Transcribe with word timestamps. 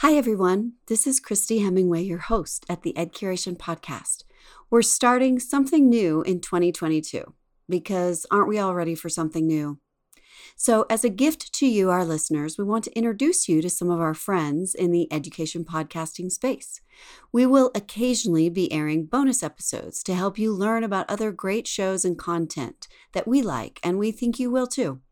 Hi, 0.00 0.14
everyone. 0.14 0.76
This 0.86 1.06
is 1.06 1.20
Christy 1.20 1.58
Hemingway, 1.58 2.00
your 2.00 2.20
host 2.20 2.64
at 2.70 2.80
the 2.80 2.96
Ed 2.96 3.12
Curation 3.12 3.54
Podcast. 3.54 4.24
We're 4.70 4.80
starting 4.80 5.38
something 5.38 5.90
new 5.90 6.22
in 6.22 6.40
2022 6.40 7.34
because 7.68 8.24
aren't 8.30 8.48
we 8.48 8.58
all 8.58 8.74
ready 8.74 8.94
for 8.94 9.10
something 9.10 9.46
new? 9.46 9.78
So, 10.56 10.86
as 10.88 11.04
a 11.04 11.10
gift 11.10 11.52
to 11.52 11.66
you, 11.66 11.90
our 11.90 12.02
listeners, 12.02 12.56
we 12.56 12.64
want 12.64 12.84
to 12.84 12.96
introduce 12.96 13.46
you 13.46 13.60
to 13.60 13.68
some 13.68 13.90
of 13.90 14.00
our 14.00 14.14
friends 14.14 14.74
in 14.74 14.90
the 14.90 15.06
education 15.12 15.66
podcasting 15.66 16.32
space. 16.32 16.80
We 17.30 17.44
will 17.44 17.70
occasionally 17.74 18.48
be 18.48 18.72
airing 18.72 19.04
bonus 19.04 19.42
episodes 19.42 20.02
to 20.04 20.14
help 20.14 20.38
you 20.38 20.50
learn 20.50 20.82
about 20.82 21.10
other 21.10 21.30
great 21.30 21.66
shows 21.66 22.06
and 22.06 22.16
content 22.16 22.88
that 23.12 23.28
we 23.28 23.42
like, 23.42 23.78
and 23.84 23.98
we 23.98 24.12
think 24.12 24.38
you 24.38 24.50
will 24.50 24.66
too. 24.66 25.02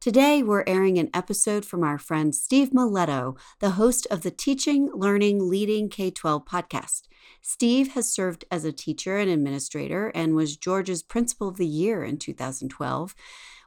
Today, 0.00 0.44
we're 0.44 0.62
airing 0.64 0.96
an 0.98 1.10
episode 1.12 1.64
from 1.64 1.82
our 1.82 1.98
friend 1.98 2.32
Steve 2.32 2.70
Miletto, 2.70 3.36
the 3.58 3.70
host 3.70 4.06
of 4.12 4.22
the 4.22 4.30
Teaching, 4.30 4.88
Learning, 4.94 5.50
Leading 5.50 5.88
K 5.88 6.12
12 6.12 6.44
podcast. 6.44 7.08
Steve 7.42 7.94
has 7.94 8.08
served 8.08 8.44
as 8.48 8.64
a 8.64 8.70
teacher 8.70 9.18
and 9.18 9.28
administrator 9.28 10.12
and 10.14 10.36
was 10.36 10.56
Georgia's 10.56 11.02
Principal 11.02 11.48
of 11.48 11.56
the 11.56 11.66
Year 11.66 12.04
in 12.04 12.16
2012. 12.16 13.12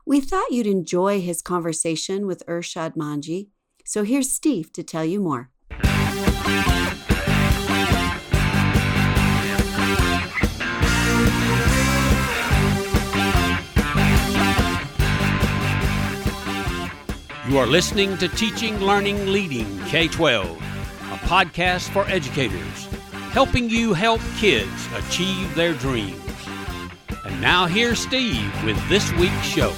We 0.05 0.22
thought 0.22 0.52
you'd 0.52 0.67
enjoy 0.67 1.20
his 1.20 1.41
conversation 1.41 2.25
with 2.25 2.45
Irshad 2.48 2.95
Manji. 2.95 3.50
So 3.86 4.05
here's 4.05 4.31
Steve 4.31 4.72
to 4.72 4.84
tell 4.84 5.03
you 5.03 5.20
more. 5.20 5.50
You 17.51 17.57
are 17.57 17.67
listening 17.67 18.17
to 18.19 18.29
Teaching, 18.29 18.79
Learning, 18.79 19.27
Leading 19.27 19.77
K 19.79 20.07
12, 20.07 20.47
a 20.47 21.17
podcast 21.27 21.89
for 21.89 22.07
educators, 22.07 22.85
helping 23.33 23.69
you 23.69 23.91
help 23.91 24.21
kids 24.38 24.88
achieve 24.95 25.53
their 25.53 25.73
dreams. 25.73 26.16
And 27.25 27.41
now 27.41 27.66
here's 27.66 27.99
Steve 27.99 28.49
with 28.63 28.77
this 28.88 29.11
week's 29.16 29.43
show. 29.43 29.71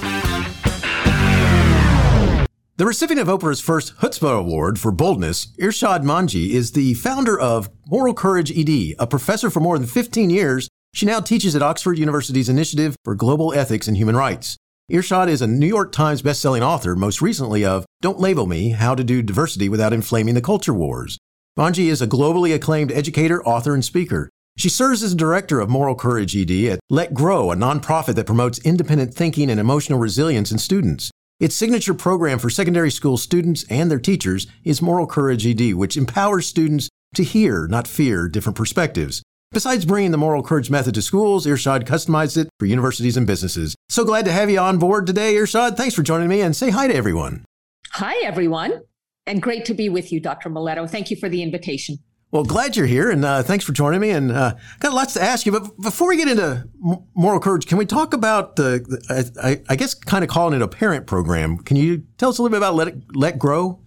The 2.77 2.85
recipient 2.85 3.27
of 3.27 3.39
Oprah's 3.39 3.59
first 3.59 3.97
Chutzpah 3.97 4.37
Award 4.37 4.79
for 4.79 4.91
boldness, 4.91 5.47
Irshad 5.59 6.03
Manji, 6.03 6.51
is 6.51 6.73
the 6.73 6.93
founder 6.93 7.39
of 7.39 7.71
Moral 7.87 8.13
Courage 8.13 8.55
ED, 8.55 8.97
a 8.99 9.07
professor 9.07 9.49
for 9.49 9.61
more 9.61 9.79
than 9.79 9.87
15 9.87 10.29
years. 10.29 10.69
She 10.93 11.07
now 11.07 11.21
teaches 11.21 11.55
at 11.55 11.63
Oxford 11.63 11.97
University's 11.97 12.49
Initiative 12.49 12.95
for 13.03 13.15
Global 13.15 13.51
Ethics 13.51 13.87
and 13.87 13.97
Human 13.97 14.15
Rights. 14.15 14.57
Irshad 14.91 15.29
is 15.29 15.41
a 15.41 15.47
New 15.47 15.65
York 15.65 15.93
Times 15.93 16.21
bestselling 16.21 16.61
author, 16.61 16.93
most 16.93 17.21
recently 17.21 17.63
of 17.63 17.85
Don't 18.01 18.19
Label 18.19 18.45
Me 18.45 18.71
How 18.71 18.95
to 18.95 19.03
Do 19.03 19.21
Diversity 19.21 19.69
Without 19.69 19.93
Inflaming 19.93 20.33
the 20.33 20.41
Culture 20.41 20.73
Wars. 20.73 21.17
Manji 21.57 21.85
is 21.85 22.01
a 22.01 22.07
globally 22.07 22.53
acclaimed 22.53 22.91
educator, 22.91 23.41
author, 23.45 23.73
and 23.73 23.85
speaker. 23.85 24.29
She 24.57 24.67
serves 24.67 25.01
as 25.01 25.15
director 25.15 25.61
of 25.61 25.69
Moral 25.69 25.95
Courage 25.95 26.35
ED 26.35 26.65
at 26.65 26.81
Let 26.89 27.13
Grow, 27.13 27.49
a 27.49 27.55
nonprofit 27.55 28.15
that 28.15 28.25
promotes 28.25 28.59
independent 28.65 29.13
thinking 29.13 29.49
and 29.49 29.57
emotional 29.57 29.99
resilience 29.99 30.51
in 30.51 30.57
students. 30.57 31.11
Its 31.39 31.55
signature 31.55 31.93
program 31.93 32.37
for 32.37 32.49
secondary 32.49 32.91
school 32.91 33.15
students 33.15 33.63
and 33.69 33.89
their 33.89 33.99
teachers 33.99 34.47
is 34.65 34.81
Moral 34.81 35.07
Courage 35.07 35.47
ED, 35.47 35.75
which 35.75 35.95
empowers 35.95 36.45
students 36.45 36.89
to 37.15 37.23
hear, 37.23 37.67
not 37.67 37.87
fear, 37.87 38.27
different 38.27 38.57
perspectives. 38.57 39.23
Besides 39.53 39.85
bringing 39.85 40.09
the 40.09 40.17
moral 40.17 40.41
courage 40.41 40.71
method 40.71 40.95
to 40.95 41.01
schools, 41.03 41.45
Irshad 41.45 41.83
customized 41.83 42.37
it 42.37 42.49
for 42.57 42.65
universities 42.65 43.15
and 43.15 43.27
businesses. 43.27 43.75
So 43.87 44.03
glad 44.03 44.25
to 44.25 44.31
have 44.31 44.49
you 44.49 44.57
on 44.57 44.79
board 44.79 45.05
today, 45.05 45.35
Irshad. 45.35 45.77
Thanks 45.77 45.93
for 45.93 46.01
joining 46.01 46.27
me 46.27 46.41
and 46.41 46.55
say 46.55 46.71
hi 46.71 46.87
to 46.87 46.95
everyone. 46.95 47.45
Hi, 47.91 48.15
everyone. 48.23 48.81
And 49.27 49.43
great 49.43 49.65
to 49.65 49.75
be 49.75 49.89
with 49.89 50.11
you, 50.11 50.19
Dr. 50.19 50.49
Miletto. 50.49 50.89
Thank 50.89 51.11
you 51.11 51.17
for 51.17 51.29
the 51.29 51.43
invitation. 51.43 51.99
Well, 52.31 52.43
glad 52.43 52.75
you're 52.75 52.87
here, 52.87 53.11
and 53.11 53.23
uh, 53.23 53.43
thanks 53.43 53.63
for 53.63 53.73
joining 53.73 53.99
me. 53.99 54.09
And 54.09 54.31
uh, 54.31 54.55
got 54.79 54.91
lots 54.91 55.13
to 55.13 55.21
ask 55.21 55.45
you. 55.45 55.51
But 55.51 55.79
before 55.79 56.07
we 56.07 56.17
get 56.17 56.27
into 56.27 56.67
moral 57.13 57.39
courage, 57.39 57.67
can 57.67 57.77
we 57.77 57.85
talk 57.85 58.15
about 58.15 58.55
the, 58.55 59.31
I, 59.39 59.61
I 59.69 59.75
guess, 59.75 59.93
kind 59.93 60.23
of 60.23 60.31
calling 60.31 60.55
it 60.55 60.63
a 60.63 60.67
parent 60.67 61.05
program? 61.05 61.59
Can 61.59 61.77
you 61.77 62.05
tell 62.17 62.29
us 62.29 62.39
a 62.39 62.41
little 62.41 62.49
bit 62.49 62.57
about 62.57 62.73
Let 62.73 62.87
it, 62.87 62.95
Let 63.13 63.37
Grow? 63.37 63.82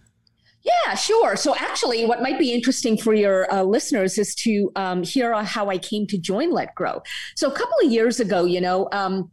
Yeah, 0.66 0.94
sure. 0.96 1.36
So, 1.36 1.54
actually, 1.56 2.06
what 2.06 2.20
might 2.22 2.40
be 2.40 2.52
interesting 2.52 2.96
for 2.96 3.14
your 3.14 3.52
uh, 3.52 3.62
listeners 3.62 4.18
is 4.18 4.34
to 4.36 4.72
um, 4.74 5.04
hear 5.04 5.32
how 5.44 5.70
I 5.70 5.78
came 5.78 6.08
to 6.08 6.18
join 6.18 6.50
Let 6.50 6.74
Grow. 6.74 7.02
So, 7.36 7.48
a 7.48 7.52
couple 7.52 7.76
of 7.84 7.92
years 7.92 8.18
ago, 8.18 8.44
you 8.44 8.60
know, 8.60 8.88
um, 8.90 9.30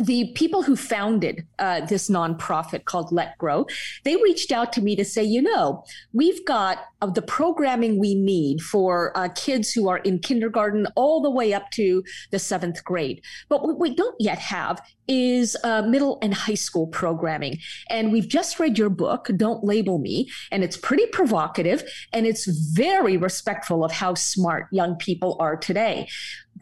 the 0.00 0.32
people 0.34 0.62
who 0.62 0.76
founded 0.76 1.46
uh, 1.58 1.84
this 1.86 2.08
nonprofit 2.08 2.84
called 2.84 3.12
Let 3.12 3.36
Grow, 3.38 3.66
they 4.04 4.16
reached 4.16 4.52
out 4.52 4.72
to 4.74 4.80
me 4.80 4.96
to 4.96 5.04
say, 5.04 5.22
you 5.22 5.42
know, 5.42 5.84
we've 6.12 6.44
got 6.46 6.78
uh, 7.02 7.06
the 7.08 7.22
programming 7.22 7.98
we 7.98 8.14
need 8.14 8.60
for 8.60 9.16
uh, 9.16 9.28
kids 9.34 9.72
who 9.72 9.88
are 9.88 9.98
in 9.98 10.18
kindergarten 10.18 10.86
all 10.96 11.20
the 11.20 11.30
way 11.30 11.52
up 11.52 11.70
to 11.72 12.02
the 12.30 12.38
seventh 12.38 12.82
grade. 12.84 13.22
But 13.48 13.62
what 13.62 13.78
we 13.78 13.94
don't 13.94 14.16
yet 14.18 14.38
have 14.38 14.80
is 15.08 15.56
uh, 15.64 15.82
middle 15.82 16.18
and 16.22 16.32
high 16.32 16.54
school 16.54 16.86
programming. 16.86 17.58
And 17.88 18.12
we've 18.12 18.28
just 18.28 18.60
read 18.60 18.78
your 18.78 18.90
book, 18.90 19.28
Don't 19.36 19.64
Label 19.64 19.98
Me, 19.98 20.30
and 20.52 20.62
it's 20.62 20.76
pretty 20.76 21.06
provocative 21.06 21.82
and 22.12 22.26
it's 22.26 22.46
very 22.46 23.16
respectful 23.16 23.84
of 23.84 23.90
how 23.90 24.14
smart 24.14 24.66
young 24.70 24.96
people 24.96 25.36
are 25.40 25.56
today 25.56 26.08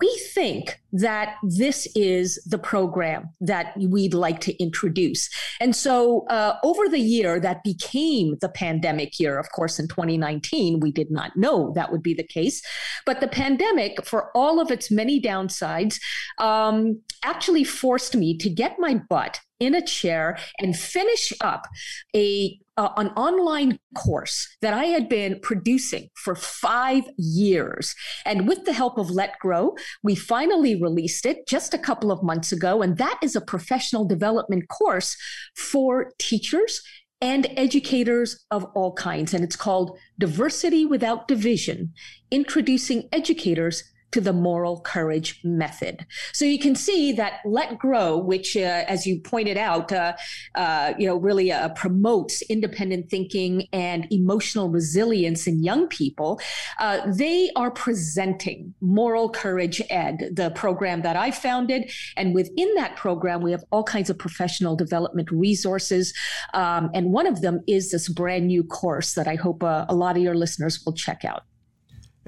we 0.01 0.21
think 0.33 0.81
that 0.93 1.37
this 1.43 1.89
is 1.95 2.43
the 2.47 2.59
program 2.59 3.29
that 3.41 3.77
we'd 3.79 4.15
like 4.15 4.41
to 4.41 4.63
introduce. 4.63 5.29
And 5.61 5.75
so, 5.75 6.27
uh, 6.29 6.57
over 6.63 6.89
the 6.89 7.01
year 7.01 7.41
that 7.41 7.65
became 7.65 8.37
the 8.41 8.49
pandemic 8.49 9.19
year, 9.19 9.39
of 9.39 9.51
course, 9.53 9.79
in 9.79 9.89
2019, 9.89 10.81
we 10.81 10.93
did 10.93 11.11
not 11.11 11.37
know 11.37 11.73
that 11.75 11.91
would 11.93 12.03
be 12.03 12.15
the 12.15 12.23
case. 12.27 12.63
But 13.07 13.21
the 13.21 13.29
pandemic, 13.29 14.05
for 14.05 14.31
all 14.37 14.61
of 14.61 14.71
its 14.71 14.91
many 14.91 15.21
downsides, 15.21 15.99
um, 16.39 17.01
actually 17.25 17.65
forced 17.65 18.17
me 18.17 18.37
to 18.39 18.49
get 18.49 18.79
my 18.79 18.95
butt 19.09 19.41
in 19.61 19.75
a 19.75 19.85
chair 19.85 20.39
and 20.59 20.77
finish 20.77 21.33
up 21.41 21.67
a 22.15 22.59
uh, 22.79 22.93
an 22.97 23.09
online 23.09 23.79
course 23.97 24.57
that 24.63 24.73
I 24.73 24.85
had 24.85 25.09
been 25.09 25.41
producing 25.43 26.09
for 26.15 26.37
five 26.37 27.03
years. 27.19 27.95
And 28.25 28.47
with 28.47 28.65
the 28.65 28.73
help 28.73 28.99
of 28.99 29.11
Let 29.11 29.39
Grow, 29.41 29.75
we 30.05 30.15
finally 30.15 30.81
released 30.81 31.27
it 31.27 31.49
just 31.49 31.75
a 31.75 31.79
couple 31.79 32.13
of 32.13 32.23
months 32.23 32.53
ago. 32.53 32.81
And 32.81 32.97
that 32.97 33.19
is 33.21 33.35
a 33.35 33.41
professional 33.41 34.05
development 34.05 34.69
course 34.69 35.17
for 35.57 36.13
teachers 36.19 36.81
and 37.21 37.49
educators 37.57 38.47
of 38.53 38.65
all 38.77 38.93
kinds. 38.93 39.35
And 39.35 39.43
it's 39.43 39.57
called 39.57 39.99
Diversity 40.21 40.87
Without 40.87 41.27
Division 41.27 41.93
Introducing 42.31 43.09
Educators 43.11 43.83
to 44.13 44.21
the 44.21 44.33
moral 44.33 44.81
courage 44.81 45.41
method. 45.45 46.07
So 46.33 46.45
you 46.45 46.59
can 46.59 46.75
see 46.75 47.13
that 47.13 47.41
Let 47.45 47.79
Grow, 47.79 48.17
which, 48.17 48.57
uh, 48.57 48.85
as 48.89 49.07
you 49.07 49.21
pointed 49.21 49.57
out, 49.57 49.93
uh, 49.93 50.15
uh, 50.55 50.95
you 50.99 51.07
know, 51.07 51.17
really 51.17 51.53
uh, 51.53 51.69
promotes 51.71 52.43
independent 52.43 53.11
thinking 53.11 53.69
and 53.73 54.07
emotional 54.11 54.71
resilience 54.71 55.47
in 55.47 55.63
young 55.63 55.89
people. 55.89 56.41
Uh, 56.79 57.01
they 57.07 57.51
are 57.57 57.71
presenting 57.71 58.75
Moral 58.81 59.29
Courage 59.29 59.83
Ed, 59.91 60.31
the 60.33 60.51
program 60.51 61.03
that 61.03 61.17
I 61.17 61.31
founded, 61.31 61.91
and 62.17 62.35
within 62.35 62.75
that 62.77 62.97
program, 62.97 63.43
we 63.43 63.51
have 63.51 63.65
all 63.71 63.85
kinds 63.85 64.09
of 64.11 64.19
professional 64.19 64.75
development 64.75 65.31
resources, 65.31 66.15
um, 66.55 66.91
and 66.95 67.13
one 67.13 67.27
of 67.27 67.43
them 67.43 67.61
is 67.67 67.91
this 67.91 68.09
brand 68.09 68.47
new 68.47 68.65
course 68.65 69.15
that 69.15 69.29
I 69.29 69.35
hope 69.35 69.63
uh, 69.63 69.85
a 69.89 69.95
lot 69.95 70.17
of 70.17 70.23
your 70.23 70.35
listeners 70.35 70.83
will 70.85 70.95
check 70.95 71.25
out. 71.25 71.43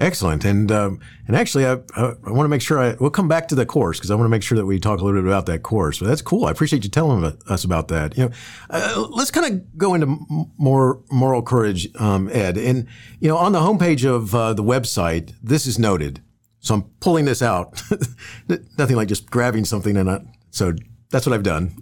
Excellent, 0.01 0.43
and 0.45 0.71
um, 0.71 0.99
and 1.27 1.35
actually, 1.35 1.67
I, 1.67 1.73
I, 1.95 2.15
want 2.25 2.45
to 2.45 2.47
make 2.47 2.63
sure 2.63 2.79
I 2.79 2.95
we'll 2.99 3.11
come 3.11 3.27
back 3.27 3.47
to 3.49 3.55
the 3.55 3.67
course 3.67 3.99
because 3.99 4.09
I 4.09 4.15
want 4.15 4.25
to 4.25 4.29
make 4.29 4.41
sure 4.41 4.57
that 4.57 4.65
we 4.65 4.79
talk 4.79 4.99
a 4.99 5.05
little 5.05 5.21
bit 5.21 5.27
about 5.27 5.45
that 5.45 5.61
course. 5.61 5.99
But 5.99 6.07
that's 6.07 6.23
cool. 6.23 6.45
I 6.45 6.51
appreciate 6.51 6.83
you 6.83 6.89
telling 6.89 7.23
us 7.47 7.63
about 7.63 7.89
that. 7.89 8.17
You 8.17 8.25
know, 8.25 8.31
uh, 8.71 9.05
let's 9.11 9.29
kind 9.29 9.53
of 9.53 9.77
go 9.77 9.93
into 9.93 10.07
more 10.57 11.03
moral 11.11 11.43
courage, 11.43 11.87
um, 11.99 12.29
Ed. 12.29 12.57
And 12.57 12.87
you 13.19 13.27
know, 13.27 13.37
on 13.37 13.51
the 13.51 13.59
homepage 13.59 14.03
of 14.03 14.33
uh, 14.33 14.55
the 14.55 14.63
website, 14.63 15.35
this 15.43 15.67
is 15.67 15.77
noted. 15.77 16.19
So 16.61 16.73
I'm 16.73 16.83
pulling 16.99 17.25
this 17.25 17.43
out. 17.43 17.79
Nothing 18.79 18.95
like 18.95 19.07
just 19.07 19.29
grabbing 19.29 19.65
something 19.65 19.95
and. 19.95 20.27
So 20.49 20.73
that's 21.11 21.25
what 21.25 21.33
I've 21.33 21.43
done. 21.43 21.75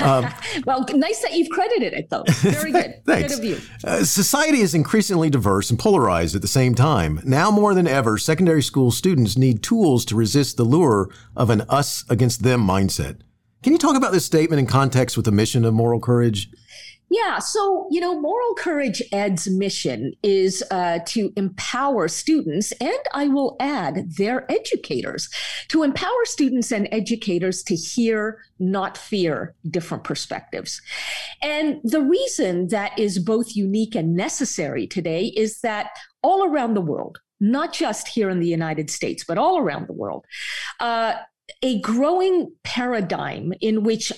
Um, 0.00 0.26
well, 0.66 0.86
nice 0.94 1.20
that 1.22 1.32
you've 1.32 1.50
credited 1.50 1.92
it, 1.92 2.08
though. 2.08 2.24
Very 2.28 2.72
good. 2.72 3.02
Thanks. 3.06 3.36
Good 3.36 3.38
of 3.38 3.44
you. 3.44 3.60
Uh, 3.84 4.04
society 4.04 4.60
is 4.60 4.74
increasingly 4.74 5.28
diverse 5.28 5.70
and 5.70 5.78
polarized 5.78 6.34
at 6.34 6.42
the 6.42 6.48
same 6.48 6.74
time. 6.74 7.20
Now 7.24 7.50
more 7.50 7.74
than 7.74 7.86
ever, 7.86 8.16
secondary 8.16 8.62
school 8.62 8.90
students 8.90 9.36
need 9.36 9.62
tools 9.62 10.04
to 10.06 10.16
resist 10.16 10.56
the 10.56 10.64
lure 10.64 11.10
of 11.36 11.50
an 11.50 11.62
us 11.62 12.04
against 12.08 12.42
them 12.42 12.66
mindset. 12.66 13.20
Can 13.62 13.72
you 13.72 13.78
talk 13.78 13.96
about 13.96 14.12
this 14.12 14.24
statement 14.24 14.60
in 14.60 14.66
context 14.66 15.16
with 15.16 15.24
the 15.24 15.32
mission 15.32 15.64
of 15.64 15.74
moral 15.74 15.98
courage? 15.98 16.48
Yeah. 17.08 17.38
So, 17.38 17.86
you 17.90 18.00
know, 18.00 18.20
Moral 18.20 18.54
Courage 18.54 19.00
Ed's 19.12 19.48
mission 19.48 20.12
is 20.24 20.64
uh, 20.72 20.98
to 21.06 21.32
empower 21.36 22.08
students, 22.08 22.72
and 22.72 22.98
I 23.14 23.28
will 23.28 23.56
add 23.60 24.16
their 24.16 24.50
educators, 24.50 25.30
to 25.68 25.84
empower 25.84 26.24
students 26.24 26.72
and 26.72 26.88
educators 26.90 27.62
to 27.64 27.76
hear, 27.76 28.42
not 28.58 28.98
fear 28.98 29.54
different 29.70 30.02
perspectives. 30.02 30.82
And 31.42 31.80
the 31.84 32.02
reason 32.02 32.68
that 32.68 32.98
is 32.98 33.20
both 33.20 33.54
unique 33.54 33.94
and 33.94 34.16
necessary 34.16 34.88
today 34.88 35.26
is 35.36 35.60
that 35.60 35.90
all 36.22 36.44
around 36.44 36.74
the 36.74 36.80
world, 36.80 37.20
not 37.38 37.72
just 37.72 38.08
here 38.08 38.30
in 38.30 38.40
the 38.40 38.48
United 38.48 38.90
States, 38.90 39.22
but 39.22 39.38
all 39.38 39.58
around 39.58 39.86
the 39.86 39.92
world, 39.92 40.24
uh, 40.80 41.14
a 41.62 41.80
growing 41.82 42.52
paradigm 42.64 43.52
in 43.60 43.84
which 43.84 44.12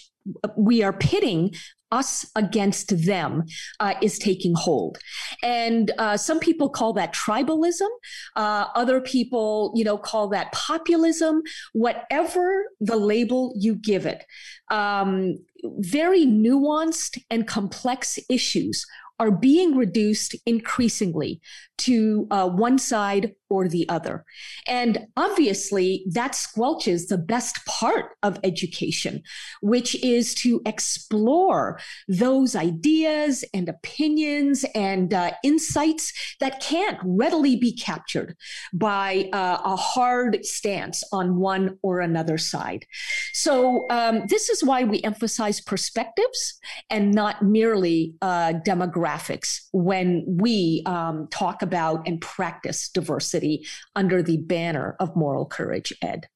we 0.56 0.82
are 0.82 0.92
pitting 0.92 1.54
us 1.90 2.30
against 2.36 3.06
them 3.06 3.44
uh, 3.80 3.94
is 4.02 4.18
taking 4.18 4.54
hold. 4.54 4.98
And 5.42 5.90
uh, 5.98 6.16
some 6.16 6.38
people 6.38 6.68
call 6.68 6.92
that 6.94 7.14
tribalism. 7.14 7.88
Uh, 8.36 8.66
other 8.74 9.00
people 9.00 9.72
you 9.74 9.84
know 9.84 9.98
call 9.98 10.28
that 10.28 10.52
populism. 10.52 11.42
Whatever 11.72 12.64
the 12.80 12.96
label 12.96 13.52
you 13.56 13.74
give 13.74 14.06
it 14.06 14.24
um, 14.70 15.38
very 15.78 16.24
nuanced 16.24 17.20
and 17.30 17.46
complex 17.46 18.18
issues 18.28 18.86
are 19.20 19.30
being 19.30 19.76
reduced 19.76 20.36
increasingly 20.46 21.40
to 21.78 22.26
uh, 22.30 22.48
one 22.48 22.78
side 22.78 23.34
or 23.50 23.68
the 23.68 23.88
other. 23.88 24.24
And 24.66 25.06
obviously, 25.16 26.04
that 26.10 26.32
squelches 26.32 27.08
the 27.08 27.18
best 27.18 27.64
part 27.64 28.16
of 28.22 28.38
education, 28.44 29.22
which 29.62 29.94
is 30.04 30.34
to 30.36 30.60
explore 30.66 31.80
those 32.08 32.54
ideas 32.54 33.44
and 33.54 33.68
opinions 33.68 34.64
and 34.74 35.14
uh, 35.14 35.32
insights 35.42 36.12
that 36.40 36.60
can't 36.60 36.98
readily 37.02 37.56
be 37.56 37.72
captured 37.72 38.36
by 38.72 39.30
uh, 39.32 39.58
a 39.64 39.76
hard 39.76 40.44
stance 40.44 41.02
on 41.12 41.36
one 41.36 41.78
or 41.82 42.00
another 42.00 42.36
side. 42.36 42.84
So, 43.32 43.86
um, 43.88 44.24
this 44.28 44.50
is 44.50 44.62
why 44.62 44.84
we 44.84 45.00
emphasize 45.02 45.60
perspectives 45.60 46.58
and 46.90 47.14
not 47.14 47.42
merely 47.42 48.14
uh, 48.20 48.54
demographics 48.66 49.68
when 49.72 50.24
we 50.26 50.82
um, 50.84 51.28
talk 51.30 51.62
about 51.62 51.67
and 51.72 52.20
practice 52.20 52.88
diversity 52.88 53.64
under 53.96 54.22
the 54.22 54.36
banner 54.38 54.96
of 55.00 55.14
moral 55.16 55.46
courage 55.46 55.92
ed 56.02 56.26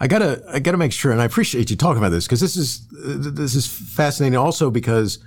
I 0.00 0.08
gotta, 0.08 0.42
I 0.48 0.58
gotta 0.58 0.76
make 0.76 0.92
sure, 0.92 1.12
and 1.12 1.22
I 1.22 1.24
appreciate 1.24 1.70
you 1.70 1.76
talking 1.76 1.98
about 1.98 2.10
this 2.10 2.26
because 2.26 2.40
this 2.40 2.56
is, 2.56 2.86
this 2.90 3.54
is 3.54 3.66
fascinating. 3.66 4.36
Also, 4.36 4.68
because 4.68 5.20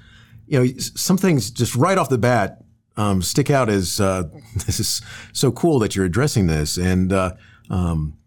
you 0.45 0.59
know 0.59 0.73
some 0.77 1.17
things 1.17 1.49
just 1.49 1.73
right 1.73 1.97
off 1.97 2.09
the 2.09 2.17
bat 2.17 2.65
um, 2.97 3.21
stick 3.21 3.49
out 3.49 3.69
as 3.69 3.99
uh, 4.01 4.23
this 4.65 4.79
is 4.79 5.01
so 5.31 5.51
cool 5.51 5.79
that 5.79 5.95
you're 5.95 6.05
addressing 6.05 6.47
this. 6.47 6.77
And 6.77 7.13
uh, 7.13 7.35
um, 7.69 8.17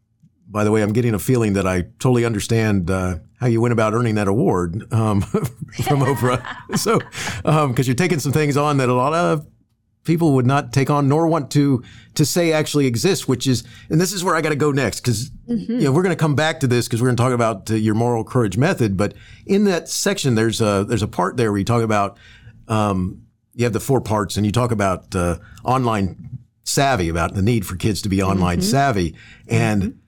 by 0.48 0.64
the 0.64 0.70
way, 0.70 0.82
I'm 0.82 0.92
getting 0.92 1.14
a 1.14 1.18
feeling 1.18 1.52
that 1.54 1.66
I 1.66 1.82
totally 1.98 2.24
understand 2.24 2.90
uh, 2.90 3.18
how 3.38 3.46
you 3.46 3.60
went 3.60 3.72
about 3.72 3.92
earning 3.92 4.14
that 4.14 4.28
award 4.28 4.90
um, 4.92 5.20
from 5.22 6.00
Oprah. 6.00 6.44
so, 6.78 6.98
because 6.98 7.44
um, 7.44 7.74
you're 7.76 7.94
taking 7.94 8.20
some 8.20 8.32
things 8.32 8.56
on 8.56 8.78
that 8.78 8.88
a 8.88 8.94
lot 8.94 9.12
of 9.12 9.46
people 10.04 10.32
would 10.34 10.46
not 10.46 10.72
take 10.72 10.88
on 10.90 11.08
nor 11.08 11.26
want 11.26 11.50
to 11.50 11.82
to 12.14 12.24
say 12.24 12.52
actually 12.52 12.86
exist 12.86 13.28
which 13.28 13.46
is 13.46 13.64
and 13.90 14.00
this 14.00 14.12
is 14.12 14.24
where 14.24 14.34
i 14.34 14.40
got 14.40 14.48
to 14.50 14.56
go 14.56 14.72
next 14.72 15.00
because 15.00 15.30
mm-hmm. 15.48 15.72
you 15.72 15.82
know 15.82 15.92
we're 15.92 16.02
going 16.02 16.14
to 16.14 16.20
come 16.20 16.34
back 16.34 16.60
to 16.60 16.66
this 16.66 16.86
because 16.86 17.00
we're 17.00 17.08
going 17.08 17.16
to 17.16 17.22
talk 17.22 17.32
about 17.32 17.70
uh, 17.70 17.74
your 17.74 17.94
moral 17.94 18.24
courage 18.24 18.56
method 18.56 18.96
but 18.96 19.14
in 19.46 19.64
that 19.64 19.88
section 19.88 20.34
there's 20.34 20.60
a 20.60 20.84
there's 20.88 21.02
a 21.02 21.08
part 21.08 21.36
there 21.36 21.50
where 21.50 21.58
you 21.58 21.64
talk 21.64 21.82
about 21.82 22.16
um, 22.68 23.22
you 23.54 23.64
have 23.64 23.72
the 23.72 23.80
four 23.80 24.00
parts 24.00 24.36
and 24.36 24.46
you 24.46 24.52
talk 24.52 24.70
about 24.70 25.14
uh, 25.14 25.36
online 25.64 26.38
savvy 26.64 27.08
about 27.08 27.34
the 27.34 27.42
need 27.42 27.66
for 27.66 27.76
kids 27.76 28.00
to 28.02 28.08
be 28.08 28.22
online 28.22 28.58
mm-hmm. 28.58 28.70
savvy 28.70 29.14
and 29.48 29.82
mm-hmm. 29.82 29.98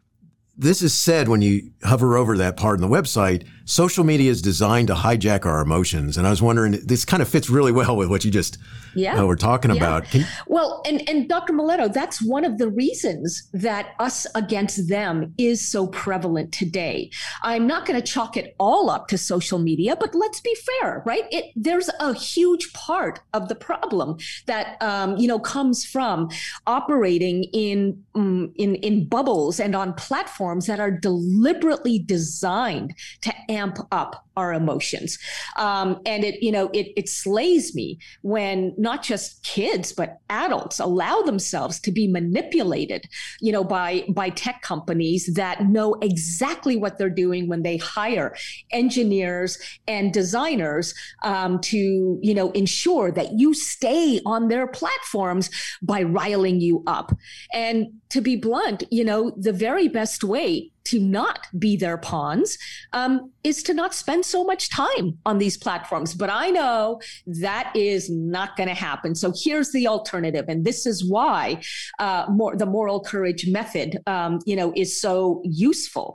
this 0.57 0.81
is 0.81 0.95
said 0.95 1.29
when 1.29 1.43
you 1.43 1.71
hover 1.85 2.17
over 2.17 2.39
that 2.39 2.57
part 2.57 2.77
in 2.77 2.81
the 2.81 2.89
website 2.89 3.47
social 3.73 4.05
media 4.05 4.31
is 4.31 4.43
designed 4.43 4.89
to 4.89 4.95
hijack 4.95 5.47
our 5.47 5.63
emotions 5.63 6.19
and 6.19 6.27
i 6.27 6.31
was 6.31 6.43
wondering 6.43 6.73
this 6.85 7.07
kind 7.07 7.23
of 7.23 7.29
fits 7.29 7.49
really 7.49 7.73
well 7.73 7.97
with 7.97 8.11
what 8.11 8.23
you 8.23 8.31
just 8.31 8.59
yeah. 8.95 9.21
Uh, 9.21 9.27
we're 9.27 9.37
talking 9.37 9.71
yeah. 9.71 9.77
about. 9.77 10.05
Can- 10.05 10.27
well, 10.47 10.83
and, 10.87 11.09
and 11.09 11.29
Dr. 11.29 11.53
Miletto, 11.53 11.93
that's 11.93 12.23
one 12.23 12.45
of 12.45 12.59
the 12.59 12.69
reasons 12.69 13.49
that 13.53 13.95
us 13.99 14.27
against 14.35 14.89
them 14.89 15.35
is 15.39 15.67
so 15.67 15.87
prevalent 15.87 16.53
today. 16.53 17.11
I'm 17.43 17.67
not 17.67 17.87
going 17.87 18.01
to 18.01 18.07
chalk 18.07 18.37
it 18.37 18.55
all 18.59 18.91
up 18.91 19.09
to 19.09 19.19
social 19.19 19.59
media, 19.59 19.97
but 19.97 20.15
let's 20.15 20.41
be 20.41 20.57
fair, 20.81 21.03
right? 21.07 21.25
It, 21.31 21.47
there's 21.57 21.91
a 22.01 22.15
huge 22.15 22.73
part 22.73 23.21
of 23.33 23.49
the 23.49 23.55
problem 23.55 24.19
that, 24.47 24.81
um, 24.83 25.17
you 25.17 25.29
know, 25.29 25.39
comes 25.39 25.85
from 25.85 26.29
operating 26.67 27.45
in, 27.53 28.03
um, 28.15 28.53
in, 28.57 28.77
in 28.77 29.07
bubbles 29.07 29.61
and 29.61 29.75
on 29.75 29.95
platforms 29.95 30.67
that 30.67 30.81
are 30.81 30.91
deliberately 30.91 31.99
designed 31.99 32.95
to 33.23 33.33
amp 33.49 33.62
up 33.91 34.27
our 34.37 34.53
emotions. 34.55 35.19
Um, 35.57 36.01
and 36.07 36.25
it, 36.25 36.43
you 36.43 36.51
know, 36.51 36.71
it, 36.73 36.93
it 36.97 37.09
slays 37.09 37.75
me 37.75 37.99
when 38.23 38.75
not 38.79 39.03
just 39.03 39.43
kids, 39.43 39.93
but 39.93 40.19
adults 40.31 40.81
allow 40.81 41.21
themselves 41.23 41.79
to 41.81 41.93
be 41.93 42.09
manipulated, 42.09 43.07
you 43.41 43.53
know, 43.53 43.63
by, 43.63 44.05
by 44.09 44.31
tech 44.31 44.63
companies 44.63 45.35
that 45.35 45.67
know 45.69 45.95
exactly 46.01 46.77
what 46.77 46.97
they're 46.97 47.11
doing 47.11 47.47
when 47.47 47.63
they 47.63 47.77
hire 47.77 48.35
engineers 48.71 49.59
and 49.87 50.13
designers 50.13 50.95
um, 51.23 51.61
to, 51.61 52.19
you 52.23 52.35
know, 52.35 52.51
ensure 52.53 53.11
that 53.13 53.39
you 53.39 53.53
stay 53.53 54.21
on 54.25 54.49
their 54.49 54.67
platforms 54.67 55.51
by 55.83 56.03
riling 56.03 56.61
you 56.61 56.83
up. 56.87 57.13
And 57.53 57.89
to 58.09 58.21
be 58.21 58.37
blunt, 58.37 58.85
you 58.91 59.05
know, 59.05 59.33
the 59.37 59.53
very 59.53 59.89
best 59.89 60.25
way 60.25 60.72
to 60.93 61.01
not 61.01 61.47
be 61.59 61.75
their 61.75 61.97
pawns 61.97 62.59
um, 62.93 63.33
is 63.45 63.63
to 63.63 63.73
not 63.73 63.95
spend 63.95 64.27
so 64.27 64.45
much 64.45 64.69
time 64.69 65.19
on 65.25 65.39
these 65.39 65.57
platforms. 65.57 66.15
But 66.15 66.29
I 66.29 66.51
know 66.51 67.01
that 67.27 67.73
is 67.75 68.11
not 68.11 68.57
going 68.59 68.69
to 68.69 68.75
happen. 68.75 69.15
So 69.15 69.33
here's 69.35 69.73
the 69.73 69.89
alternative, 69.89 70.45
and 70.49 70.67
this 70.67 70.85
is 70.85 71.03
why 71.03 71.63
uh, 71.99 72.27
more, 72.29 72.57
the 72.57 72.67
moral 72.67 73.01
courage 73.01 73.47
method, 73.49 73.99
um, 74.07 74.41
you 74.45 74.55
know, 74.55 74.71
is 74.77 75.01
so 75.01 75.41
useful. 75.45 76.15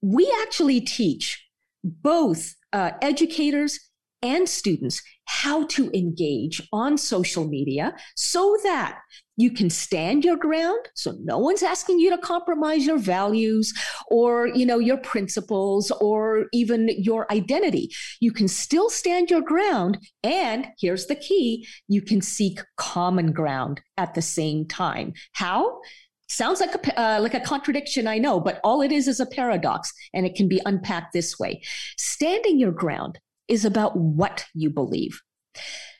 We 0.00 0.32
actually 0.42 0.80
teach 0.80 1.40
both 1.84 2.56
uh, 2.72 2.90
educators 3.00 3.78
and 4.20 4.48
students 4.48 5.00
how 5.26 5.66
to 5.66 5.96
engage 5.96 6.60
on 6.72 6.98
social 6.98 7.46
media 7.46 7.94
so 8.16 8.56
that 8.64 8.98
you 9.36 9.50
can 9.50 9.70
stand 9.70 10.24
your 10.24 10.36
ground 10.36 10.88
so 10.94 11.14
no 11.22 11.38
one's 11.38 11.62
asking 11.62 11.98
you 11.98 12.10
to 12.10 12.18
compromise 12.18 12.84
your 12.86 12.98
values 12.98 13.72
or 14.08 14.48
you 14.48 14.66
know 14.66 14.78
your 14.78 14.98
principles 14.98 15.90
or 15.90 16.46
even 16.52 16.88
your 16.98 17.30
identity. 17.32 17.90
You 18.20 18.32
can 18.32 18.48
still 18.48 18.90
stand 18.90 19.30
your 19.30 19.40
ground 19.40 19.98
and 20.22 20.66
here's 20.78 21.06
the 21.06 21.16
key 21.16 21.66
you 21.88 22.02
can 22.02 22.20
seek 22.20 22.60
common 22.76 23.32
ground 23.32 23.80
at 23.96 24.14
the 24.14 24.22
same 24.22 24.66
time. 24.66 25.14
How? 25.32 25.80
Sounds 26.28 26.60
like 26.60 26.74
a 26.74 27.00
uh, 27.00 27.20
like 27.20 27.34
a 27.34 27.40
contradiction 27.40 28.06
i 28.06 28.16
know 28.16 28.40
but 28.40 28.58
all 28.64 28.80
it 28.80 28.90
is 28.90 29.06
is 29.06 29.20
a 29.20 29.26
paradox 29.26 29.92
and 30.14 30.24
it 30.24 30.34
can 30.34 30.48
be 30.48 30.60
unpacked 30.66 31.12
this 31.12 31.38
way. 31.38 31.62
Standing 31.96 32.58
your 32.58 32.72
ground 32.72 33.18
is 33.48 33.64
about 33.64 33.96
what 33.96 34.44
you 34.54 34.70
believe. 34.70 35.20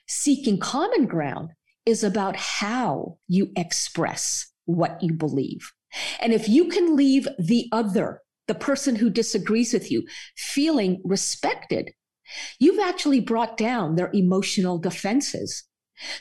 Seeking 0.07 0.59
common 0.59 1.05
ground 1.05 1.49
is 1.85 2.03
about 2.03 2.35
how 2.35 3.17
you 3.27 3.51
express 3.55 4.51
what 4.65 5.01
you 5.01 5.13
believe. 5.13 5.71
And 6.19 6.33
if 6.33 6.49
you 6.49 6.67
can 6.69 6.95
leave 6.95 7.27
the 7.37 7.67
other, 7.71 8.21
the 8.47 8.55
person 8.55 8.95
who 8.95 9.09
disagrees 9.09 9.73
with 9.73 9.91
you, 9.91 10.03
feeling 10.35 11.01
respected, 11.03 11.91
you've 12.59 12.79
actually 12.79 13.19
brought 13.19 13.57
down 13.57 13.95
their 13.95 14.09
emotional 14.13 14.77
defenses. 14.77 15.63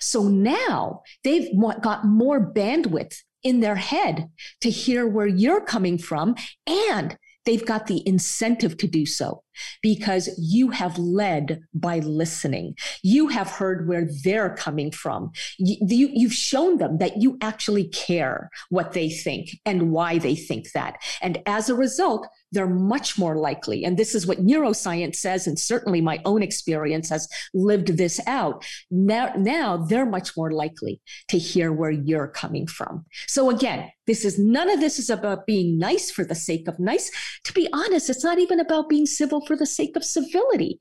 So 0.00 0.28
now 0.28 1.02
they've 1.25 1.49
got 1.81 2.04
more 2.04 2.52
bandwidth 2.52 3.16
in 3.42 3.61
their 3.61 3.76
head 3.76 4.28
to 4.61 4.71
hear 4.71 5.07
where 5.07 5.26
you're 5.26 5.64
coming 5.64 5.99
from 5.99 6.35
and 6.66 7.16
they've 7.45 7.64
got 7.64 7.87
the 7.87 8.07
incentive 8.07 8.76
to 8.78 8.87
do 8.87 9.04
so 9.04 9.42
because 9.82 10.28
you 10.38 10.71
have 10.71 10.99
led 10.99 11.62
by 11.75 11.99
listening. 11.99 12.76
You 13.02 13.28
have 13.28 13.49
heard 13.49 13.88
where 13.88 14.09
they're 14.25 14.54
coming 14.54 14.90
from. 14.90 15.32
You, 15.59 16.09
you, 16.12 16.28
have 16.28 16.35
shown 16.35 16.78
them 16.78 16.99
that 16.99 17.21
you 17.21 17.38
actually 17.40 17.88
care 17.88 18.50
what 18.71 18.92
they 18.92 19.11
think 19.11 19.50
and 19.64 19.90
why 19.90 20.18
they 20.18 20.35
think 20.35 20.73
that. 20.73 20.97
And 21.21 21.42
as 21.47 21.68
a 21.68 21.75
result, 21.75 22.26
they're 22.52 22.68
much 22.68 23.18
more 23.18 23.37
likely, 23.37 23.82
and 23.85 23.97
this 23.97 24.14
is 24.14 24.26
what 24.26 24.44
neuroscience 24.44 25.16
says, 25.16 25.47
and 25.47 25.59
certainly 25.59 26.02
my 26.02 26.21
own 26.26 26.42
experience 26.42 27.09
has 27.09 27.26
lived 27.54 27.97
this 27.97 28.21
out. 28.26 28.64
Now, 28.90 29.32
now 29.37 29.78
they're 29.78 30.06
much 30.06 30.37
more 30.37 30.52
likely 30.52 31.00
to 31.28 31.38
hear 31.38 31.73
where 31.73 31.90
you're 31.90 32.28
coming 32.28 32.66
from. 32.66 33.06
So 33.26 33.49
again, 33.49 33.90
this 34.06 34.25
is 34.25 34.38
none 34.38 34.68
of 34.68 34.80
this 34.80 34.99
is 34.99 35.11
about 35.11 35.47
being 35.47 35.78
nice 35.78 36.11
for 36.11 36.25
the 36.25 36.35
sake 36.35 36.68
of 36.68 36.78
nice. 36.78 37.11
To 37.44 37.52
be 37.52 37.68
honest, 37.73 38.11
it's 38.11 38.25
not 38.25 38.38
even 38.38 38.61
about 38.61 38.88
being 38.88 39.06
civil 39.06 39.40
for 39.46 39.56
the 39.56 39.66
sake 39.66 39.96
of 39.96 40.04
civility. 40.04 40.78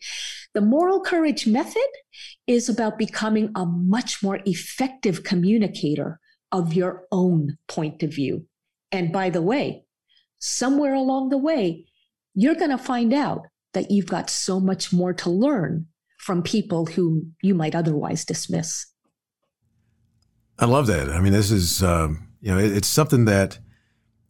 The 0.54 0.62
moral 0.62 1.02
courage 1.02 1.48
method 1.48 1.90
is 2.48 2.70
about 2.70 2.98
becoming 2.98 3.52
a 3.56 3.66
much 3.66 4.22
more 4.22 4.40
effective 4.46 5.24
communicator 5.24 6.20
of 6.52 6.74
your 6.74 7.04
own 7.12 7.58
point 7.68 8.04
of 8.04 8.14
view. 8.14 8.46
And 8.92 9.12
by 9.12 9.30
the 9.30 9.42
way, 9.42 9.86
somewhere 10.40 10.94
along 10.94 11.30
the 11.30 11.38
way, 11.38 11.86
you're 12.34 12.56
going 12.56 12.72
to 12.72 12.78
find 12.78 13.14
out 13.14 13.44
that 13.74 13.90
you've 13.90 14.08
got 14.08 14.30
so 14.30 14.60
much 14.60 14.92
more 14.92 15.14
to 15.14 15.30
learn 15.30 15.88
from 16.18 16.44
people 16.44 16.86
who 16.86 17.26
you 17.42 17.56
might 17.56 17.76
otherwise 17.76 18.26
dismiss. 18.26 18.86
I 20.60 20.66
love 20.66 20.88
that. 20.88 21.10
I 21.10 21.20
mean, 21.20 21.34
this 21.34 21.50
is, 21.50 21.82
um, 21.82 22.28
you 22.42 22.52
know, 22.52 22.60
it, 22.60 22.76
it's 22.78 22.88
something 22.88 23.26
that, 23.26 23.60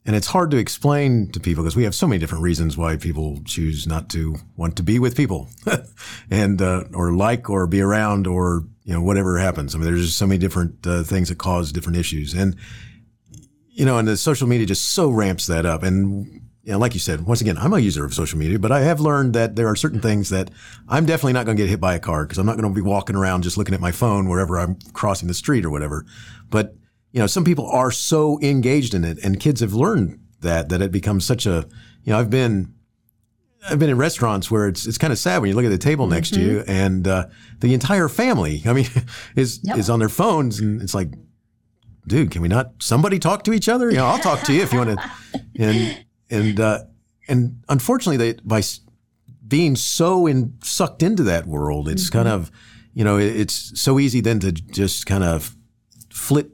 and 0.05 0.15
it's 0.15 0.27
hard 0.27 0.49
to 0.51 0.57
explain 0.57 1.31
to 1.31 1.39
people 1.39 1.63
because 1.63 1.75
we 1.75 1.83
have 1.83 1.93
so 1.93 2.07
many 2.07 2.19
different 2.19 2.43
reasons 2.43 2.75
why 2.75 2.97
people 2.97 3.39
choose 3.45 3.85
not 3.85 4.09
to 4.09 4.35
want 4.57 4.75
to 4.77 4.83
be 4.83 4.97
with 4.97 5.15
people 5.15 5.47
and, 6.31 6.61
uh, 6.61 6.85
or 6.93 7.13
like 7.13 7.49
or 7.49 7.67
be 7.67 7.81
around 7.81 8.25
or, 8.25 8.63
you 8.83 8.93
know, 8.93 9.01
whatever 9.01 9.37
happens. 9.37 9.75
I 9.75 9.77
mean, 9.77 9.85
there's 9.85 10.05
just 10.05 10.17
so 10.17 10.25
many 10.25 10.39
different 10.39 10.85
uh, 10.87 11.03
things 11.03 11.29
that 11.29 11.37
cause 11.37 11.71
different 11.71 11.99
issues. 11.99 12.33
And, 12.33 12.55
you 13.69 13.85
know, 13.85 13.99
and 13.99 14.07
the 14.07 14.17
social 14.17 14.47
media 14.47 14.65
just 14.65 14.89
so 14.89 15.09
ramps 15.09 15.45
that 15.47 15.67
up. 15.67 15.83
And 15.83 16.41
you 16.63 16.73
know, 16.73 16.79
like 16.79 16.93
you 16.93 16.99
said, 16.99 17.25
once 17.25 17.41
again, 17.41 17.57
I'm 17.57 17.73
a 17.73 17.79
user 17.79 18.05
of 18.05 18.13
social 18.13 18.37
media, 18.37 18.59
but 18.59 18.71
I 18.71 18.81
have 18.81 18.99
learned 18.99 19.33
that 19.33 19.55
there 19.55 19.67
are 19.67 19.75
certain 19.75 19.99
things 19.99 20.29
that 20.29 20.51
I'm 20.87 21.05
definitely 21.05 21.33
not 21.33 21.45
going 21.45 21.57
to 21.57 21.63
get 21.63 21.69
hit 21.69 21.79
by 21.79 21.95
a 21.95 21.99
car 21.99 22.23
because 22.23 22.37
I'm 22.37 22.45
not 22.45 22.57
going 22.57 22.71
to 22.71 22.75
be 22.75 22.87
walking 22.87 23.15
around 23.15 23.43
just 23.43 23.57
looking 23.57 23.73
at 23.73 23.81
my 23.81 23.91
phone 23.91 24.29
wherever 24.29 24.59
I'm 24.59 24.77
crossing 24.93 25.27
the 25.27 25.33
street 25.33 25.65
or 25.65 25.71
whatever. 25.71 26.05
But, 26.49 26.75
you 27.11 27.19
know, 27.19 27.27
some 27.27 27.43
people 27.43 27.69
are 27.69 27.91
so 27.91 28.39
engaged 28.41 28.93
in 28.93 29.03
it 29.03 29.19
and 29.23 29.39
kids 29.39 29.61
have 29.61 29.73
learned 29.73 30.19
that, 30.41 30.69
that 30.69 30.81
it 30.81 30.91
becomes 30.91 31.25
such 31.25 31.45
a, 31.45 31.67
you 32.03 32.13
know, 32.13 32.19
I've 32.19 32.29
been, 32.29 32.73
I've 33.69 33.77
been 33.77 33.89
in 33.89 33.97
restaurants 33.97 34.49
where 34.49 34.67
it's, 34.67 34.87
it's 34.87 34.97
kind 34.97 35.13
of 35.13 35.19
sad 35.19 35.39
when 35.39 35.49
you 35.49 35.55
look 35.55 35.65
at 35.65 35.69
the 35.69 35.77
table 35.77 36.07
next 36.07 36.33
mm-hmm. 36.33 36.41
to 36.41 36.51
you 36.51 36.63
and, 36.67 37.07
uh, 37.07 37.27
the 37.59 37.73
entire 37.73 38.07
family, 38.07 38.63
I 38.65 38.73
mean, 38.73 38.87
is, 39.35 39.59
yep. 39.63 39.77
is 39.77 39.89
on 39.89 39.99
their 39.99 40.09
phones 40.09 40.59
and 40.59 40.81
it's 40.81 40.95
like, 40.95 41.11
dude, 42.07 42.31
can 42.31 42.41
we 42.41 42.47
not 42.47 42.73
somebody 42.79 43.19
talk 43.19 43.43
to 43.43 43.53
each 43.53 43.69
other? 43.69 43.91
You 43.91 43.97
know, 43.97 44.07
I'll 44.07 44.19
talk 44.19 44.41
to 44.43 44.53
you 44.53 44.61
if 44.61 44.71
you 44.73 44.79
want 44.79 44.99
to. 44.99 45.11
And, 45.59 46.05
and 46.31 46.59
uh, 46.59 46.79
and 47.27 47.63
unfortunately, 47.69 48.17
they 48.17 48.39
by 48.43 48.61
being 49.47 49.75
so 49.75 50.27
in, 50.27 50.57
sucked 50.63 51.03
into 51.03 51.23
that 51.23 51.45
world, 51.45 51.87
it's 51.87 52.05
mm-hmm. 52.05 52.19
kind 52.19 52.27
of 52.27 52.51
you 52.93 53.03
know 53.03 53.17
it's 53.17 53.79
so 53.79 53.99
easy 53.99 54.21
then 54.21 54.39
to 54.39 54.51
just 54.51 55.05
kind 55.05 55.23
of 55.23 55.55
flip 56.11 56.51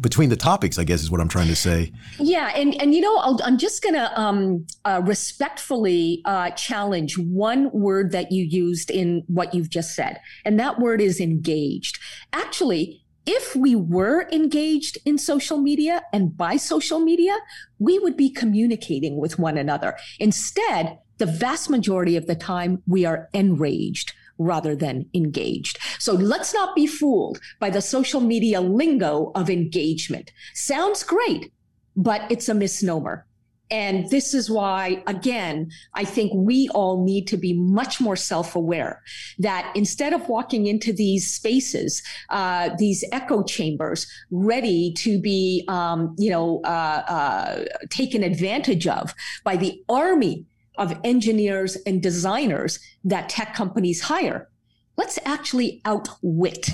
between 0.00 0.28
the 0.28 0.36
topics 0.36 0.78
i 0.78 0.84
guess 0.84 1.02
is 1.02 1.10
what 1.10 1.20
i'm 1.20 1.28
trying 1.28 1.48
to 1.48 1.56
say. 1.56 1.92
Yeah 2.18 2.52
and 2.54 2.74
and 2.80 2.94
you 2.94 3.00
know 3.00 3.16
i 3.18 3.46
am 3.46 3.58
just 3.58 3.82
gonna 3.82 4.10
um, 4.16 4.66
uh, 4.84 5.00
respectfully 5.04 6.22
uh, 6.24 6.50
challenge 6.50 7.18
one 7.18 7.70
word 7.72 8.12
that 8.12 8.32
you 8.32 8.44
used 8.44 8.90
in 8.90 9.24
what 9.26 9.54
you've 9.54 9.70
just 9.70 9.94
said 9.94 10.20
and 10.44 10.58
that 10.58 10.78
word 10.78 11.00
is 11.00 11.20
engaged. 11.20 11.98
Actually 12.32 13.02
if 13.30 13.54
we 13.54 13.76
were 13.76 14.26
engaged 14.32 14.96
in 15.04 15.18
social 15.18 15.58
media 15.58 16.00
and 16.14 16.34
by 16.34 16.56
social 16.56 16.98
media, 16.98 17.36
we 17.78 17.98
would 17.98 18.16
be 18.16 18.30
communicating 18.30 19.18
with 19.18 19.38
one 19.38 19.58
another. 19.58 19.98
Instead, 20.18 20.98
the 21.18 21.26
vast 21.26 21.68
majority 21.68 22.16
of 22.16 22.26
the 22.26 22.34
time, 22.34 22.82
we 22.86 23.04
are 23.04 23.28
enraged 23.34 24.14
rather 24.38 24.74
than 24.74 25.06
engaged. 25.14 25.78
So 25.98 26.14
let's 26.14 26.54
not 26.54 26.74
be 26.74 26.86
fooled 26.86 27.40
by 27.60 27.70
the 27.70 27.82
social 27.82 28.20
media 28.20 28.60
lingo 28.60 29.32
of 29.34 29.50
engagement. 29.50 30.32
Sounds 30.54 31.02
great, 31.02 31.52
but 31.96 32.22
it's 32.30 32.48
a 32.48 32.54
misnomer. 32.54 33.26
And 33.70 34.08
this 34.08 34.32
is 34.32 34.50
why, 34.50 35.02
again, 35.06 35.70
I 35.94 36.04
think 36.04 36.32
we 36.34 36.68
all 36.70 37.04
need 37.04 37.26
to 37.28 37.36
be 37.36 37.52
much 37.52 38.00
more 38.00 38.16
self 38.16 38.56
aware 38.56 39.02
that 39.38 39.70
instead 39.74 40.12
of 40.12 40.28
walking 40.28 40.66
into 40.66 40.92
these 40.92 41.30
spaces, 41.30 42.02
uh, 42.30 42.70
these 42.78 43.04
echo 43.12 43.42
chambers, 43.42 44.06
ready 44.30 44.92
to 44.94 45.20
be, 45.20 45.64
um, 45.68 46.14
you 46.18 46.30
know, 46.30 46.62
uh, 46.64 47.02
uh, 47.08 47.64
taken 47.90 48.22
advantage 48.22 48.86
of 48.86 49.14
by 49.44 49.56
the 49.56 49.82
army 49.88 50.46
of 50.78 50.98
engineers 51.04 51.76
and 51.86 52.02
designers 52.02 52.78
that 53.04 53.28
tech 53.28 53.54
companies 53.54 54.02
hire, 54.02 54.48
let's 54.96 55.18
actually 55.24 55.80
outwit 55.84 56.70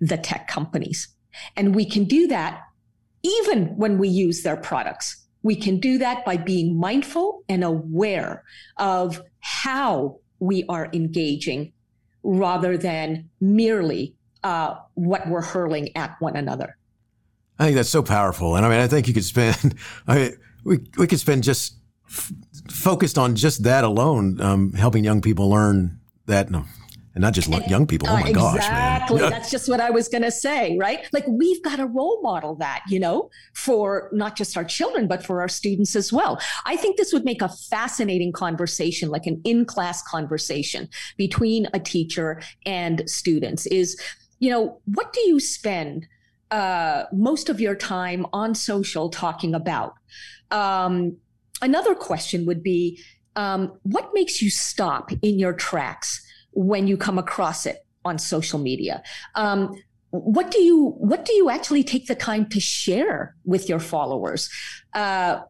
the 0.00 0.16
tech 0.16 0.48
companies. 0.48 1.08
And 1.56 1.74
we 1.74 1.84
can 1.84 2.04
do 2.04 2.26
that 2.28 2.62
even 3.22 3.76
when 3.76 3.98
we 3.98 4.08
use 4.08 4.42
their 4.42 4.56
products 4.56 5.28
we 5.42 5.56
can 5.56 5.78
do 5.78 5.98
that 5.98 6.24
by 6.24 6.36
being 6.36 6.78
mindful 6.78 7.44
and 7.48 7.64
aware 7.64 8.44
of 8.76 9.22
how 9.40 10.18
we 10.40 10.64
are 10.68 10.88
engaging 10.92 11.72
rather 12.22 12.76
than 12.76 13.28
merely 13.40 14.14
uh, 14.44 14.74
what 14.94 15.28
we're 15.28 15.42
hurling 15.42 15.96
at 15.96 16.16
one 16.20 16.36
another. 16.36 16.76
I 17.58 17.64
think 17.64 17.76
that's 17.76 17.88
so 17.88 18.02
powerful. 18.02 18.56
And 18.56 18.64
I 18.64 18.68
mean, 18.68 18.80
I 18.80 18.88
think 18.88 19.08
you 19.08 19.14
could 19.14 19.24
spend, 19.24 19.74
I 20.06 20.14
mean, 20.14 20.36
we, 20.64 20.78
we 20.96 21.06
could 21.06 21.20
spend 21.20 21.44
just 21.44 21.76
focused 22.70 23.18
on 23.18 23.34
just 23.34 23.62
that 23.64 23.84
alone, 23.84 24.40
um, 24.40 24.72
helping 24.72 25.04
young 25.04 25.20
people 25.20 25.48
learn 25.48 26.00
that. 26.26 26.50
No, 26.50 26.64
and 27.18 27.22
not 27.22 27.34
just 27.34 27.48
young 27.68 27.86
people. 27.86 28.08
Oh 28.08 28.14
my 28.14 28.30
uh, 28.30 28.32
gosh, 28.32 28.56
exactly. 28.56 29.18
That's 29.18 29.50
just 29.50 29.68
what 29.68 29.80
I 29.80 29.90
was 29.90 30.06
going 30.06 30.22
to 30.22 30.30
say, 30.30 30.76
right? 30.78 31.04
Like 31.12 31.26
we've 31.26 31.60
got 31.64 31.76
to 31.76 31.86
role 31.86 32.20
model 32.22 32.54
that, 32.56 32.82
you 32.88 33.00
know, 33.00 33.28
for 33.54 34.08
not 34.12 34.36
just 34.36 34.56
our 34.56 34.64
children, 34.64 35.08
but 35.08 35.26
for 35.26 35.40
our 35.40 35.48
students 35.48 35.96
as 35.96 36.12
well. 36.12 36.40
I 36.64 36.76
think 36.76 36.96
this 36.96 37.12
would 37.12 37.24
make 37.24 37.42
a 37.42 37.48
fascinating 37.48 38.30
conversation, 38.30 39.08
like 39.08 39.26
an 39.26 39.40
in-class 39.44 40.02
conversation 40.02 40.88
between 41.16 41.66
a 41.74 41.80
teacher 41.80 42.40
and 42.64 43.02
students. 43.10 43.66
Is 43.66 44.00
you 44.38 44.50
know, 44.50 44.80
what 44.84 45.12
do 45.12 45.20
you 45.22 45.40
spend 45.40 46.06
uh, 46.52 47.04
most 47.12 47.48
of 47.48 47.60
your 47.60 47.74
time 47.74 48.26
on 48.32 48.54
social 48.54 49.10
talking 49.10 49.54
about? 49.54 49.94
Um, 50.52 51.16
another 51.62 51.94
question 51.94 52.46
would 52.46 52.62
be, 52.62 53.00
um, 53.36 53.78
what 53.82 54.10
makes 54.14 54.42
you 54.42 54.50
stop 54.50 55.10
in 55.22 55.38
your 55.38 55.52
tracks? 55.52 56.24
when 56.58 56.88
you 56.88 56.96
come 56.96 57.18
across 57.18 57.66
it 57.66 57.86
on 58.04 58.18
social 58.18 58.58
media. 58.58 59.02
Um, 59.36 59.80
what 60.10 60.50
do 60.50 60.60
you 60.60 60.94
what 60.98 61.24
do 61.24 61.32
you 61.34 61.50
actually 61.50 61.84
take 61.84 62.06
the 62.06 62.14
time 62.14 62.48
to 62.48 62.60
share 62.60 63.36
with 63.44 63.68
your 63.68 63.78
followers? 63.78 64.50
Uh, 64.94 65.40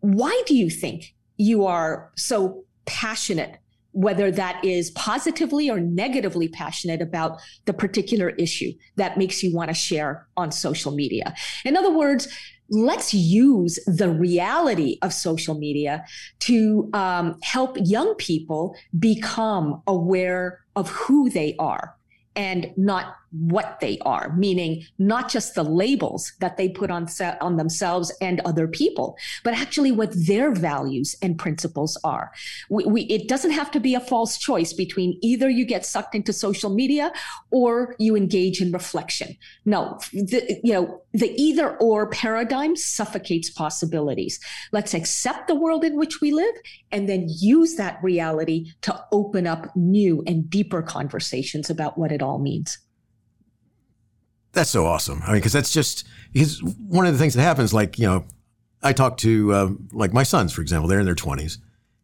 why 0.00 0.42
do 0.46 0.56
you 0.56 0.70
think 0.70 1.14
you 1.36 1.66
are 1.66 2.10
so 2.16 2.64
passionate 2.86 3.58
whether 3.92 4.30
that 4.30 4.64
is 4.64 4.90
positively 4.92 5.68
or 5.68 5.80
negatively 5.80 6.48
passionate 6.48 7.02
about 7.02 7.40
the 7.66 7.72
particular 7.72 8.30
issue 8.30 8.72
that 8.96 9.18
makes 9.18 9.42
you 9.42 9.54
want 9.54 9.68
to 9.68 9.74
share 9.74 10.28
on 10.36 10.52
social 10.52 10.92
media. 10.92 11.34
In 11.64 11.76
other 11.76 11.90
words, 11.90 12.28
let's 12.70 13.12
use 13.12 13.78
the 13.86 14.08
reality 14.08 14.98
of 15.02 15.12
social 15.12 15.58
media 15.58 16.04
to 16.38 16.88
um, 16.92 17.36
help 17.42 17.76
young 17.80 18.14
people 18.14 18.76
become 18.98 19.82
aware 19.86 20.60
of 20.76 20.88
who 20.90 21.28
they 21.28 21.56
are 21.58 21.96
and 22.36 22.72
not 22.76 23.16
what 23.30 23.78
they 23.80 23.98
are, 24.00 24.34
meaning 24.36 24.84
not 24.98 25.28
just 25.28 25.54
the 25.54 25.62
labels 25.62 26.32
that 26.40 26.56
they 26.56 26.68
put 26.68 26.90
on, 26.90 27.06
on 27.40 27.56
themselves 27.56 28.12
and 28.20 28.40
other 28.40 28.66
people, 28.66 29.16
but 29.44 29.54
actually 29.54 29.92
what 29.92 30.10
their 30.26 30.52
values 30.52 31.14
and 31.22 31.38
principles 31.38 31.96
are. 32.02 32.32
We, 32.68 32.84
we, 32.84 33.02
it 33.02 33.28
doesn't 33.28 33.52
have 33.52 33.70
to 33.72 33.80
be 33.80 33.94
a 33.94 34.00
false 34.00 34.36
choice 34.36 34.72
between 34.72 35.18
either 35.22 35.48
you 35.48 35.64
get 35.64 35.86
sucked 35.86 36.14
into 36.14 36.32
social 36.32 36.70
media 36.70 37.12
or 37.50 37.94
you 37.98 38.16
engage 38.16 38.60
in 38.60 38.72
reflection. 38.72 39.36
No, 39.64 39.98
the, 40.12 40.60
you 40.64 40.72
know, 40.72 41.02
the 41.12 41.32
either 41.40 41.76
or 41.76 42.08
paradigm 42.08 42.74
suffocates 42.76 43.50
possibilities. 43.50 44.40
Let's 44.72 44.94
accept 44.94 45.46
the 45.46 45.54
world 45.54 45.84
in 45.84 45.96
which 45.96 46.20
we 46.20 46.32
live 46.32 46.54
and 46.90 47.08
then 47.08 47.26
use 47.28 47.76
that 47.76 48.02
reality 48.02 48.72
to 48.82 49.04
open 49.12 49.46
up 49.46 49.74
new 49.76 50.22
and 50.26 50.48
deeper 50.50 50.82
conversations 50.82 51.70
about 51.70 51.96
what 51.96 52.12
it 52.12 52.22
all 52.22 52.38
means. 52.38 52.78
That's 54.52 54.70
so 54.70 54.86
awesome. 54.86 55.22
I 55.22 55.28
mean, 55.28 55.36
because 55.36 55.52
that's 55.52 55.72
just 55.72 56.06
because 56.32 56.62
one 56.62 57.06
of 57.06 57.12
the 57.12 57.18
things 57.18 57.34
that 57.34 57.42
happens, 57.42 57.72
like 57.72 57.98
you 57.98 58.06
know, 58.06 58.24
I 58.82 58.92
talk 58.92 59.16
to 59.18 59.52
uh, 59.52 59.70
like 59.92 60.12
my 60.12 60.22
sons, 60.22 60.52
for 60.52 60.60
example, 60.60 60.88
they're 60.88 61.00
in 61.00 61.06
their 61.06 61.14
twenties, 61.14 61.58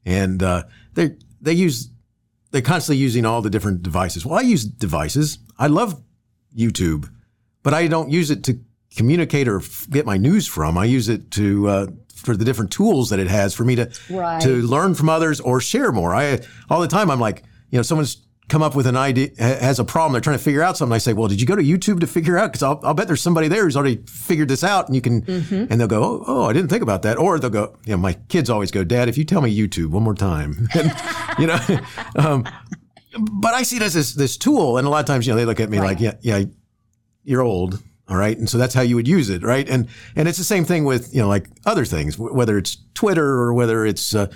and 0.05 0.43
uh, 0.43 0.65
they 0.95 1.17
they 1.41 1.53
use 1.53 1.91
they're 2.51 2.63
constantly 2.63 3.03
using 3.03 3.25
all 3.25 3.43
the 3.43 3.51
different 3.51 3.83
devices. 3.83 4.25
Well, 4.25 4.39
I 4.39 4.43
use 4.43 4.65
devices. 4.65 5.39
I 5.59 5.67
love 5.67 6.01
YouTube, 6.57 7.11
but 7.63 7.75
I 7.75 7.87
don't 7.89 8.11
use 8.11 8.31
it 8.31 8.45
to 8.45 8.61
communicate 8.95 9.49
or 9.49 9.59
f- 9.59 9.87
get 9.91 10.07
my 10.07 10.17
news 10.17 10.47
from. 10.47 10.79
I 10.79 10.85
use 10.85 11.09
it 11.09 11.31
to 11.33 11.69
uh, 11.69 11.87
for 12.15 12.37
the 12.37 12.45
different 12.45 12.71
tools 12.71 13.11
that 13.11 13.19
it 13.19 13.29
has 13.29 13.55
for 13.55 13.65
me 13.65 13.77
to 13.77 13.91
right. 14.11 14.41
to 14.43 14.63
learn 14.63 14.95
from 14.95 15.09
others 15.09 15.41
or 15.41 15.61
share 15.61 15.93
more. 15.93 16.15
I 16.15 16.41
all 16.71 16.81
the 16.81 16.89
time 16.89 17.11
I'm 17.11 17.21
like, 17.21 17.43
you 17.71 17.79
know, 17.79 17.83
someone's 17.83 18.26
come 18.49 18.63
up 18.63 18.75
with 18.75 18.87
an 18.87 18.97
idea, 18.97 19.31
has 19.39 19.79
a 19.79 19.85
problem, 19.85 20.13
they're 20.13 20.21
trying 20.21 20.39
to 20.39 20.43
figure 20.43 20.63
out 20.63 20.77
something. 20.77 20.95
I 20.95 20.99
say, 20.99 21.13
well, 21.13 21.29
did 21.29 21.41
you 21.41 21.47
go 21.47 21.57
to 21.57 21.63
YouTube 21.63 22.01
to 22.01 22.07
figure 22.07 22.39
out? 22.39 22.53
Because 22.53 22.63
I'll, 22.63 22.81
I'll, 22.85 22.95
bet 22.95 23.09
there's 23.09 23.21
somebody 23.21 23.49
there 23.49 23.65
who's 23.65 23.77
already 23.77 23.97
figured 24.07 24.49
this 24.49 24.63
out, 24.63 24.87
and 24.87 24.95
you 24.95 25.01
can. 25.01 25.23
Mm-hmm. 25.23 25.67
And 25.71 25.81
they'll 25.81 25.89
go, 25.89 26.03
oh, 26.03 26.25
oh, 26.27 26.45
I 26.45 26.53
didn't 26.53 26.69
think 26.69 26.83
about 26.83 27.03
that. 27.03 27.19
Or 27.19 27.39
they'll 27.39 27.51
go, 27.51 27.77
you 27.85 27.93
know, 27.93 27.99
my 27.99 28.13
kids 28.29 28.49
always 28.49 28.71
go, 28.71 28.85
Dad, 28.85 29.09
if 29.09 29.19
you 29.19 29.25
tell 29.25 29.41
me 29.41 29.57
YouTube 29.57 29.89
one 29.89 30.05
more 30.05 30.15
time, 30.15 30.69
and, 30.75 30.95
you 31.39 31.47
know. 31.47 31.59
Um, 32.17 32.49
but 33.19 33.53
I 33.55 33.63
see 33.63 33.77
it 33.77 33.83
as 33.83 33.95
this 33.95 34.15
this 34.15 34.37
tool, 34.37 34.79
and 34.79 34.87
a 34.87 34.91
lot 34.91 35.01
of 35.01 35.07
times, 35.07 35.27
you 35.27 35.33
know, 35.33 35.37
they 35.37 35.45
look 35.45 35.61
at 35.61 35.69
me 35.69 35.79
right. 35.79 35.89
like, 35.89 36.01
yeah, 36.01 36.15
yeah, 36.21 36.45
you're 37.25 37.43
old. 37.43 37.83
All 38.09 38.17
right. 38.17 38.39
And 38.39 38.49
so 38.49 38.57
that's 38.57 38.73
how 38.73 38.83
you 38.83 38.95
would 38.95 39.09
use 39.09 39.31
it. 39.31 39.43
Right. 39.43 39.69
And, 39.69 39.89
and 40.15 40.29
it's 40.29 40.39
the 40.39 40.45
same 40.45 40.65
thing 40.65 40.85
with, 40.85 41.13
you 41.13 41.21
know, 41.21 41.29
like 41.29 41.49
other 41.65 41.85
things, 41.85 42.17
whether 42.19 42.57
it's 42.57 42.79
Twitter 42.95 43.27
or 43.27 43.53
whether 43.53 43.85
it's 43.85 44.15
uh, 44.15 44.29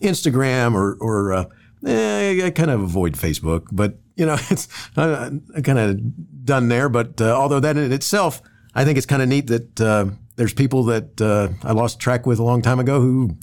Instagram 0.00 0.74
or, 0.74 0.96
or, 1.00 1.32
uh, 1.34 1.44
eh, 1.86 2.46
I 2.46 2.50
kind 2.50 2.70
of 2.70 2.82
avoid 2.82 3.14
Facebook, 3.14 3.66
but 3.72 3.98
you 4.16 4.26
know, 4.26 4.36
it's 4.50 4.66
kind 4.94 5.78
of 5.78 6.44
done 6.44 6.68
there. 6.68 6.88
But 6.88 7.20
uh, 7.20 7.34
although 7.36 7.60
that 7.60 7.76
in 7.76 7.92
itself, 7.92 8.42
I 8.74 8.84
think 8.84 8.96
it's 8.98 9.06
kind 9.06 9.22
of 9.22 9.28
neat 9.28 9.46
that 9.48 9.80
uh, 9.80 10.06
there's 10.36 10.54
people 10.54 10.84
that 10.84 11.20
uh, 11.20 11.48
I 11.62 11.72
lost 11.72 12.00
track 12.00 12.26
with 12.26 12.38
a 12.38 12.44
long 12.44 12.62
time 12.62 12.80
ago 12.80 13.00
who 13.00 13.36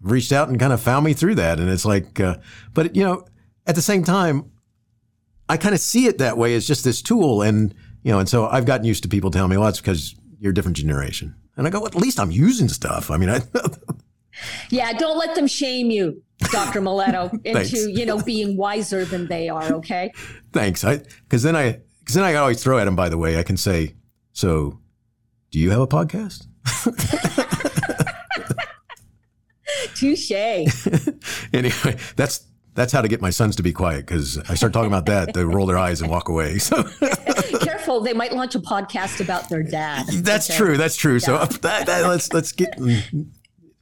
reached 0.00 0.32
out 0.32 0.48
and 0.48 0.58
kind 0.58 0.72
of 0.72 0.80
found 0.80 1.04
me 1.04 1.12
through 1.12 1.36
that. 1.36 1.58
And 1.58 1.68
it's 1.68 1.84
like, 1.84 2.20
uh, 2.20 2.36
but 2.74 2.94
you 2.94 3.02
know, 3.04 3.24
at 3.66 3.74
the 3.74 3.82
same 3.82 4.04
time, 4.04 4.50
I 5.48 5.56
kind 5.56 5.74
of 5.74 5.80
see 5.80 6.06
it 6.06 6.18
that 6.18 6.36
way 6.36 6.54
as 6.54 6.66
just 6.66 6.84
this 6.84 7.02
tool. 7.02 7.42
And, 7.42 7.74
you 8.02 8.12
know, 8.12 8.18
and 8.18 8.28
so 8.28 8.46
I've 8.46 8.64
gotten 8.64 8.86
used 8.86 9.02
to 9.04 9.08
people 9.08 9.30
telling 9.30 9.50
me, 9.50 9.56
well, 9.56 9.66
that's 9.66 9.80
because 9.80 10.14
you're 10.38 10.52
a 10.52 10.54
different 10.54 10.76
generation. 10.76 11.34
And 11.56 11.66
I 11.66 11.70
go, 11.70 11.80
well, 11.80 11.88
at 11.88 11.94
least 11.96 12.20
I'm 12.20 12.30
using 12.30 12.68
stuff. 12.68 13.10
I 13.10 13.16
mean, 13.16 13.30
I. 13.30 13.40
yeah, 14.70 14.92
don't 14.92 15.18
let 15.18 15.34
them 15.34 15.46
shame 15.46 15.90
you. 15.90 16.22
Dr. 16.52 16.80
Miletto 16.80 17.32
into 17.44 17.90
you 17.90 18.06
know 18.06 18.22
being 18.22 18.56
wiser 18.56 19.04
than 19.04 19.26
they 19.26 19.48
are. 19.48 19.72
Okay. 19.74 20.12
Thanks. 20.52 20.84
I 20.84 21.02
because 21.24 21.42
then 21.42 21.56
I 21.56 21.80
because 22.00 22.14
then 22.14 22.24
I 22.24 22.34
always 22.34 22.62
throw 22.62 22.78
at 22.78 22.84
them. 22.84 22.96
By 22.96 23.08
the 23.08 23.18
way, 23.18 23.38
I 23.38 23.42
can 23.42 23.56
say, 23.56 23.94
so 24.32 24.78
do 25.50 25.58
you 25.58 25.70
have 25.70 25.80
a 25.80 25.86
podcast? 25.86 26.46
Touche. 29.94 30.30
anyway, 31.52 31.96
that's 32.16 32.46
that's 32.74 32.92
how 32.92 33.02
to 33.02 33.08
get 33.08 33.20
my 33.20 33.30
sons 33.30 33.56
to 33.56 33.62
be 33.62 33.72
quiet 33.72 34.06
because 34.06 34.38
I 34.48 34.54
start 34.54 34.72
talking 34.72 34.86
about 34.86 35.06
that, 35.06 35.34
they 35.34 35.44
roll 35.44 35.66
their 35.66 35.78
eyes 35.78 36.00
and 36.00 36.08
walk 36.10 36.28
away. 36.28 36.58
So 36.58 36.84
careful, 37.60 38.00
they 38.00 38.12
might 38.12 38.32
launch 38.32 38.54
a 38.54 38.60
podcast 38.60 39.20
about 39.20 39.48
their 39.48 39.62
dad. 39.62 40.06
That's 40.08 40.48
okay. 40.48 40.56
true. 40.56 40.76
That's 40.76 40.96
true. 40.96 41.14
Yeah. 41.14 41.18
So 41.18 41.34
uh, 41.36 41.46
that, 41.46 41.86
that, 41.86 42.06
let's 42.06 42.32
let's 42.32 42.52
get 42.52 42.78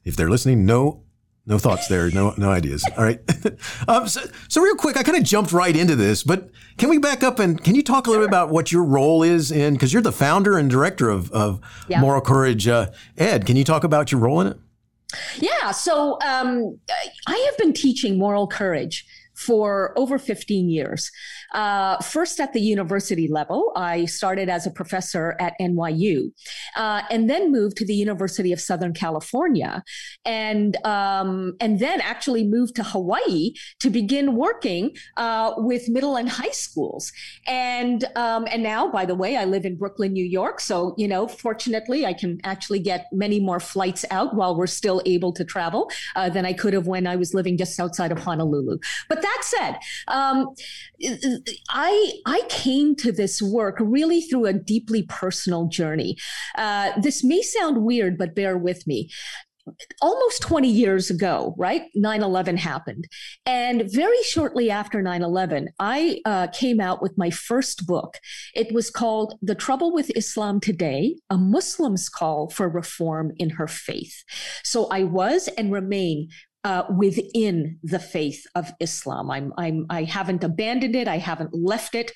if 0.06 0.16
they're 0.16 0.30
listening, 0.30 0.64
no 0.64 1.02
no 1.46 1.58
thoughts 1.58 1.86
there. 1.86 2.10
No, 2.10 2.34
no 2.36 2.50
ideas. 2.50 2.84
All 2.96 3.04
right. 3.04 3.20
um, 3.88 4.08
so, 4.08 4.20
so, 4.48 4.60
real 4.60 4.74
quick, 4.74 4.96
I 4.96 5.04
kind 5.04 5.16
of 5.16 5.22
jumped 5.22 5.52
right 5.52 5.74
into 5.76 5.94
this, 5.94 6.24
but 6.24 6.50
can 6.76 6.88
we 6.90 6.98
back 6.98 7.22
up 7.22 7.38
and 7.38 7.62
can 7.62 7.76
you 7.76 7.82
talk 7.82 8.06
a 8.06 8.10
little 8.10 8.24
bit 8.24 8.28
about 8.28 8.50
what 8.50 8.72
your 8.72 8.84
role 8.84 9.22
is 9.22 9.52
in? 9.52 9.74
Because 9.74 9.92
you're 9.92 10.02
the 10.02 10.12
founder 10.12 10.58
and 10.58 10.68
director 10.68 11.08
of, 11.08 11.30
of 11.30 11.60
yeah. 11.88 12.00
Moral 12.00 12.20
Courage 12.20 12.66
uh, 12.66 12.90
Ed. 13.16 13.46
Can 13.46 13.54
you 13.54 13.62
talk 13.62 13.84
about 13.84 14.10
your 14.10 14.20
role 14.20 14.40
in 14.40 14.48
it? 14.48 14.58
Yeah. 15.36 15.70
So 15.70 16.18
um, 16.24 16.80
I 17.28 17.48
have 17.48 17.56
been 17.58 17.72
teaching 17.72 18.18
moral 18.18 18.48
courage 18.48 19.06
for 19.34 19.96
over 19.96 20.18
15 20.18 20.68
years. 20.68 21.12
Uh, 21.52 21.98
first 21.98 22.40
at 22.40 22.52
the 22.52 22.60
university 22.60 23.28
level, 23.28 23.72
I 23.76 24.04
started 24.06 24.48
as 24.48 24.66
a 24.66 24.70
professor 24.70 25.36
at 25.40 25.54
NYU, 25.60 26.32
uh, 26.76 27.02
and 27.10 27.30
then 27.30 27.52
moved 27.52 27.76
to 27.78 27.86
the 27.86 27.94
University 27.94 28.52
of 28.52 28.60
Southern 28.60 28.92
California, 28.92 29.82
and 30.24 30.76
um, 30.84 31.54
and 31.60 31.78
then 31.78 32.00
actually 32.00 32.44
moved 32.44 32.76
to 32.76 32.82
Hawaii 32.82 33.52
to 33.80 33.90
begin 33.90 34.36
working 34.36 34.96
uh, 35.16 35.54
with 35.56 35.88
middle 35.88 36.16
and 36.16 36.28
high 36.28 36.50
schools. 36.50 37.12
And 37.46 38.04
um, 38.16 38.46
and 38.50 38.62
now, 38.62 38.88
by 38.88 39.06
the 39.06 39.14
way, 39.14 39.36
I 39.36 39.44
live 39.44 39.64
in 39.64 39.76
Brooklyn, 39.76 40.12
New 40.12 40.24
York. 40.24 40.60
So 40.60 40.94
you 40.98 41.08
know, 41.08 41.28
fortunately, 41.28 42.06
I 42.06 42.12
can 42.12 42.40
actually 42.44 42.80
get 42.80 43.06
many 43.12 43.40
more 43.40 43.60
flights 43.60 44.04
out 44.10 44.34
while 44.34 44.56
we're 44.56 44.66
still 44.66 45.02
able 45.06 45.32
to 45.32 45.44
travel 45.44 45.90
uh, 46.16 46.28
than 46.28 46.44
I 46.44 46.52
could 46.52 46.72
have 46.74 46.86
when 46.86 47.06
I 47.06 47.16
was 47.16 47.34
living 47.34 47.56
just 47.56 47.78
outside 47.78 48.12
of 48.12 48.18
Honolulu. 48.18 48.78
But 49.08 49.22
that 49.22 49.42
said, 49.42 49.78
um, 50.08 50.54
I 51.70 52.12
I 52.26 52.42
came 52.48 52.96
to 52.96 53.12
this 53.12 53.40
work 53.40 53.76
really 53.80 54.20
through 54.20 54.46
a 54.46 54.52
deeply 54.52 55.04
personal 55.04 55.66
journey. 55.66 56.16
Uh, 56.56 56.92
this 57.00 57.22
may 57.22 57.42
sound 57.42 57.84
weird, 57.84 58.18
but 58.18 58.34
bear 58.34 58.56
with 58.58 58.86
me 58.86 59.10
almost 60.00 60.42
20 60.42 60.68
years 60.68 61.10
ago, 61.10 61.54
right? 61.58 61.82
9 61.94 62.22
11 62.22 62.56
happened. 62.56 63.06
And 63.44 63.90
very 63.90 64.22
shortly 64.22 64.70
after 64.70 65.02
9 65.02 65.22
11, 65.22 65.68
I 65.78 66.20
uh, 66.24 66.46
came 66.48 66.80
out 66.80 67.02
with 67.02 67.16
my 67.18 67.30
first 67.30 67.86
book. 67.86 68.18
It 68.54 68.72
was 68.72 68.90
called 68.90 69.34
The 69.42 69.54
Trouble 69.54 69.92
with 69.92 70.16
Islam 70.16 70.60
Today 70.60 71.16
A 71.30 71.36
Muslim's 71.36 72.08
Call 72.08 72.48
for 72.50 72.68
Reform 72.68 73.32
in 73.38 73.50
Her 73.50 73.68
Faith. 73.68 74.22
So 74.62 74.86
I 74.86 75.04
was 75.04 75.48
and 75.58 75.72
remain 75.72 76.28
uh, 76.66 76.82
within 76.90 77.78
the 77.84 78.00
faith 78.00 78.44
of 78.56 78.72
Islam. 78.80 79.30
I'm, 79.30 79.52
I'm, 79.56 79.86
I 79.88 80.02
haven't 80.02 80.42
abandoned 80.42 80.96
it. 80.96 81.06
I 81.06 81.18
haven't 81.18 81.54
left 81.54 81.94
it. 81.94 82.10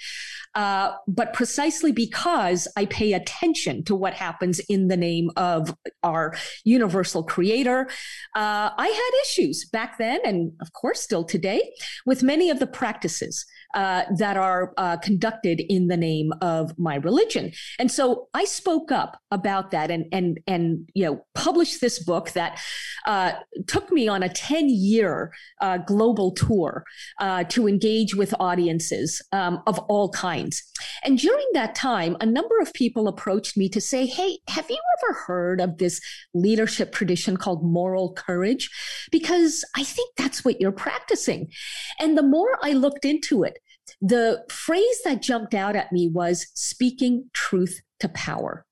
Uh, 0.57 0.95
but 1.07 1.33
precisely 1.33 1.93
because 1.93 2.67
I 2.77 2.87
pay 2.87 3.13
attention 3.13 3.85
to 3.85 3.95
what 3.95 4.13
happens 4.13 4.59
in 4.69 4.89
the 4.89 4.97
name 4.97 5.31
of 5.37 5.73
our 6.03 6.35
universal 6.65 7.23
creator, 7.23 7.89
uh, 8.35 8.71
I 8.77 8.89
had 8.89 9.11
issues 9.23 9.67
back 9.67 9.99
then, 9.99 10.19
and 10.25 10.51
of 10.61 10.73
course 10.73 11.01
still 11.01 11.23
today, 11.23 11.73
with 12.05 12.25
many 12.25 12.51
of 12.51 12.59
the 12.59 12.67
practices 12.67 13.47
uh, 13.75 14.05
that 14.17 14.37
are 14.37 14.73
uh, 14.77 14.97
conducted 14.97 15.61
in 15.69 15.89
the 15.89 15.97
name 15.97 16.33
of 16.41 16.77
my 16.79 16.97
religion. 16.97 17.53
And 17.79 17.91
so 17.91 18.29
I 18.35 18.45
spoke 18.45 18.91
up 18.91 19.21
about 19.31 19.71
that 19.71 19.91
and 19.91 20.07
and 20.13 20.41
and 20.47 20.89
you 20.95 21.05
know 21.05 21.25
published 21.35 21.81
this 21.81 22.03
book 22.03 22.33
that 22.33 22.61
uh, 23.07 23.33
took 23.67 23.93
me 23.93 24.09
on 24.09 24.23
a 24.23 24.29
ten 24.29 24.69
year 24.69 25.33
uh, 25.61 25.79
global 25.79 26.33
tour 26.33 26.85
uh, 27.21 27.45
to 27.45 27.69
engage 27.69 28.15
with 28.15 28.35
audiences 28.41 29.23
um, 29.33 29.63
of 29.67 29.79
all 29.81 30.11
kinds. 30.11 30.63
And 31.05 31.19
during 31.19 31.47
that 31.55 31.75
time, 31.75 32.17
a 32.21 32.27
number 32.27 32.59
of 32.61 32.73
people 32.73 33.09
approached 33.09 33.57
me 33.57 33.69
to 33.69 33.81
say, 33.81 34.07
"Hey, 34.07 34.39
have 34.49 34.69
you 34.69 34.81
ever 34.99 35.19
heard 35.27 35.61
of 35.61 35.79
this 35.79 36.01
leadership 36.35 36.93
tradition 36.93 37.37
called 37.37 37.65
moral 37.65 38.13
courage?" 38.15 38.69
Because 39.11 39.65
I 39.77 39.85
think 39.85 40.17
that's 40.17 40.45
what 40.45 40.61
you're 40.61 40.73
practicing. 40.73 41.51
And 41.99 42.19
the 42.19 42.23
more 42.23 42.59
I 42.63 42.73
looked 42.73 43.05
into 43.05 43.45
it, 43.45 43.60
the 44.01 44.45
phrase 44.51 45.03
that 45.05 45.23
jumped 45.23 45.55
out 45.55 45.77
at 45.77 45.93
me 45.93 46.09
was 46.09 46.47
speaking 46.55 47.31
truth 47.33 47.81
to 48.01 48.09
power. 48.09 48.65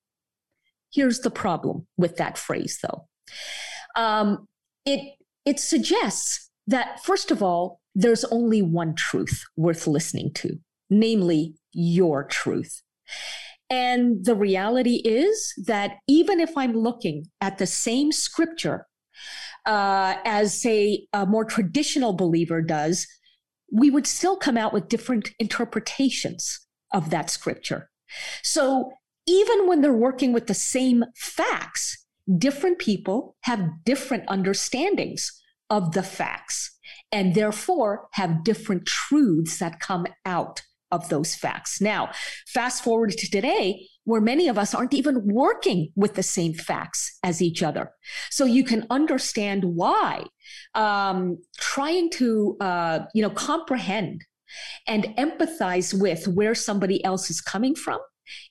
Here's 0.92 1.20
the 1.20 1.30
problem 1.30 1.86
with 1.96 2.16
that 2.16 2.38
phrase, 2.38 2.78
though. 2.82 3.08
Um, 3.96 4.46
it 4.84 5.16
it 5.44 5.60
suggests 5.60 6.50
that 6.66 7.02
first 7.04 7.30
of 7.30 7.42
all, 7.42 7.80
there's 7.94 8.24
only 8.24 8.62
one 8.62 8.94
truth 8.94 9.44
worth 9.56 9.86
listening 9.86 10.32
to, 10.34 10.58
namely 10.90 11.54
your 11.72 12.24
truth. 12.24 12.82
And 13.70 14.24
the 14.24 14.34
reality 14.34 15.02
is 15.04 15.52
that 15.66 15.96
even 16.06 16.40
if 16.40 16.56
I'm 16.56 16.72
looking 16.72 17.26
at 17.40 17.58
the 17.58 17.66
same 17.66 18.12
scripture 18.12 18.86
uh, 19.66 20.16
as, 20.24 20.58
say, 20.58 21.06
a 21.12 21.26
more 21.26 21.44
traditional 21.44 22.14
believer 22.14 22.62
does, 22.62 23.06
we 23.72 23.90
would 23.90 24.06
still 24.06 24.36
come 24.36 24.56
out 24.56 24.72
with 24.72 24.88
different 24.88 25.30
interpretations 25.38 26.66
of 26.92 27.10
that 27.10 27.30
scripture. 27.30 27.90
So 28.42 28.92
even 29.26 29.66
when 29.66 29.82
they're 29.82 29.92
working 29.92 30.32
with 30.32 30.46
the 30.46 30.54
same 30.54 31.04
facts, 31.14 32.06
different 32.38 32.78
people 32.78 33.36
have 33.42 33.84
different 33.84 34.24
understandings 34.28 35.30
of 35.70 35.92
the 35.92 36.02
facts 36.02 36.78
and 37.12 37.34
therefore 37.34 38.08
have 38.12 38.44
different 38.44 38.86
truths 38.86 39.58
that 39.58 39.80
come 39.80 40.06
out 40.24 40.62
of 40.90 41.08
those 41.08 41.34
facts. 41.34 41.80
Now, 41.80 42.10
fast 42.46 42.82
forward 42.82 43.12
to 43.12 43.30
today, 43.30 43.88
where 44.04 44.20
many 44.20 44.48
of 44.48 44.56
us 44.56 44.74
aren't 44.74 44.94
even 44.94 45.20
working 45.26 45.92
with 45.94 46.14
the 46.14 46.22
same 46.22 46.54
facts 46.54 47.18
as 47.22 47.42
each 47.42 47.62
other. 47.62 47.92
So 48.30 48.46
you 48.46 48.64
can 48.64 48.86
understand 48.88 49.64
why 49.64 50.24
um, 50.74 51.38
trying 51.58 52.08
to, 52.12 52.56
uh, 52.60 53.00
you 53.14 53.20
know, 53.20 53.30
comprehend 53.30 54.24
and 54.86 55.04
empathize 55.18 55.98
with 55.98 56.26
where 56.26 56.54
somebody 56.54 57.04
else 57.04 57.30
is 57.30 57.42
coming 57.42 57.74
from 57.74 58.00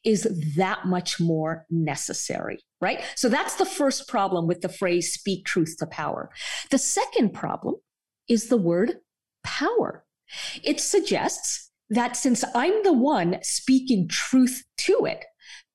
is 0.03 0.27
that 0.55 0.85
much 0.85 1.19
more 1.19 1.65
necessary, 1.69 2.59
right? 2.81 3.03
So 3.15 3.29
that's 3.29 3.55
the 3.55 3.65
first 3.65 4.07
problem 4.07 4.47
with 4.47 4.61
the 4.61 4.69
phrase 4.69 5.13
speak 5.13 5.45
truth 5.45 5.75
to 5.79 5.87
power. 5.87 6.29
The 6.71 6.77
second 6.77 7.33
problem 7.33 7.75
is 8.27 8.47
the 8.47 8.57
word 8.57 8.97
power. 9.43 10.05
It 10.63 10.79
suggests 10.79 11.66
that 11.89 12.15
since 12.15 12.43
I'm 12.55 12.83
the 12.83 12.93
one 12.93 13.39
speaking 13.41 14.07
truth 14.07 14.63
to 14.77 15.05
it, 15.05 15.25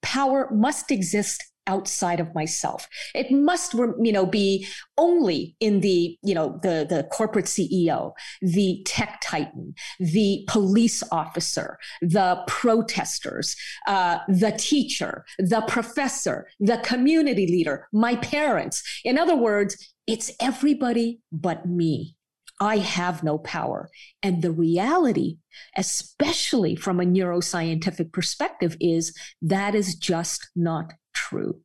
power 0.03 0.51
must 0.53 0.90
exist 0.90 1.42
outside 1.66 2.20
of 2.20 2.35
myself. 2.35 2.88
It 3.14 3.31
must, 3.31 3.75
you 3.75 4.12
know, 4.12 4.27
be 4.27 4.66
only 4.98 5.57
in 5.61 5.81
the, 5.81 6.18
you 6.22 6.35
know, 6.35 6.59
the, 6.62 6.87
the 6.88 7.09
corporate 7.12 7.44
CEO, 7.44 8.12
the 8.40 8.83
tech 8.85 9.20
titan, 9.22 9.75
the 10.01 10.44
police 10.48 11.03
officer, 11.12 11.79
the 12.01 12.42
protesters, 12.46 13.57
uh, 13.87 14.18
the 14.29 14.53
teacher, 14.59 15.25
the 15.38 15.62
professor, 15.68 16.48
the 16.59 16.79
community 16.79 17.46
leader, 17.46 17.87
my 17.92 18.16
parents. 18.16 18.83
In 19.05 19.18
other 19.18 19.37
words, 19.37 19.77
it's 20.07 20.33
everybody 20.40 21.20
but 21.31 21.66
me. 21.66 22.16
I 22.62 22.79
have 22.79 23.25
no 23.25 23.38
power. 23.38 23.90
And 24.22 24.40
the 24.40 24.53
reality, 24.53 25.38
especially 25.77 26.77
from 26.77 27.01
a 27.01 27.05
neuroscientific 27.05 28.12
perspective, 28.12 28.77
is 28.81 29.18
that 29.42 29.75
is 29.75 29.96
just 29.96 30.48
not 30.55 30.92
true. 31.12 31.61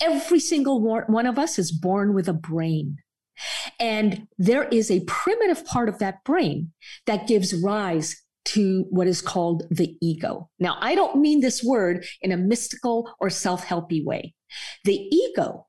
Every 0.00 0.40
single 0.40 0.80
one 0.80 1.26
of 1.26 1.38
us 1.38 1.58
is 1.58 1.70
born 1.70 2.14
with 2.14 2.26
a 2.26 2.32
brain. 2.32 2.96
And 3.78 4.26
there 4.38 4.64
is 4.64 4.90
a 4.90 5.04
primitive 5.04 5.66
part 5.66 5.90
of 5.90 5.98
that 5.98 6.24
brain 6.24 6.72
that 7.04 7.28
gives 7.28 7.52
rise 7.62 8.16
to 8.46 8.86
what 8.88 9.06
is 9.06 9.20
called 9.20 9.64
the 9.70 9.94
ego. 10.00 10.48
Now, 10.58 10.78
I 10.80 10.94
don't 10.94 11.20
mean 11.20 11.40
this 11.40 11.62
word 11.62 12.06
in 12.22 12.32
a 12.32 12.38
mystical 12.38 13.14
or 13.20 13.28
self 13.28 13.66
helpy 13.66 14.02
way. 14.02 14.32
The 14.84 15.06
ego 15.14 15.66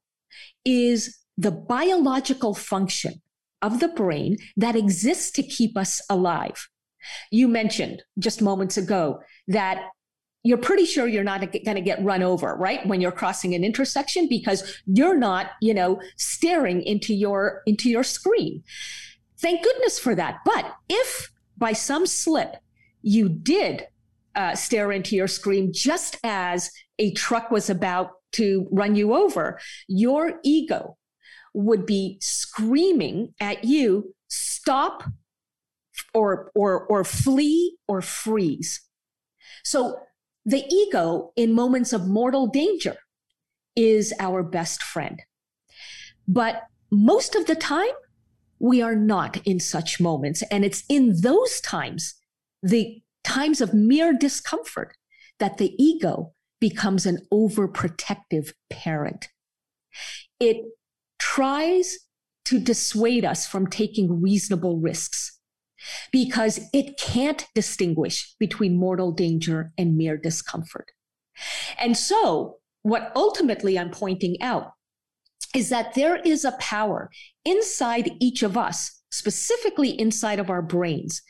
is 0.63 1.18
the 1.38 1.52
biological 1.52 2.54
function 2.54 3.22
of 3.62 3.80
the 3.80 3.88
brain 3.88 4.38
that 4.58 4.76
exists 4.76 5.32
to 5.32 5.44
keep 5.44 5.78
us 5.78 6.02
alive. 6.10 6.68
You 7.32 7.48
mentioned 7.48 8.04
just 8.18 8.41
moments 8.41 8.78
ago 8.78 9.20
that 9.48 9.89
you're 10.44 10.60
pretty 10.60 10.86
sure 10.86 11.08
you're 11.08 11.24
not 11.24 11.39
going 11.39 11.76
to 11.76 11.82
get 11.82 12.04
run 12.04 12.22
over, 12.22 12.56
right? 12.56 12.86
When 12.86 13.02
you're 13.02 13.12
crossing 13.12 13.56
an 13.56 13.63
intersection 13.63 14.28
because 14.30 14.80
you're 14.86 15.18
not, 15.18 15.52
you 15.60 15.74
know, 15.74 16.00
staring 16.18 16.84
into 16.84 17.15
your 17.15 17.63
into 17.65 17.89
your 17.89 18.04
screen. 18.04 18.63
Thank 19.39 19.63
goodness 19.63 19.98
for 19.98 20.13
that. 20.13 20.38
But 20.46 20.72
if 20.88 21.32
by 21.58 21.74
some 21.74 22.06
slip 22.06 22.58
you 23.02 23.28
did 23.28 23.88
uh, 24.36 24.56
stare 24.56 24.91
into 24.91 25.15
your 25.15 25.28
screen 25.28 25.74
just 25.74 26.18
as 26.24 26.70
a 27.00 27.12
truck 27.13 27.50
was 27.50 27.70
about 27.70 28.12
to 28.34 28.68
run 28.72 28.96
you 28.96 29.15
over, 29.15 29.60
your 29.88 30.39
ego 30.44 30.98
would 31.56 31.86
be 31.86 32.18
screaming 32.22 33.34
at 33.39 33.63
you, 33.63 34.13
stop 34.28 35.04
or 36.13 36.52
or 36.54 36.86
or 36.88 37.04
flee 37.04 37.78
or 37.88 38.02
freeze. 38.02 38.82
So 39.63 39.98
the 40.46 40.63
ego 40.70 41.32
in 41.36 41.54
moments 41.54 41.94
of 41.94 42.08
mortal 42.08 42.48
danger 42.48 42.98
is 43.76 44.13
our 44.20 44.44
best 44.44 44.84
friend. 44.84 45.22
But 46.28 46.63
most 46.91 47.36
of 47.36 47.46
the 47.48 47.56
time, 47.56 47.94
we 48.60 48.82
are 48.82 48.96
not 48.96 49.38
in 49.46 49.60
such 49.60 50.00
moments. 50.00 50.44
And 50.52 50.63
it's 50.63 50.84
in 50.89 51.22
those 51.22 51.60
times, 51.62 52.15
the 52.62 53.02
times 53.24 53.62
of 53.62 53.74
mere 53.74 54.13
discomfort, 54.13 54.96
that 55.39 55.58
the 55.58 55.74
ego 55.82 56.34
becomes 56.60 57.06
an 57.06 57.20
overprotective 57.34 58.54
parent. 58.70 59.28
It 60.39 60.58
tries 61.36 61.98
to 62.45 62.60
dissuade 62.60 63.26
us 63.26 63.45
from 63.45 63.67
taking 63.67 64.21
reasonable 64.21 64.78
risks 64.78 65.38
because 66.12 66.62
it 66.71 66.98
can't 66.98 67.45
distinguish 67.54 68.36
between 68.39 68.80
mortal 68.80 69.12
danger 69.12 69.74
and 69.78 69.98
mere 69.98 70.15
discomfort. 70.15 70.91
And 71.78 71.98
so, 71.98 72.60
what 72.84 73.12
ultimately 73.15 73.78
I'm 73.78 73.91
pointing 73.91 74.41
out 74.41 74.71
is 75.54 75.69
that 75.69 75.93
there 75.93 76.15
is 76.17 76.45
a 76.45 76.58
power 76.60 77.10
inside 77.43 78.12
each 78.21 78.41
of 78.41 78.58
us, 78.58 79.02
specifically 79.12 79.89
inside 79.89 80.39
of 80.39 80.50
our 80.50 80.62
brains, 80.62 81.21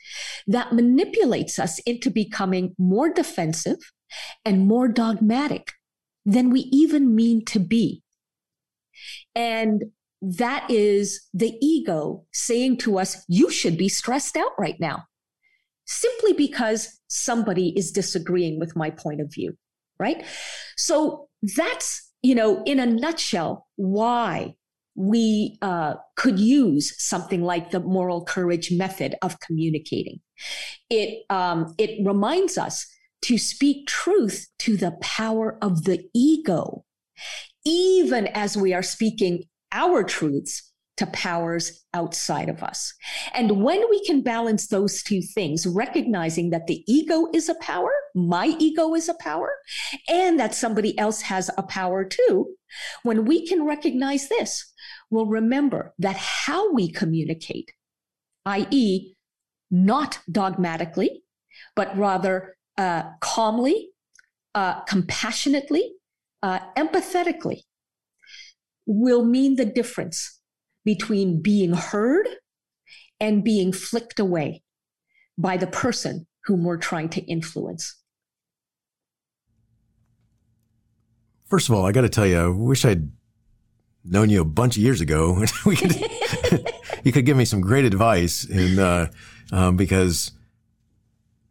that 0.46 0.72
manipulates 0.72 1.58
us 1.58 1.80
into 1.80 2.10
becoming 2.10 2.76
more 2.78 3.12
defensive 3.12 3.78
and 4.44 4.68
more 4.68 4.86
dogmatic 4.86 5.72
than 6.24 6.50
we 6.50 6.60
even 6.70 7.16
mean 7.16 7.44
to 7.46 7.58
be. 7.58 8.02
And 9.34 9.82
that 10.22 10.70
is 10.70 11.26
the 11.34 11.56
ego 11.60 12.24
saying 12.32 12.78
to 12.78 12.98
us, 12.98 13.24
you 13.28 13.50
should 13.50 13.76
be 13.76 13.88
stressed 13.88 14.36
out 14.36 14.52
right 14.58 14.78
now, 14.80 15.04
simply 15.84 16.32
because 16.32 17.00
somebody 17.08 17.72
is 17.76 17.92
disagreeing 17.92 18.58
with 18.58 18.74
my 18.76 18.90
point 18.90 19.20
of 19.20 19.32
view, 19.32 19.56
right? 19.98 20.24
So 20.76 21.28
that's, 21.56 22.10
you 22.22 22.34
know, 22.34 22.62
in 22.64 22.80
a 22.80 22.86
nutshell, 22.86 23.66
why 23.76 24.54
we 24.94 25.58
uh, 25.60 25.94
could 26.16 26.40
use 26.40 26.94
something 27.02 27.42
like 27.42 27.70
the 27.70 27.80
moral 27.80 28.24
courage 28.24 28.72
method 28.72 29.14
of 29.20 29.38
communicating. 29.40 30.20
It, 30.88 31.24
um, 31.28 31.74
it 31.76 32.04
reminds 32.04 32.56
us 32.56 32.86
to 33.22 33.36
speak 33.36 33.86
truth 33.86 34.48
to 34.60 34.76
the 34.76 34.92
power 35.02 35.58
of 35.60 35.84
the 35.84 36.08
ego, 36.14 36.84
even 37.64 38.26
as 38.28 38.56
we 38.56 38.72
are 38.72 38.82
speaking 38.82 39.44
our 39.76 40.02
truths 40.02 40.72
to 40.96 41.06
powers 41.08 41.84
outside 41.92 42.48
of 42.48 42.62
us. 42.62 42.94
And 43.34 43.62
when 43.62 43.82
we 43.90 44.02
can 44.06 44.22
balance 44.22 44.68
those 44.68 45.02
two 45.02 45.20
things, 45.20 45.66
recognizing 45.66 46.50
that 46.50 46.66
the 46.66 46.82
ego 46.86 47.26
is 47.34 47.50
a 47.50 47.54
power, 47.56 47.90
my 48.14 48.56
ego 48.58 48.94
is 48.94 49.08
a 49.08 49.14
power, 49.20 49.50
and 50.08 50.40
that 50.40 50.54
somebody 50.54 50.98
else 50.98 51.20
has 51.22 51.50
a 51.58 51.62
power 51.62 52.02
too, 52.04 52.54
when 53.02 53.26
we 53.26 53.46
can 53.46 53.66
recognize 53.66 54.28
this, 54.28 54.72
we'll 55.10 55.26
remember 55.26 55.94
that 55.98 56.16
how 56.16 56.72
we 56.72 56.90
communicate, 56.90 57.72
i.e., 58.46 59.14
not 59.70 60.20
dogmatically, 60.30 61.22
but 61.74 61.96
rather 61.98 62.56
uh, 62.78 63.02
calmly, 63.20 63.90
uh, 64.54 64.80
compassionately, 64.82 65.92
uh, 66.42 66.60
empathetically, 66.76 67.62
will 68.86 69.24
mean 69.24 69.56
the 69.56 69.64
difference 69.64 70.40
between 70.84 71.42
being 71.42 71.74
heard 71.74 72.28
and 73.20 73.44
being 73.44 73.72
flicked 73.72 74.20
away 74.20 74.62
by 75.36 75.56
the 75.56 75.66
person 75.66 76.26
whom 76.44 76.64
we're 76.64 76.76
trying 76.76 77.08
to 77.10 77.20
influence. 77.22 77.96
First 81.46 81.68
of 81.68 81.74
all, 81.74 81.86
I 81.86 81.92
got 81.92 82.02
to 82.02 82.08
tell 82.08 82.26
you, 82.26 82.38
I 82.38 82.48
wish 82.48 82.84
I'd 82.84 83.10
known 84.04 84.30
you 84.30 84.40
a 84.40 84.44
bunch 84.44 84.76
of 84.76 84.82
years 84.82 85.00
ago. 85.00 85.44
we 85.66 85.76
could, 85.76 85.96
you 87.04 87.12
could 87.12 87.26
give 87.26 87.36
me 87.36 87.44
some 87.44 87.60
great 87.60 87.84
advice, 87.84 88.44
and 88.44 88.78
uh, 88.78 89.06
um, 89.52 89.76
because 89.76 90.32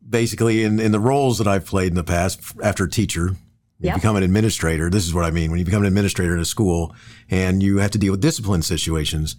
basically, 0.07 0.63
in 0.63 0.79
in 0.79 0.91
the 0.91 0.99
roles 0.99 1.37
that 1.37 1.47
I've 1.47 1.65
played 1.65 1.89
in 1.89 1.95
the 1.95 2.03
past, 2.03 2.41
after 2.61 2.87
teacher, 2.87 3.35
you 3.79 3.87
yep. 3.87 3.95
become 3.95 4.15
an 4.15 4.23
administrator. 4.23 4.89
This 4.89 5.05
is 5.05 5.13
what 5.13 5.25
I 5.25 5.31
mean. 5.31 5.51
When 5.51 5.59
you 5.59 5.65
become 5.65 5.81
an 5.81 5.87
administrator 5.87 6.35
at 6.35 6.41
a 6.41 6.45
school 6.45 6.95
and 7.29 7.61
you 7.61 7.77
have 7.79 7.91
to 7.91 7.97
deal 7.97 8.11
with 8.11 8.21
discipline 8.21 8.61
situations. 8.61 9.35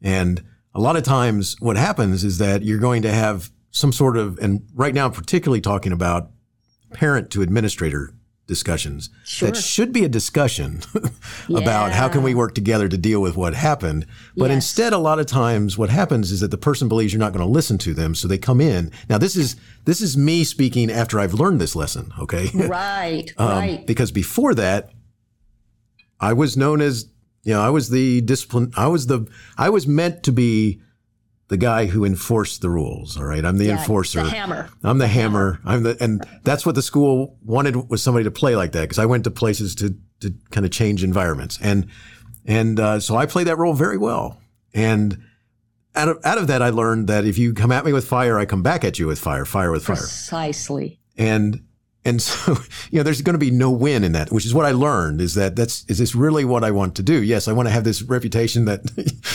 And 0.00 0.44
a 0.74 0.80
lot 0.80 0.96
of 0.96 1.02
times 1.02 1.56
what 1.60 1.76
happens 1.76 2.24
is 2.24 2.38
that 2.38 2.62
you're 2.62 2.78
going 2.78 3.02
to 3.02 3.12
have 3.12 3.50
some 3.70 3.92
sort 3.92 4.16
of, 4.16 4.38
and 4.38 4.66
right 4.74 4.94
now, 4.94 5.06
I'm 5.06 5.12
particularly 5.12 5.60
talking 5.60 5.92
about 5.92 6.30
parent 6.92 7.30
to 7.30 7.42
administrator 7.42 8.14
discussions 8.52 9.08
sure. 9.24 9.48
that 9.48 9.56
should 9.56 9.94
be 9.94 10.04
a 10.04 10.08
discussion 10.08 10.82
about 11.48 11.86
yeah. 11.86 11.92
how 11.92 12.06
can 12.06 12.22
we 12.22 12.34
work 12.34 12.54
together 12.54 12.86
to 12.86 12.98
deal 12.98 13.22
with 13.22 13.34
what 13.34 13.54
happened 13.54 14.04
but 14.36 14.50
yes. 14.50 14.56
instead 14.56 14.92
a 14.92 14.98
lot 14.98 15.18
of 15.18 15.24
times 15.24 15.78
what 15.78 15.88
happens 15.88 16.30
is 16.30 16.40
that 16.40 16.50
the 16.50 16.58
person 16.58 16.86
believes 16.86 17.14
you're 17.14 17.18
not 17.18 17.32
going 17.32 17.44
to 17.44 17.50
listen 17.50 17.78
to 17.78 17.94
them 17.94 18.14
so 18.14 18.28
they 18.28 18.36
come 18.36 18.60
in 18.60 18.92
now 19.08 19.16
this 19.16 19.36
is 19.36 19.56
this 19.86 20.02
is 20.02 20.18
me 20.18 20.44
speaking 20.44 20.90
after 20.90 21.18
i've 21.18 21.32
learned 21.32 21.58
this 21.58 21.74
lesson 21.74 22.12
okay 22.20 22.50
right 22.54 23.32
um, 23.38 23.48
right 23.48 23.86
because 23.86 24.12
before 24.12 24.54
that 24.54 24.90
i 26.20 26.34
was 26.34 26.54
known 26.54 26.82
as 26.82 27.06
you 27.44 27.54
know 27.54 27.62
i 27.62 27.70
was 27.70 27.88
the 27.88 28.20
discipline 28.20 28.70
i 28.76 28.86
was 28.86 29.06
the 29.06 29.26
i 29.56 29.70
was 29.70 29.86
meant 29.86 30.22
to 30.22 30.30
be 30.30 30.78
the 31.52 31.58
guy 31.58 31.84
who 31.84 32.06
enforced 32.06 32.62
the 32.62 32.70
rules. 32.70 33.18
All 33.18 33.24
right, 33.24 33.44
I'm 33.44 33.58
the 33.58 33.66
yeah, 33.66 33.78
enforcer. 33.78 34.22
The 34.22 34.30
hammer. 34.30 34.70
I'm 34.82 34.96
the 34.96 35.06
hammer. 35.06 35.60
I'm 35.66 35.82
the, 35.82 35.98
and 36.00 36.26
that's 36.44 36.64
what 36.64 36.74
the 36.74 36.80
school 36.80 37.36
wanted 37.44 37.90
was 37.90 38.02
somebody 38.02 38.24
to 38.24 38.30
play 38.30 38.56
like 38.56 38.72
that 38.72 38.80
because 38.80 38.98
I 38.98 39.04
went 39.04 39.24
to 39.24 39.30
places 39.30 39.74
to 39.76 39.94
to 40.20 40.32
kind 40.50 40.64
of 40.64 40.72
change 40.72 41.04
environments 41.04 41.58
and 41.60 41.88
and 42.46 42.80
uh, 42.80 43.00
so 43.00 43.16
I 43.16 43.26
played 43.26 43.48
that 43.48 43.58
role 43.58 43.74
very 43.74 43.98
well. 43.98 44.40
And 44.72 45.22
out 45.94 46.08
of 46.08 46.20
out 46.24 46.38
of 46.38 46.46
that, 46.46 46.62
I 46.62 46.70
learned 46.70 47.08
that 47.08 47.26
if 47.26 47.36
you 47.36 47.52
come 47.52 47.70
at 47.70 47.84
me 47.84 47.92
with 47.92 48.06
fire, 48.06 48.38
I 48.38 48.46
come 48.46 48.62
back 48.62 48.82
at 48.82 48.98
you 48.98 49.06
with 49.06 49.18
fire. 49.18 49.44
Fire 49.44 49.70
with 49.70 49.84
fire. 49.84 49.96
Precisely. 49.96 51.00
And 51.18 51.64
and 52.04 52.20
so, 52.22 52.56
you 52.90 52.98
know, 52.98 53.02
there's 53.02 53.22
going 53.22 53.34
to 53.34 53.38
be 53.38 53.50
no 53.50 53.70
win 53.70 54.04
in 54.04 54.12
that, 54.12 54.32
which 54.32 54.46
is 54.46 54.54
what 54.54 54.66
I 54.66 54.72
learned 54.72 55.20
is 55.20 55.34
that 55.34 55.56
that's, 55.56 55.84
is 55.88 55.98
this 55.98 56.14
really 56.14 56.44
what 56.44 56.64
I 56.64 56.70
want 56.70 56.96
to 56.96 57.02
do? 57.02 57.22
Yes, 57.22 57.48
I 57.48 57.52
want 57.52 57.68
to 57.68 57.72
have 57.72 57.84
this 57.84 58.02
reputation 58.02 58.64
that 58.66 58.80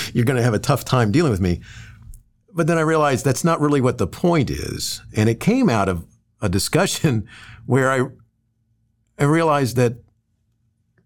you're 0.14 0.26
going 0.26 0.38
to 0.38 0.44
have 0.44 0.54
a 0.54 0.60
tough 0.60 0.86
time 0.86 1.12
dealing 1.12 1.32
with 1.32 1.42
me. 1.42 1.62
But 2.58 2.66
then 2.66 2.80
I 2.80 2.82
realized 2.82 3.24
that's 3.24 3.44
not 3.44 3.62
really 3.62 3.82
what 3.82 4.00
the 4.00 4.08
point 4.08 4.50
is. 4.50 5.04
And 5.16 5.30
it 5.30 5.40
came 5.40 5.70
out 5.70 5.88
of 5.88 6.08
a 6.42 6.50
discussion 6.50 7.28
where 7.68 7.92
I, 7.92 8.08
I 9.20 9.26
realized 9.26 9.76
that 9.76 9.98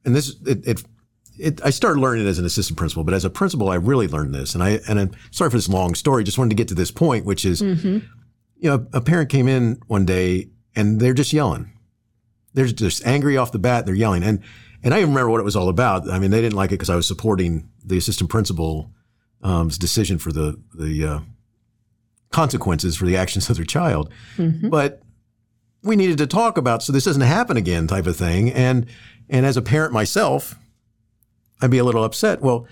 and 0.06 0.16
this 0.16 0.34
it, 0.48 0.66
it 0.66 0.84
it, 1.38 1.62
I 1.66 1.72
started 1.72 2.00
learning 2.00 2.26
it 2.26 2.30
as 2.30 2.40
an 2.40 2.46
assistant 2.46 2.78
principal, 2.78 3.04
but 3.04 3.14
as 3.14 3.26
a 3.26 3.30
principal, 3.30 3.70
I 3.70 3.76
really 3.76 4.08
learned 4.08 4.34
this. 4.34 4.54
And 4.54 4.64
I 4.64 4.80
and 4.88 4.98
I'm 4.98 5.12
sorry 5.32 5.50
for 5.50 5.58
this 5.58 5.68
long 5.68 5.94
story. 5.94 6.24
Just 6.24 6.38
wanted 6.38 6.52
to 6.52 6.56
get 6.56 6.70
to 6.70 6.76
this 6.76 6.90
point, 6.90 7.26
which 7.26 7.44
is, 7.44 7.62
mm-hmm. 7.62 8.06
you 8.56 8.70
know, 8.70 8.88
a 8.94 9.02
parent 9.02 9.30
came 9.30 9.50
in 9.50 9.82
one 9.88 10.06
day 10.06 10.52
and 10.74 11.02
they're 11.02 11.14
just 11.14 11.34
yelling. 11.34 11.74
They're 12.54 12.68
just 12.68 13.06
angry 13.06 13.36
off 13.36 13.52
the 13.52 13.60
bat. 13.60 13.86
They're 13.86 13.94
yelling, 13.94 14.24
and 14.24 14.42
and 14.84 14.94
I 14.94 15.00
even 15.00 15.10
remember 15.10 15.32
what 15.32 15.42
it 15.42 15.46
was 15.46 15.58
all 15.58 15.68
about. 15.68 16.10
I 16.10 16.18
mean, 16.18 16.32
they 16.32 16.42
didn't 16.42 16.56
like 16.56 16.70
it 16.70 16.76
because 16.76 16.90
I 16.90 16.96
was 16.96 17.08
supporting 17.08 17.70
the 17.84 17.98
assistant 17.98 18.30
principal's 18.30 18.86
um, 19.44 19.68
decision 19.68 20.18
for 20.18 20.32
the 20.32 20.62
the 20.74 21.06
uh, 21.06 21.20
consequences 22.32 22.96
for 22.96 23.06
the 23.06 23.18
actions 23.18 23.50
of 23.50 23.58
their 23.58 23.66
child, 23.66 24.12
mm-hmm. 24.38 24.70
but 24.70 25.02
we 25.84 25.96
needed 25.96 26.18
to 26.20 26.28
talk 26.28 26.58
about 26.58 26.84
so 26.84 26.94
this 26.94 27.06
doesn't 27.06 27.22
happen 27.22 27.58
again, 27.58 27.88
type 27.88 28.08
of 28.08 28.16
thing. 28.16 28.52
And 28.52 28.86
and 29.30 29.46
as 29.46 29.58
a 29.58 29.62
parent 29.62 29.94
myself, 29.94 30.56
I'd 31.62 31.72
be 31.72 31.78
a 31.78 31.84
little 31.84 32.04
upset. 32.04 32.42
Well, 32.42 32.68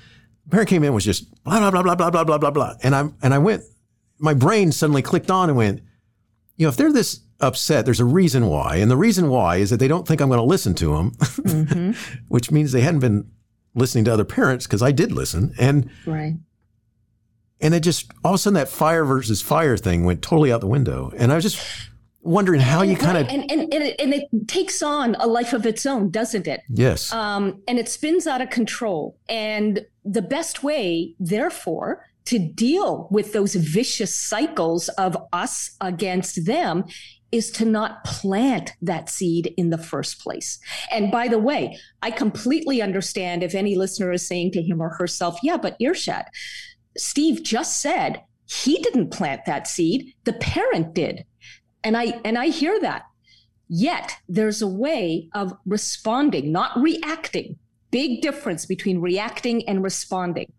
the 0.45 0.49
parent 0.51 0.69
came 0.69 0.83
in 0.83 0.93
was 0.93 1.05
just 1.05 1.31
blah 1.43 1.59
blah 1.59 1.71
blah 1.71 1.83
blah 1.83 1.95
blah 1.95 2.09
blah 2.09 2.23
blah 2.23 2.37
blah 2.37 2.51
blah, 2.51 2.75
and 2.83 2.95
I 2.95 3.09
and 3.21 3.33
I 3.33 3.37
went, 3.37 3.63
my 4.19 4.33
brain 4.33 4.71
suddenly 4.71 5.01
clicked 5.01 5.31
on 5.31 5.49
and 5.49 5.57
went, 5.57 5.81
you 6.57 6.65
know, 6.65 6.69
if 6.69 6.77
they're 6.77 6.91
this 6.91 7.21
upset, 7.39 7.85
there's 7.85 7.99
a 7.99 8.05
reason 8.05 8.47
why, 8.47 8.77
and 8.77 8.91
the 8.91 8.97
reason 8.97 9.29
why 9.29 9.57
is 9.57 9.69
that 9.69 9.77
they 9.77 9.87
don't 9.87 10.07
think 10.07 10.21
I'm 10.21 10.29
going 10.29 10.39
to 10.39 10.43
listen 10.43 10.73
to 10.75 10.95
them, 10.95 11.11
mm-hmm. 11.11 12.17
which 12.27 12.51
means 12.51 12.71
they 12.71 12.81
hadn't 12.81 12.99
been 12.99 13.31
listening 13.75 14.05
to 14.05 14.13
other 14.13 14.25
parents 14.25 14.67
because 14.67 14.81
I 14.81 14.91
did 14.91 15.11
listen, 15.11 15.53
and 15.59 15.89
right. 16.05 16.35
And 17.61 17.73
it 17.73 17.81
just 17.81 18.11
all 18.23 18.33
of 18.33 18.35
a 18.35 18.37
sudden 18.37 18.55
that 18.55 18.69
fire 18.69 19.03
versus 19.05 19.41
fire 19.41 19.77
thing 19.77 20.05
went 20.05 20.21
totally 20.21 20.51
out 20.51 20.61
the 20.61 20.67
window, 20.67 21.11
and 21.17 21.31
I 21.31 21.35
was 21.35 21.43
just 21.43 21.89
wondering 22.21 22.59
how 22.59 22.81
you 22.81 22.97
kind 22.97 23.17
of 23.17 23.27
and, 23.29 23.49
and, 23.49 23.73
and, 23.73 23.83
it, 23.83 23.99
and 23.99 24.13
it 24.13 24.27
takes 24.47 24.81
on 24.81 25.15
a 25.15 25.27
life 25.27 25.53
of 25.53 25.65
its 25.65 25.85
own 25.85 26.11
doesn't 26.11 26.47
it? 26.47 26.61
Yes. 26.69 27.11
Um, 27.13 27.61
and 27.67 27.79
it 27.79 27.87
spins 27.87 28.27
out 28.27 28.41
of 28.41 28.49
control. 28.49 29.17
And 29.29 29.85
the 30.03 30.21
best 30.21 30.63
way 30.63 31.15
therefore 31.19 32.05
to 32.25 32.37
deal 32.37 33.07
with 33.09 33.33
those 33.33 33.55
vicious 33.55 34.13
cycles 34.13 34.89
of 34.89 35.17
us 35.33 35.75
against 35.81 36.45
them 36.45 36.85
is 37.31 37.51
to 37.51 37.65
not 37.65 38.03
plant 38.03 38.73
that 38.81 39.09
seed 39.09 39.53
in 39.55 39.69
the 39.69 39.77
first 39.77 40.19
place. 40.19 40.59
And 40.91 41.11
by 41.11 41.27
the 41.27 41.39
way, 41.39 41.77
I 42.01 42.11
completely 42.11 42.81
understand 42.81 43.43
if 43.43 43.53
any 43.53 43.75
listener 43.75 44.11
is 44.11 44.27
saying 44.27 44.51
to 44.53 44.63
him 44.63 44.81
or 44.81 44.89
herself, 44.89 45.37
yeah, 45.43 45.57
but 45.57 45.77
Irshad, 45.79 46.25
Steve 46.99 47.43
just 47.43 47.81
said 47.81 48.23
he 48.45 48.79
didn't 48.81 49.11
plant 49.11 49.45
that 49.45 49.67
seed, 49.67 50.13
the 50.23 50.33
parent 50.33 50.93
did. 50.93 51.25
And 51.83 51.95
I 51.95 52.19
and 52.25 52.37
I 52.37 52.47
hear 52.47 52.79
that. 52.81 53.03
Yet 53.67 54.17
there's 54.27 54.61
a 54.61 54.67
way 54.67 55.29
of 55.33 55.53
responding, 55.65 56.51
not 56.51 56.77
reacting. 56.77 57.57
Big 57.91 58.21
difference 58.21 58.65
between 58.65 58.99
reacting 59.01 59.67
and 59.67 59.83
responding. 59.83 60.51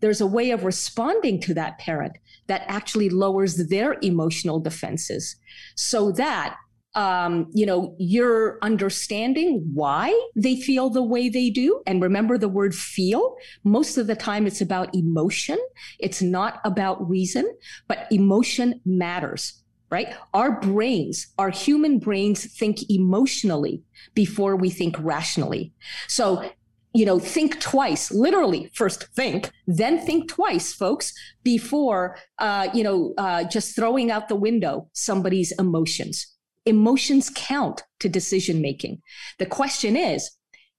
There's 0.00 0.20
a 0.20 0.26
way 0.26 0.50
of 0.50 0.64
responding 0.64 1.40
to 1.42 1.54
that 1.54 1.78
parent 1.78 2.16
that 2.46 2.64
actually 2.66 3.08
lowers 3.08 3.68
their 3.68 3.96
emotional 4.02 4.60
defenses 4.60 5.36
so 5.74 6.10
that 6.12 6.56
um, 6.94 7.50
you 7.52 7.64
know, 7.64 7.94
you're 7.98 8.58
understanding 8.62 9.70
why 9.72 10.18
they 10.36 10.56
feel 10.56 10.90
the 10.90 11.02
way 11.02 11.28
they 11.28 11.50
do. 11.50 11.82
And 11.86 12.02
remember 12.02 12.36
the 12.36 12.48
word 12.48 12.74
feel. 12.74 13.36
Most 13.64 13.96
of 13.96 14.06
the 14.06 14.16
time, 14.16 14.46
it's 14.46 14.60
about 14.60 14.94
emotion. 14.94 15.58
It's 15.98 16.20
not 16.20 16.60
about 16.64 17.08
reason, 17.08 17.50
but 17.88 18.06
emotion 18.10 18.80
matters 18.84 19.62
right? 19.92 20.14
Our 20.32 20.58
brains, 20.58 21.26
our 21.38 21.50
human 21.50 21.98
brains 21.98 22.46
think 22.46 22.78
emotionally 22.90 23.82
before 24.14 24.56
we 24.56 24.70
think 24.70 24.96
rationally. 24.98 25.70
So, 26.08 26.50
you 26.94 27.04
know, 27.04 27.18
think 27.18 27.60
twice, 27.60 28.10
literally 28.10 28.70
first 28.72 29.04
think, 29.14 29.50
then 29.66 29.98
think 29.98 30.30
twice, 30.30 30.72
folks, 30.72 31.12
before, 31.42 32.16
uh, 32.38 32.68
you 32.72 32.82
know, 32.82 33.12
uh, 33.18 33.44
just 33.44 33.76
throwing 33.76 34.10
out 34.10 34.30
the 34.30 34.34
window 34.34 34.88
somebody's 34.94 35.52
emotions. 35.58 36.26
Emotions 36.64 37.30
count 37.34 37.82
to 38.00 38.08
decision 38.08 38.60
making. 38.60 39.02
The 39.38 39.46
question 39.46 39.96
is, 39.96 40.30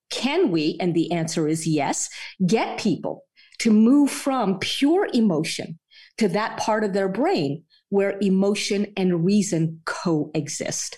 can 0.09 0.51
we, 0.51 0.77
and 0.79 0.93
the 0.93 1.11
answer 1.11 1.47
is 1.47 1.67
yes, 1.67 2.09
get 2.45 2.79
people 2.79 3.23
to 3.59 3.71
move 3.71 4.11
from 4.11 4.59
pure 4.59 5.07
emotion 5.13 5.79
to 6.17 6.27
that 6.29 6.57
part 6.57 6.83
of 6.83 6.93
their 6.93 7.09
brain 7.09 7.63
where 7.89 8.17
emotion 8.21 8.87
and 8.97 9.23
reason 9.25 9.81
coexist. 9.85 10.97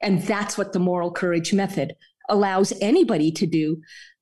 And 0.00 0.22
that's 0.22 0.56
what 0.56 0.72
the 0.72 0.78
moral 0.78 1.10
courage 1.10 1.52
method 1.52 1.94
allows 2.28 2.72
anybody 2.80 3.32
to 3.32 3.46
do, 3.46 3.80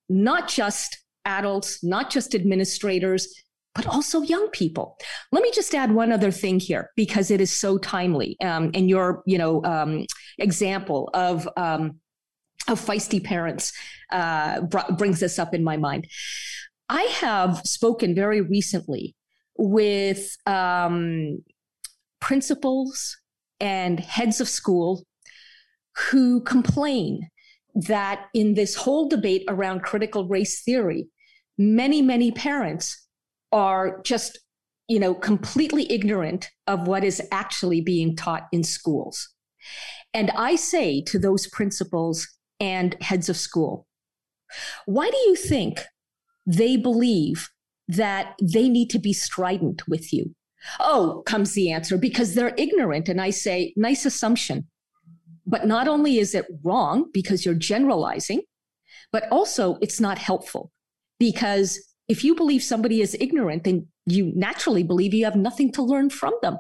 not 0.09 0.49
just 0.49 0.99
adults, 1.25 1.83
not 1.85 2.11
just 2.11 2.35
administrators, 2.35 3.29
but 3.77 3.87
also 3.87 4.23
young 4.23 4.49
people. 4.49 4.97
Let 5.31 5.43
me 5.43 5.51
just 5.55 5.75
add 5.75 5.93
one 5.93 6.11
other 6.11 6.31
thing 6.31 6.59
here 6.59 6.91
because 6.97 7.31
it 7.31 7.43
is 7.43 7.53
so 7.53 7.77
timely. 7.77 8.37
Um, 8.41 8.71
and 8.73 8.89
your, 8.89 9.23
you 9.27 9.37
know, 9.37 9.63
um, 9.65 10.07
example 10.39 11.11
of 11.13 11.47
um, 11.57 12.01
of 12.69 12.85
feisty 12.85 13.23
parents 13.23 13.73
uh, 14.11 14.63
br- 14.63 14.93
brings 14.97 15.21
this 15.21 15.39
up 15.39 15.55
in 15.55 15.63
my 15.63 15.77
mind. 15.77 16.09
I 16.89 17.03
have 17.03 17.61
spoken 17.65 18.15
very 18.15 18.41
recently 18.41 19.15
with 19.59 20.37
um, 20.47 21.45
principals 22.21 23.17
and 23.61 24.01
heads 24.01 24.41
of 24.41 24.49
school 24.49 25.07
who 26.11 26.41
complain 26.41 27.29
that 27.75 28.27
in 28.35 28.55
this 28.55 28.75
whole 28.75 29.09
debate 29.09 29.45
around 29.49 29.83
critical 29.83 30.27
race 30.27 30.63
theory, 30.63 31.09
many, 31.59 32.01
many 32.03 32.33
parents 32.33 33.06
are 33.57 34.03
just, 34.03 34.39
you 34.87 35.01
know, 35.01 35.15
completely 35.15 35.91
ignorant 35.91 36.51
of 36.67 36.87
what 36.87 37.03
is 37.03 37.23
actually 37.33 37.81
being 37.81 38.15
taught 38.15 38.49
in 38.53 38.63
schools. 38.63 39.31
And 40.13 40.31
I 40.33 40.57
say 40.57 41.03
to 41.05 41.19
those 41.19 41.47
principals 41.47 42.29
and 42.61 42.95
heads 43.01 43.31
of 43.31 43.37
school, 43.37 43.87
why 44.85 45.11
do 45.11 45.17
you 45.17 45.37
think 45.37 45.81
they 46.47 46.77
believe 46.77 47.49
that 47.89 48.35
they 48.43 48.69
need 48.69 48.91
to 48.91 48.99
be 48.99 49.15
strident 49.15 49.89
with 49.89 50.13
you? 50.13 50.35
Oh, 50.79 51.23
comes 51.25 51.55
the 51.55 51.73
answer 51.73 51.97
because 51.97 52.35
they're 52.35 52.55
ignorant. 52.59 53.09
And 53.09 53.23
I 53.23 53.31
say, 53.31 53.73
nice 53.75 54.05
assumption. 54.05 54.69
But 55.47 55.67
not 55.67 55.89
only 55.89 56.19
is 56.19 56.35
it 56.35 56.47
wrong 56.63 57.09
because 57.11 57.47
you're 57.47 57.55
generalizing, 57.55 58.43
but 59.13 59.31
also 59.31 59.79
it's 59.81 60.01
not 60.01 60.19
helpful 60.19 60.73
because 61.19 61.81
if 62.09 62.25
you 62.25 62.35
believe 62.35 62.63
somebody 62.63 63.01
is 63.01 63.17
ignorant, 63.19 63.65
then 63.65 63.89
you 64.07 64.33
naturally 64.35 64.83
believe 64.83 65.13
you 65.13 65.25
have 65.25 65.37
nothing 65.37 65.73
to 65.73 65.83
learn 65.83 66.11
from 66.11 66.35
them. 66.43 66.59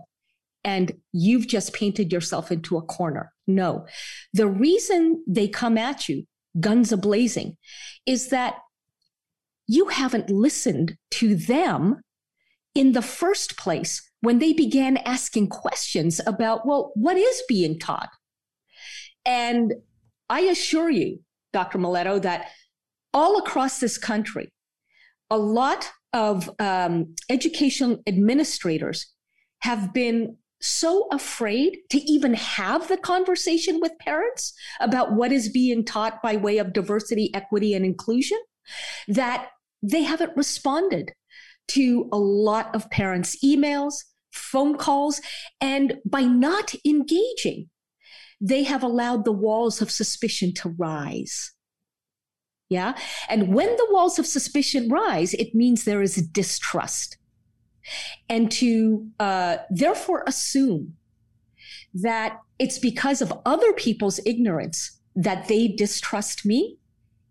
And 0.65 0.93
you've 1.13 1.47
just 1.47 1.73
painted 1.73 2.13
yourself 2.13 2.51
into 2.51 2.77
a 2.77 2.83
corner. 2.83 3.33
No. 3.47 3.87
The 4.33 4.49
reason 4.49 5.23
they 5.27 5.47
come 5.47 5.79
at 5.79 6.09
you, 6.09 6.25
guns 6.59 6.91
a 6.91 6.97
blazing, 6.97 7.57
is 8.05 8.29
that 8.31 8.57
you 9.69 9.89
haven't 9.89 10.31
listened 10.31 10.97
to 11.13 11.37
them 11.37 12.01
in 12.75 12.93
the 12.93 13.03
first 13.03 13.57
place 13.57 14.03
when 14.21 14.39
they 14.39 14.53
began 14.53 14.97
asking 14.99 15.49
questions 15.49 16.21
about, 16.27 16.67
well, 16.67 16.93
what 16.97 17.17
is 17.17 17.43
being 17.49 17.79
taught? 17.79 18.11
And 19.25 19.75
I 20.29 20.41
assure 20.41 20.91
you, 20.91 21.21
Dr. 21.53 21.79
Miletto, 21.79 22.21
that 22.23 22.51
all 23.15 23.39
across 23.39 23.79
this 23.79 23.99
country, 23.99 24.49
a 25.31 25.39
lot 25.39 25.91
of 26.13 26.51
um, 26.59 27.15
education 27.29 28.03
administrators 28.07 29.07
have 29.61 29.93
been 29.93 30.37
so 30.61 31.07
afraid 31.13 31.79
to 31.91 31.99
even 31.99 32.35
have 32.35 32.89
the 32.89 32.97
conversation 32.97 33.81
with 33.81 33.99
parents 33.99 34.55
about 34.81 35.13
what 35.13 35.33
is 35.33 35.49
being 35.49 35.85
taught 35.85 36.23
by 36.23 36.37
way 36.37 36.59
of 36.59 36.73
diversity, 36.73 37.31
equity, 37.35 37.75
and 37.75 37.85
inclusion 37.85 38.39
that 39.09 39.49
they 39.83 40.03
haven't 40.03 40.37
responded 40.37 41.13
to 41.69 42.09
a 42.13 42.19
lot 42.19 42.75
of 42.75 42.91
parents' 42.91 43.37
emails, 43.45 43.95
phone 44.33 44.77
calls, 44.77 45.21
and 45.61 45.99
by 46.05 46.23
not 46.23 46.75
engaging, 46.85 47.69
they 48.41 48.65
have 48.65 48.83
allowed 48.83 49.25
the 49.25 49.33
walls 49.33 49.83
of 49.83 49.91
suspicion 49.91 50.53
to 50.55 50.71
rise. 50.71 51.53
Yeah. 52.69 52.95
And 53.29 53.55
when 53.55 53.69
the 53.77 53.87
walls 53.91 54.19
of 54.19 54.27
suspicion 54.27 54.89
rise, 54.89 55.35
it 55.35 55.55
means 55.55 55.85
there 55.85 56.03
is 56.03 56.17
distrust. 56.17 57.17
And 58.29 58.51
to 58.53 59.07
uh, 59.21 59.59
therefore 59.71 60.25
assume 60.27 60.95
that 61.95 62.41
it's 62.59 62.79
because 62.79 63.23
of 63.23 63.33
other 63.47 63.73
people's 63.73 64.19
ignorance 64.27 64.99
that 65.15 65.49
they 65.49 65.69
distrust 65.69 66.45
me 66.45 66.79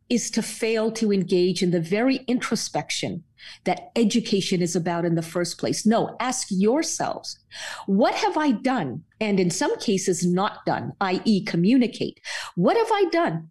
is 0.10 0.30
to 0.32 0.42
fail 0.42 0.92
to 0.92 1.12
engage 1.12 1.64
in 1.64 1.72
the 1.72 1.82
very 1.82 2.18
introspection 2.28 3.24
that 3.64 3.92
education 3.96 4.62
is 4.62 4.76
about 4.76 5.04
in 5.06 5.16
the 5.16 5.22
first 5.22 5.58
place. 5.58 5.86
No, 5.86 6.16
ask 6.20 6.48
yourselves, 6.50 7.40
what 7.88 8.14
have 8.16 8.38
I 8.38 8.52
done? 8.52 9.04
And 9.20 9.40
in 9.40 9.50
some 9.50 9.78
cases, 9.80 10.26
not 10.26 10.66
done, 10.66 10.94
i.e., 11.02 11.44
communicate. 11.44 12.20
What 12.56 12.78
have 12.78 12.92
I 12.92 13.06
done 13.12 13.50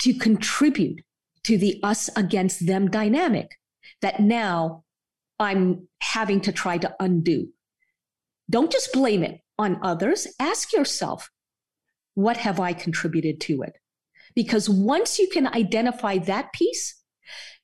to 0.00 0.14
contribute 0.14 1.00
to 1.44 1.58
the 1.58 1.80
us 1.82 2.10
against 2.16 2.66
them 2.66 2.90
dynamic 2.90 3.58
that 4.00 4.20
now 4.20 4.84
I'm 5.38 5.88
having 6.00 6.40
to 6.42 6.52
try 6.52 6.78
to 6.78 6.94
undo. 7.00 7.48
Don't 8.50 8.72
just 8.72 8.92
blame 8.92 9.22
it 9.22 9.40
on 9.58 9.80
others. 9.82 10.26
Ask 10.38 10.72
yourself, 10.72 11.30
what 12.14 12.36
have 12.38 12.60
I 12.60 12.72
contributed 12.72 13.40
to 13.42 13.62
it? 13.62 13.78
Because 14.34 14.68
once 14.68 15.18
you 15.18 15.28
can 15.28 15.46
identify 15.46 16.18
that 16.18 16.52
piece, 16.52 17.00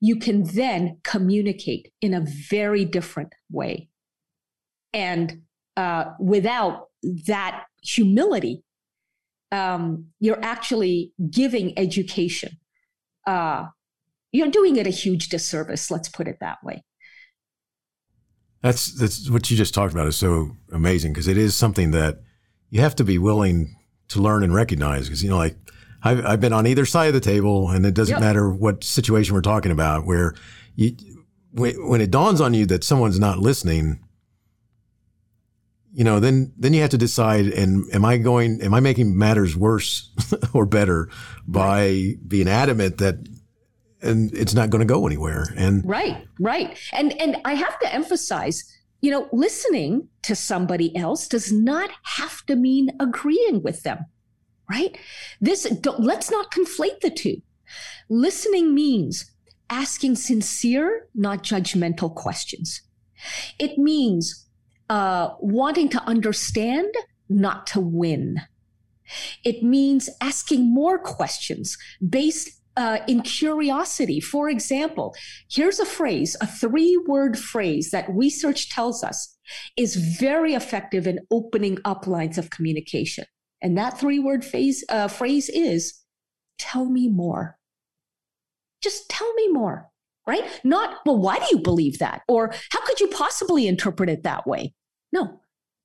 you 0.00 0.16
can 0.16 0.44
then 0.44 0.98
communicate 1.02 1.92
in 2.00 2.14
a 2.14 2.24
very 2.48 2.84
different 2.84 3.34
way. 3.50 3.88
And 4.92 5.42
uh, 5.76 6.06
without 6.18 6.88
that 7.26 7.64
humility, 7.82 8.62
um, 9.52 10.06
you're 10.20 10.42
actually 10.42 11.12
giving 11.30 11.78
education. 11.78 12.56
Uh, 13.26 13.66
you're 14.32 14.50
doing 14.50 14.76
it 14.76 14.86
a 14.86 14.90
huge 14.90 15.28
disservice. 15.28 15.90
Let's 15.90 16.08
put 16.08 16.28
it 16.28 16.38
that 16.40 16.58
way. 16.62 16.84
That's 18.62 18.94
that's 18.94 19.30
what 19.30 19.50
you 19.50 19.56
just 19.56 19.74
talked 19.74 19.92
about 19.92 20.06
is 20.06 20.16
so 20.16 20.56
amazing 20.72 21.12
because 21.12 21.28
it 21.28 21.38
is 21.38 21.56
something 21.56 21.92
that 21.92 22.20
you 22.68 22.80
have 22.80 22.94
to 22.96 23.04
be 23.04 23.18
willing 23.18 23.74
to 24.08 24.20
learn 24.20 24.42
and 24.42 24.52
recognize 24.52 25.06
because 25.06 25.24
you 25.24 25.30
know 25.30 25.38
like 25.38 25.56
I've, 26.02 26.24
I've 26.26 26.40
been 26.40 26.52
on 26.52 26.66
either 26.66 26.84
side 26.84 27.08
of 27.08 27.14
the 27.14 27.20
table 27.20 27.70
and 27.70 27.86
it 27.86 27.94
doesn't 27.94 28.14
yep. 28.14 28.20
matter 28.20 28.50
what 28.50 28.84
situation 28.84 29.34
we're 29.34 29.40
talking 29.40 29.72
about 29.72 30.04
where 30.04 30.34
you 30.74 30.94
when, 31.52 31.88
when 31.88 32.00
it 32.00 32.10
dawns 32.10 32.40
on 32.40 32.52
you 32.52 32.66
that 32.66 32.84
someone's 32.84 33.18
not 33.18 33.38
listening 33.38 34.00
you 35.92 36.04
know 36.04 36.20
then 36.20 36.52
then 36.56 36.72
you 36.72 36.80
have 36.80 36.90
to 36.90 36.98
decide 36.98 37.46
and 37.46 37.84
am 37.92 38.04
i 38.04 38.16
going 38.16 38.60
am 38.62 38.74
i 38.74 38.80
making 38.80 39.16
matters 39.16 39.56
worse 39.56 40.10
or 40.54 40.66
better 40.66 41.08
by 41.46 42.14
being 42.26 42.48
adamant 42.48 42.98
that 42.98 43.16
and 44.02 44.32
it's 44.34 44.54
not 44.54 44.70
going 44.70 44.80
to 44.80 44.86
go 44.86 45.06
anywhere 45.06 45.46
and 45.56 45.86
right 45.86 46.26
right. 46.38 46.78
And 46.92 47.12
and 47.20 47.36
i 47.44 47.54
have 47.54 47.78
to 47.80 47.92
emphasize 47.92 48.64
you 49.00 49.10
know 49.10 49.28
listening 49.32 50.08
to 50.22 50.34
somebody 50.34 50.96
else 50.96 51.28
does 51.28 51.52
not 51.52 51.90
have 52.02 52.44
to 52.46 52.56
mean 52.56 52.90
agreeing 53.00 53.62
with 53.62 53.82
them 53.82 54.06
right? 54.70 54.96
This 55.40 55.66
let's 55.98 56.30
not 56.30 56.52
conflate 56.52 57.00
the 57.00 57.10
two. 57.10 57.42
Listening 58.08 58.74
means 58.74 59.30
asking 59.68 60.16
sincere 60.16 61.08
not 61.14 61.42
judgmental 61.42 62.14
questions. 62.14 62.82
It 63.58 63.76
means 63.78 64.46
uh, 64.90 65.30
wanting 65.40 65.88
to 65.88 66.02
understand 66.02 66.92
not 67.30 67.66
to 67.68 67.80
win 67.80 68.42
it 69.44 69.62
means 69.62 70.08
asking 70.20 70.72
more 70.72 70.98
questions 70.98 71.76
based 72.08 72.50
uh, 72.76 72.98
in 73.08 73.22
curiosity. 73.22 74.20
For 74.20 74.48
example, 74.48 75.14
here's 75.50 75.80
a 75.80 75.86
phrase, 75.86 76.36
a 76.40 76.46
three 76.46 76.98
word 77.06 77.38
phrase 77.38 77.90
that 77.90 78.08
research 78.08 78.70
tells 78.70 79.02
us 79.02 79.36
is 79.76 79.96
very 79.96 80.54
effective 80.54 81.06
in 81.06 81.20
opening 81.30 81.78
up 81.84 82.06
lines 82.06 82.38
of 82.38 82.50
communication. 82.50 83.24
And 83.62 83.76
that 83.76 83.98
three 83.98 84.18
word 84.18 84.46
uh, 84.88 85.08
phrase 85.08 85.48
is 85.50 85.94
tell 86.58 86.86
me 86.86 87.08
more. 87.08 87.58
Just 88.82 89.10
tell 89.10 89.32
me 89.34 89.48
more, 89.48 89.90
right? 90.26 90.44
Not, 90.64 90.98
well, 91.04 91.18
why 91.18 91.38
do 91.38 91.46
you 91.50 91.58
believe 91.58 91.98
that? 91.98 92.22
Or 92.28 92.54
how 92.70 92.80
could 92.86 93.00
you 93.00 93.08
possibly 93.08 93.68
interpret 93.68 94.08
it 94.08 94.22
that 94.22 94.46
way? 94.46 94.72
No, 95.12 95.40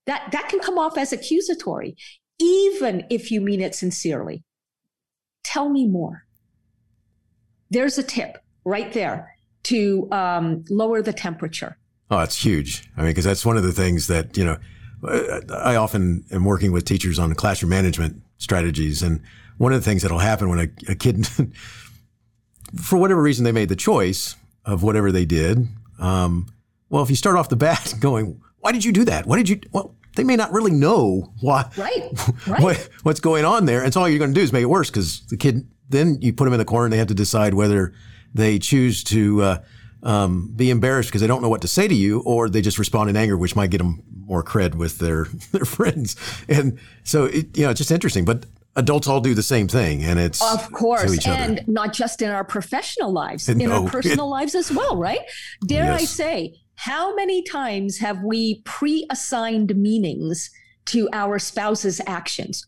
that, 0.06 0.32
that 0.32 0.50
can 0.50 0.60
come 0.60 0.78
off 0.78 0.98
as 0.98 1.12
accusatory, 1.12 1.96
even 2.40 3.06
if 3.10 3.32
you 3.32 3.42
mean 3.42 3.62
it 3.62 3.76
sincerely. 3.76 4.44
Tell 5.44 5.70
me 5.70 5.88
more 5.88 6.26
there's 7.70 7.98
a 7.98 8.04
tip 8.04 8.38
right 8.64 8.92
there 8.94 9.36
to 9.64 10.08
um, 10.12 10.64
lower 10.70 11.02
the 11.02 11.14
temperature. 11.14 11.78
Oh, 12.10 12.20
it's 12.20 12.44
huge. 12.44 12.88
I 12.96 13.02
mean, 13.02 13.12
because 13.12 13.26
that's 13.26 13.46
one 13.46 13.58
of 13.58 13.64
the 13.64 13.72
things 13.72 14.08
that, 14.08 14.38
you 14.38 14.46
know, 14.46 14.58
I 15.04 15.76
often 15.76 16.24
am 16.32 16.46
working 16.46 16.72
with 16.72 16.86
teachers 16.86 17.20
on 17.20 17.34
classroom 17.34 17.70
management 17.70 18.22
strategies. 18.38 19.04
And 19.04 19.22
one 19.58 19.74
of 19.74 19.80
the 19.80 19.86
things 19.86 20.04
that'll 20.04 20.20
happen 20.20 20.50
when 20.50 20.60
a, 20.60 20.92
a 20.92 20.96
kid, 20.96 21.28
for 22.82 22.98
whatever 22.98 23.22
reason, 23.22 23.44
they 23.44 23.52
made 23.52 23.70
the 23.70 23.76
choice 23.76 24.36
of 24.64 24.84
whatever 24.84 25.12
they 25.12 25.26
did. 25.26 25.68
Um, 26.00 26.48
well, 26.90 27.04
if 27.04 27.10
you 27.10 27.16
start 27.16 27.36
off 27.36 27.50
the 27.50 27.56
bat 27.56 27.96
going, 28.00 28.42
why 28.66 28.72
did 28.72 28.84
you 28.84 28.92
do 28.92 29.06
that? 29.06 29.28
Why 29.28 29.38
did 29.38 29.48
you? 29.48 29.62
Well, 29.74 29.94
they 30.16 30.24
may 30.24 30.36
not 30.36 30.52
really 30.52 30.72
know 30.72 31.32
why, 31.40 31.70
right, 31.78 32.10
right. 32.48 32.60
What, 32.64 32.90
what's 33.04 33.20
going 33.20 33.46
on 33.46 33.68
there. 33.68 33.84
And 33.84 33.94
so 33.94 34.02
all 34.02 34.10
you're 34.10 34.18
going 34.18 34.34
to 34.34 34.40
do 34.40 34.42
is 34.42 34.52
make 34.52 34.64
it 34.64 34.66
worse 34.66 34.90
because 34.90 35.22
the 35.28 35.38
kid 35.38 35.68
then 35.90 36.18
you 36.20 36.34
put 36.34 36.46
them 36.46 36.54
in 36.54 36.58
the 36.58 36.66
corner 36.66 36.86
and 36.86 36.94
they 36.94 36.98
have 36.98 37.10
to 37.10 37.14
decide 37.14 37.54
whether 37.54 37.94
they 38.34 38.58
choose 38.58 39.04
to 39.04 39.44
uh, 39.44 39.64
um, 40.02 40.52
be 40.56 40.72
embarrassed 40.72 41.10
because 41.10 41.22
they 41.22 41.28
don't 41.28 41.44
know 41.44 41.50
what 41.50 41.62
to 41.62 41.68
say 41.68 41.88
to 41.88 41.94
you, 41.94 42.22
or 42.22 42.50
they 42.50 42.62
just 42.62 42.80
respond 42.80 43.08
in 43.08 43.16
anger, 43.16 43.38
which 43.38 43.56
might 43.56 43.70
get 43.70 43.78
them 43.78 44.02
more 44.26 44.44
cred 44.44 44.74
with 44.74 44.98
their 44.98 45.26
their 45.52 45.66
friends. 45.66 46.16
And 46.50 46.80
so, 47.04 47.26
it, 47.26 47.56
you 47.56 47.66
know, 47.66 47.70
it's 47.70 47.78
just 47.78 47.92
interesting. 47.92 48.26
But 48.26 48.48
adults 48.76 49.08
all 49.08 49.22
do 49.22 49.36
the 49.36 49.44
same 49.44 49.68
thing, 49.68 50.04
and 50.04 50.20
it's 50.20 50.42
of 50.42 50.72
course, 50.72 51.24
and 51.28 51.64
not 51.68 51.94
just 51.94 52.24
in 52.24 52.32
our 52.32 52.44
professional 52.44 53.12
lives, 53.12 53.48
in 53.48 53.72
our 53.72 53.88
personal 53.88 54.28
lives 54.28 54.56
as 54.56 54.72
well, 54.72 54.98
right? 54.98 55.22
Dare 55.68 55.86
yes. 55.86 56.02
I 56.02 56.06
say, 56.06 56.56
how 56.76 57.16
many 57.16 57.42
times 57.44 57.98
have 58.00 58.22
we 58.24 58.62
pre-assigned 58.62 59.76
meanings 59.76 60.50
to 60.86 61.10
our 61.14 61.40
spouse's 61.40 62.02
actions? 62.06 62.66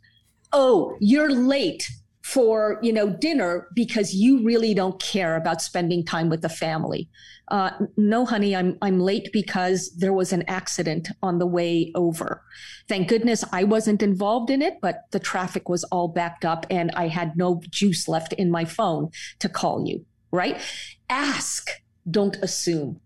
Oh, 0.54 0.96
you're 1.00 1.32
late 1.32 1.90
for 2.24 2.78
you 2.82 2.92
know 2.92 3.10
dinner 3.10 3.70
because 3.74 4.14
you 4.14 4.44
really 4.44 4.74
don't 4.74 5.02
care 5.02 5.38
about 5.38 5.62
spending 5.62 6.04
time 6.04 6.30
with 6.30 6.42
the 6.42 6.50
family. 6.50 7.10
Uh, 7.50 7.70
no 7.96 8.26
honey 8.26 8.54
i'm 8.54 8.78
i'm 8.82 9.00
late 9.00 9.30
because 9.32 9.90
there 9.98 10.12
was 10.12 10.34
an 10.34 10.44
accident 10.50 11.08
on 11.24 11.40
the 11.40 11.46
way 11.46 11.90
over. 11.96 12.44
Thank 12.90 13.08
goodness 13.08 13.46
i 13.54 13.64
wasn't 13.64 14.04
involved 14.04 14.50
in 14.50 14.62
it 14.62 14.76
but 14.82 15.04
the 15.12 15.20
traffic 15.20 15.70
was 15.70 15.86
all 15.86 16.10
backed 16.10 16.44
up 16.44 16.66
and 16.70 16.92
i 16.96 17.08
had 17.08 17.38
no 17.38 17.62
juice 17.70 18.10
left 18.10 18.34
in 18.34 18.52
my 18.52 18.66
phone 18.66 19.10
to 19.40 19.48
call 19.48 19.88
you 19.88 20.06
right? 20.32 20.62
Ask 21.10 21.70
don't 22.10 22.38
assume 22.38 23.02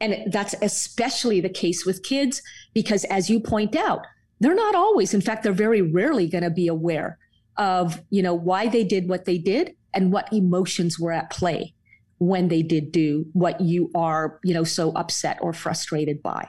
and 0.00 0.32
that's 0.32 0.54
especially 0.62 1.40
the 1.40 1.48
case 1.48 1.84
with 1.84 2.02
kids 2.02 2.42
because 2.74 3.04
as 3.04 3.28
you 3.28 3.40
point 3.40 3.76
out 3.76 4.06
they're 4.40 4.54
not 4.54 4.74
always 4.74 5.14
in 5.14 5.20
fact 5.20 5.42
they're 5.42 5.52
very 5.52 5.82
rarely 5.82 6.26
going 6.26 6.44
to 6.44 6.50
be 6.50 6.68
aware 6.68 7.18
of 7.56 8.00
you 8.10 8.22
know 8.22 8.34
why 8.34 8.68
they 8.68 8.84
did 8.84 9.08
what 9.08 9.24
they 9.24 9.38
did 9.38 9.74
and 9.92 10.12
what 10.12 10.32
emotions 10.32 10.98
were 10.98 11.12
at 11.12 11.30
play 11.30 11.74
when 12.18 12.48
they 12.48 12.62
did 12.62 12.92
do 12.92 13.26
what 13.32 13.60
you 13.60 13.90
are 13.94 14.38
you 14.42 14.54
know 14.54 14.64
so 14.64 14.92
upset 14.92 15.38
or 15.40 15.52
frustrated 15.52 16.22
by 16.22 16.48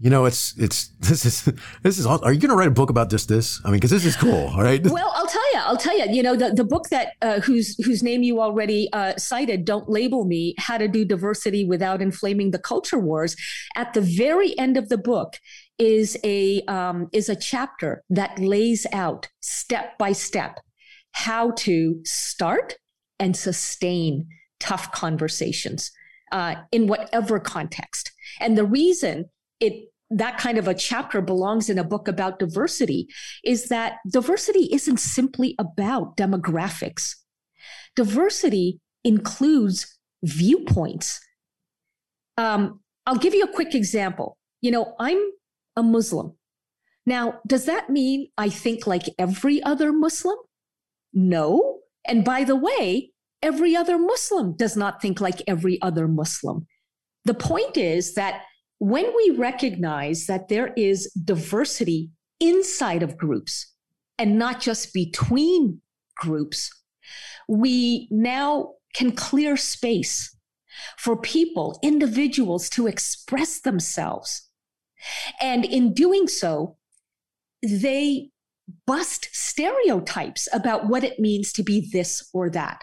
you 0.00 0.08
know, 0.08 0.24
it's 0.24 0.56
it's 0.56 0.88
this 1.00 1.26
is 1.26 1.44
this 1.82 1.98
is. 1.98 2.06
Are 2.06 2.32
you 2.32 2.40
going 2.40 2.50
to 2.50 2.56
write 2.56 2.68
a 2.68 2.72
book 2.72 2.90
about 2.90 3.10
just 3.10 3.28
this? 3.28 3.60
I 3.64 3.68
mean, 3.68 3.76
because 3.76 3.90
this 3.90 4.04
is 4.04 4.16
cool. 4.16 4.48
All 4.48 4.62
right. 4.62 4.80
Well, 4.90 5.12
I'll 5.14 5.26
tell 5.26 5.52
you. 5.52 5.60
I'll 5.60 5.76
tell 5.76 5.96
you. 5.96 6.06
You 6.10 6.22
know, 6.22 6.36
the, 6.36 6.50
the 6.52 6.64
book 6.64 6.88
that 6.88 7.12
uh, 7.22 7.40
whose 7.40 7.76
whose 7.84 8.02
name 8.02 8.22
you 8.22 8.40
already 8.40 8.88
uh, 8.92 9.16
cited, 9.18 9.64
"Don't 9.64 9.88
Label 9.88 10.24
Me: 10.24 10.54
How 10.58 10.78
to 10.78 10.88
Do 10.88 11.04
Diversity 11.04 11.64
Without 11.64 12.00
Inflaming 12.00 12.50
the 12.50 12.58
Culture 12.58 12.98
Wars." 12.98 13.36
At 13.76 13.92
the 13.92 14.00
very 14.00 14.58
end 14.58 14.76
of 14.76 14.88
the 14.88 14.98
book 14.98 15.38
is 15.78 16.18
a 16.24 16.62
um, 16.62 17.08
is 17.12 17.28
a 17.28 17.36
chapter 17.36 18.02
that 18.08 18.38
lays 18.38 18.86
out 18.92 19.28
step 19.40 19.98
by 19.98 20.12
step 20.12 20.60
how 21.12 21.50
to 21.52 22.00
start 22.04 22.76
and 23.18 23.36
sustain 23.36 24.26
tough 24.60 24.92
conversations 24.92 25.90
uh, 26.32 26.54
in 26.72 26.86
whatever 26.86 27.38
context. 27.38 28.12
And 28.40 28.56
the 28.56 28.64
reason 28.64 29.26
it 29.60 29.89
that 30.10 30.38
kind 30.38 30.58
of 30.58 30.66
a 30.66 30.74
chapter 30.74 31.20
belongs 31.20 31.70
in 31.70 31.78
a 31.78 31.84
book 31.84 32.08
about 32.08 32.38
diversity 32.38 33.06
is 33.44 33.68
that 33.68 33.98
diversity 34.10 34.68
isn't 34.72 34.98
simply 34.98 35.54
about 35.58 36.16
demographics. 36.16 37.14
Diversity 37.94 38.80
includes 39.04 39.98
viewpoints. 40.24 41.20
Um, 42.36 42.80
I'll 43.06 43.16
give 43.16 43.34
you 43.34 43.44
a 43.44 43.52
quick 43.52 43.74
example. 43.74 44.36
You 44.60 44.72
know, 44.72 44.94
I'm 44.98 45.20
a 45.76 45.82
Muslim. 45.82 46.36
Now, 47.06 47.40
does 47.46 47.66
that 47.66 47.88
mean 47.88 48.28
I 48.36 48.48
think 48.50 48.86
like 48.86 49.04
every 49.18 49.62
other 49.62 49.92
Muslim? 49.92 50.36
No. 51.12 51.80
And 52.06 52.24
by 52.24 52.44
the 52.44 52.56
way, 52.56 53.12
every 53.42 53.74
other 53.74 53.98
Muslim 53.98 54.54
does 54.56 54.76
not 54.76 55.00
think 55.00 55.20
like 55.20 55.42
every 55.46 55.80
other 55.82 56.08
Muslim. 56.08 56.66
The 57.24 57.34
point 57.34 57.76
is 57.76 58.14
that 58.14 58.42
when 58.80 59.14
we 59.14 59.36
recognize 59.36 60.26
that 60.26 60.48
there 60.48 60.72
is 60.74 61.12
diversity 61.12 62.10
inside 62.40 63.02
of 63.02 63.18
groups 63.18 63.74
and 64.18 64.38
not 64.38 64.58
just 64.58 64.94
between 64.94 65.82
groups, 66.16 66.70
we 67.46 68.08
now 68.10 68.72
can 68.94 69.12
clear 69.12 69.56
space 69.56 70.34
for 70.96 71.14
people, 71.14 71.78
individuals 71.82 72.70
to 72.70 72.86
express 72.86 73.60
themselves. 73.60 74.48
And 75.42 75.66
in 75.66 75.92
doing 75.92 76.26
so, 76.26 76.78
they 77.62 78.30
bust 78.86 79.28
stereotypes 79.32 80.48
about 80.54 80.88
what 80.88 81.04
it 81.04 81.20
means 81.20 81.52
to 81.52 81.62
be 81.62 81.86
this 81.92 82.26
or 82.32 82.48
that. 82.50 82.82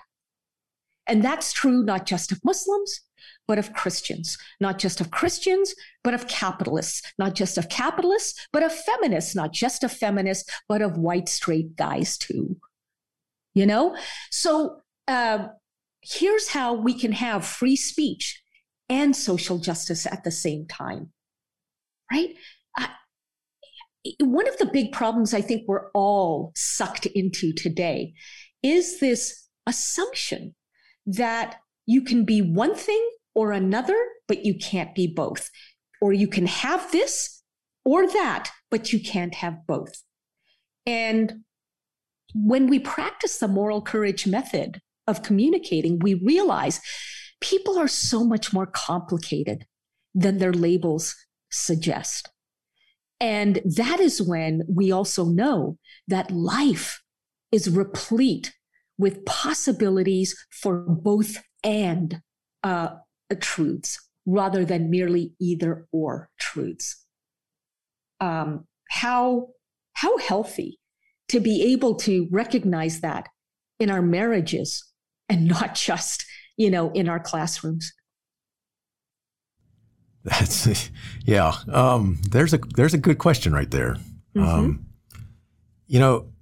And 1.08 1.24
that's 1.24 1.54
true 1.54 1.84
not 1.84 2.06
just 2.06 2.32
of 2.32 2.40
Muslims, 2.44 3.02
but 3.48 3.58
of 3.58 3.74
Christians, 3.74 4.38
not 4.60 4.78
just 4.78 5.00
of 5.00 5.12
Christians, 5.12 5.74
but 6.04 6.14
of 6.14 6.28
capitalists, 6.28 7.02
not 7.18 7.34
just 7.34 7.58
of 7.58 7.70
capitalists, 7.70 8.48
but 8.52 8.64
of 8.64 8.74
feminists, 8.74 9.36
not 9.36 9.54
just 9.54 9.84
of 9.84 9.92
feminists, 9.92 10.50
but 10.68 10.82
of 10.82 10.98
white 10.98 11.30
straight 11.30 11.76
guys 11.76 12.18
too. 12.18 12.58
You 13.54 13.66
know? 13.66 13.98
So 14.32 14.82
uh, 15.08 15.48
here's 16.02 16.50
how 16.50 16.74
we 16.74 16.94
can 16.94 17.14
have 17.14 17.46
free 17.46 17.76
speech 17.76 18.42
and 18.90 19.16
social 19.16 19.58
justice 19.58 20.06
at 20.06 20.24
the 20.24 20.32
same 20.32 20.66
time, 20.66 21.12
right? 22.12 22.36
Uh, 22.78 22.88
one 24.20 24.48
of 24.48 24.58
the 24.58 24.70
big 24.72 24.92
problems 24.92 25.34
I 25.34 25.42
think 25.42 25.64
we're 25.68 25.90
all 25.92 26.52
sucked 26.56 27.06
into 27.08 27.54
today 27.54 28.14
is 28.64 29.00
this 29.00 29.48
assumption 29.66 30.56
that 31.06 31.58
you 31.86 32.02
can 32.02 32.26
be 32.26 32.42
one 32.42 32.76
thing 32.76 33.10
or 33.38 33.52
another, 33.52 33.96
but 34.28 34.44
you 34.44 34.56
can't 34.56 34.96
be 34.96 35.06
both. 35.06 35.52
Or 36.02 36.12
you 36.12 36.28
can 36.28 36.48
have 36.48 36.92
this 36.92 37.44
or 37.86 38.08
that, 38.08 38.50
but 38.72 38.92
you 38.92 39.00
can't 39.00 39.36
have 39.36 39.68
both. 39.68 40.02
And 40.88 41.44
when 42.34 42.66
we 42.66 42.80
practice 42.80 43.38
the 43.38 43.48
moral 43.48 43.84
courage 43.84 44.26
method 44.26 44.82
of 45.06 45.22
communicating, 45.22 46.00
we 46.00 46.16
realize 46.16 46.82
people 47.40 47.78
are 47.78 47.88
so 47.88 48.24
much 48.24 48.54
more 48.54 48.66
complicated 48.66 49.68
than 50.16 50.40
their 50.40 50.52
labels 50.52 51.16
suggest. 51.52 52.32
And 53.20 53.62
that 53.64 54.00
is 54.00 54.20
when 54.20 54.64
we 54.68 54.92
also 54.92 55.26
know 55.26 55.78
that 56.08 56.32
life 56.32 57.04
is 57.52 57.70
replete 57.70 58.56
with 58.98 59.26
possibilities 59.26 60.36
for 60.50 60.78
both 60.80 61.38
and 61.64 62.20
uh, 62.64 62.90
truths 63.36 64.00
rather 64.26 64.66
than 64.66 64.90
merely 64.90 65.34
either 65.40 65.88
or 65.92 66.30
truths. 66.40 67.06
Um, 68.20 68.66
how, 68.90 69.50
how 69.94 70.18
healthy 70.18 70.80
to 71.30 71.40
be 71.40 71.74
able 71.74 71.96
to 71.96 72.28
recognize 72.32 73.02
that 73.02 73.28
in 73.80 73.90
our 73.90 74.02
marriages 74.02 74.84
and 75.30 75.48
not 75.48 75.76
just, 75.76 76.26
you 76.58 76.70
know, 76.70 76.92
in 76.92 77.10
our 77.10 77.20
classrooms. 77.20 77.94
That's 80.24 80.90
yeah. 81.24 81.54
Um, 81.72 82.20
there's 82.30 82.54
a 82.54 82.58
there's 82.76 82.94
a 82.94 82.98
good 82.98 83.18
question 83.18 83.54
right 83.54 83.72
there. 83.72 83.96
Mm-hmm. 84.36 84.44
Um, 84.44 84.86
you 85.88 86.00
know, 86.00 86.34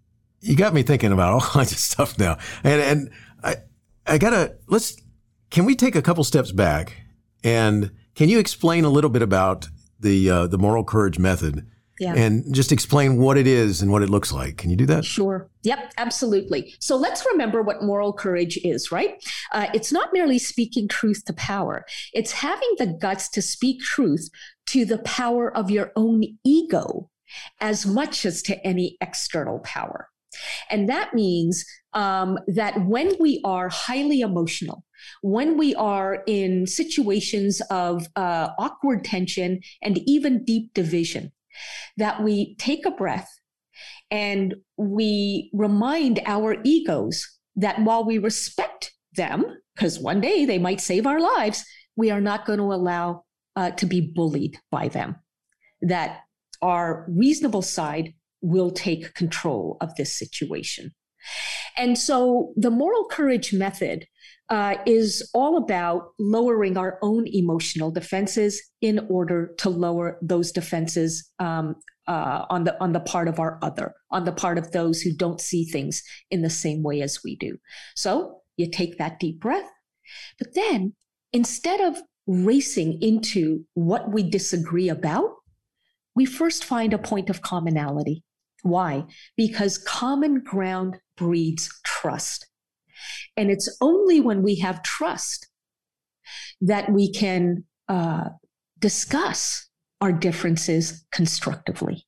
you 0.42 0.56
got 0.56 0.74
me 0.74 0.82
thinking 0.82 1.12
about 1.12 1.34
all 1.34 1.42
kinds 1.54 1.72
of 1.72 1.78
stuff 1.78 2.18
now, 2.18 2.38
and 2.64 2.82
and 2.82 3.10
I 3.44 3.58
I 4.08 4.18
gotta 4.18 4.56
let's 4.68 4.96
can 5.50 5.66
we 5.66 5.76
take 5.76 5.96
a 5.96 6.02
couple 6.02 6.24
steps 6.24 6.52
back 6.52 6.94
and 7.44 7.92
can 8.16 8.30
you 8.30 8.40
explain 8.40 8.86
a 8.86 8.90
little 8.90 9.10
bit 9.10 9.22
about 9.22 9.68
the 10.00 10.30
uh, 10.30 10.48
the 10.48 10.58
moral 10.58 10.84
courage 10.84 11.20
method 11.20 11.66
yeah. 12.00 12.14
and 12.14 12.54
just 12.54 12.72
explain 12.72 13.18
what 13.18 13.38
it 13.38 13.48
is 13.48 13.82
and 13.82 13.92
what 13.92 14.02
it 14.02 14.10
looks 14.10 14.32
like. 14.32 14.58
Can 14.58 14.70
you 14.70 14.76
do 14.76 14.86
that? 14.88 15.06
Sure. 15.06 15.50
Yep, 15.64 15.94
absolutely. 15.98 16.74
So 16.80 16.96
let's 16.96 17.26
remember 17.32 17.62
what 17.62 17.84
moral 17.84 18.14
courage 18.14 18.58
is, 18.64 18.92
right? 18.92 19.24
Uh, 19.52 19.68
it's 19.74 19.92
not 19.92 20.12
merely 20.12 20.40
speaking 20.40 20.88
truth 20.88 21.24
to 21.26 21.34
power, 21.34 21.86
it's 22.14 22.32
having 22.32 22.76
the 22.78 22.88
guts 22.88 23.30
to 23.30 23.42
speak 23.42 23.82
truth 23.82 24.30
to 24.68 24.86
the 24.86 25.00
power 25.00 25.56
of 25.56 25.72
your 25.72 25.92
own 25.96 26.24
ego 26.44 27.10
as 27.60 27.86
much 27.86 28.26
as 28.26 28.42
to 28.44 28.66
any 28.66 28.98
external 29.02 29.60
power. 29.60 30.10
And 30.70 30.90
that 30.90 31.14
means 31.14 31.66
um, 31.94 32.38
that 32.48 32.86
when 32.86 33.14
we 33.20 33.42
are 33.44 33.70
highly 33.70 34.22
emotional, 34.22 34.84
when 35.22 35.58
we 35.58 35.76
are 35.76 36.24
in 36.28 36.68
situations 36.68 37.62
of 37.70 38.08
uh, 38.16 38.50
awkward 38.58 39.04
tension 39.04 39.62
and 39.82 40.00
even 40.06 40.44
deep 40.44 40.74
division, 40.74 41.32
that 41.98 42.22
we 42.22 42.56
take 42.56 42.86
a 42.86 42.92
breath 42.92 43.30
and 44.12 44.56
we 44.78 45.50
remind 45.54 46.22
our 46.26 46.58
egos 46.64 47.40
that 47.56 47.80
while 47.82 48.04
we 48.04 48.18
respect 48.18 48.92
them, 49.14 49.46
because 49.74 50.00
one 50.00 50.22
day 50.22 50.46
they 50.46 50.58
might 50.58 50.82
save 50.82 51.08
our 51.08 51.20
lives, 51.20 51.66
we 51.96 52.12
are 52.12 52.22
not 52.22 52.46
going 52.46 52.60
to 52.60 52.74
allow 52.74 53.24
uh, 53.56 53.72
to 53.72 53.86
be 53.86 54.02
bullied 54.02 54.58
by 54.70 54.90
them. 54.90 55.16
That 55.82 56.22
our 56.62 57.06
reasonable 57.10 57.62
side 57.62 58.14
will 58.46 58.72
take 58.72 59.14
control 59.16 59.78
of 59.82 59.96
this 59.96 60.18
situation. 60.18 60.94
And 61.78 61.98
so 61.98 62.54
the 62.56 62.70
moral 62.70 63.06
courage 63.06 63.54
method 63.54 64.06
uh, 64.50 64.76
is 64.86 65.28
all 65.34 65.58
about 65.58 66.10
lowering 66.20 66.78
our 66.78 67.00
own 67.02 67.26
emotional 67.28 67.90
defenses 67.90 68.62
in 68.82 69.08
order 69.10 69.54
to 69.58 69.70
lower 69.70 70.20
those 70.22 70.52
defenses 70.52 71.32
um, 71.40 71.76
uh, 72.08 72.46
on 72.52 72.64
the 72.66 72.80
on 72.80 72.94
the 72.94 73.00
part 73.00 73.28
of 73.28 73.40
our 73.40 73.58
other, 73.64 73.96
on 74.12 74.26
the 74.26 74.32
part 74.32 74.60
of 74.60 74.72
those 74.72 75.02
who 75.02 75.12
don't 75.12 75.42
see 75.42 75.66
things 75.66 76.04
in 76.30 76.44
the 76.44 76.50
same 76.50 76.84
way 76.84 77.02
as 77.02 77.24
we 77.24 77.36
do. 77.38 77.58
So 77.96 78.42
you 78.58 78.70
take 78.70 79.00
that 79.00 79.20
deep 79.20 79.40
breath, 79.40 79.70
but 80.38 80.54
then 80.54 80.94
instead 81.34 81.82
of 81.82 82.00
racing 82.28 83.02
into 83.02 83.66
what 83.74 84.12
we 84.12 84.22
disagree 84.22 84.90
about, 84.90 85.32
we 86.16 86.26
first 86.26 86.64
find 86.64 86.94
a 86.94 87.00
point 87.00 87.30
of 87.32 87.42
commonality. 87.42 88.24
Why? 88.66 89.04
Because 89.38 89.78
common 89.78 90.40
ground 90.40 90.98
breeds 91.18 91.70
trust. 91.86 92.48
And 93.38 93.52
it's 93.52 93.70
only 93.80 94.20
when 94.20 94.42
we 94.42 94.56
have 94.56 94.82
trust 94.82 95.48
that 96.62 96.92
we 96.92 97.12
can 97.12 97.64
uh, 97.88 98.30
discuss 98.80 99.70
our 100.02 100.12
differences 100.12 101.06
constructively. 101.12 102.08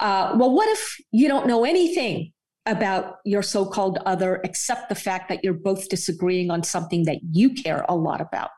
Uh, 0.00 0.36
well, 0.36 0.54
what 0.54 0.68
if 0.68 0.98
you 1.12 1.28
don't 1.28 1.46
know 1.46 1.64
anything 1.64 2.32
about 2.66 3.14
your 3.24 3.42
so 3.42 3.64
called 3.64 4.00
other 4.04 4.38
except 4.44 4.90
the 4.90 4.94
fact 4.94 5.30
that 5.30 5.42
you're 5.42 5.54
both 5.54 5.88
disagreeing 5.88 6.50
on 6.50 6.62
something 6.62 7.04
that 7.04 7.20
you 7.30 7.54
care 7.54 7.86
a 7.88 7.96
lot 7.96 8.20
about? 8.20 8.50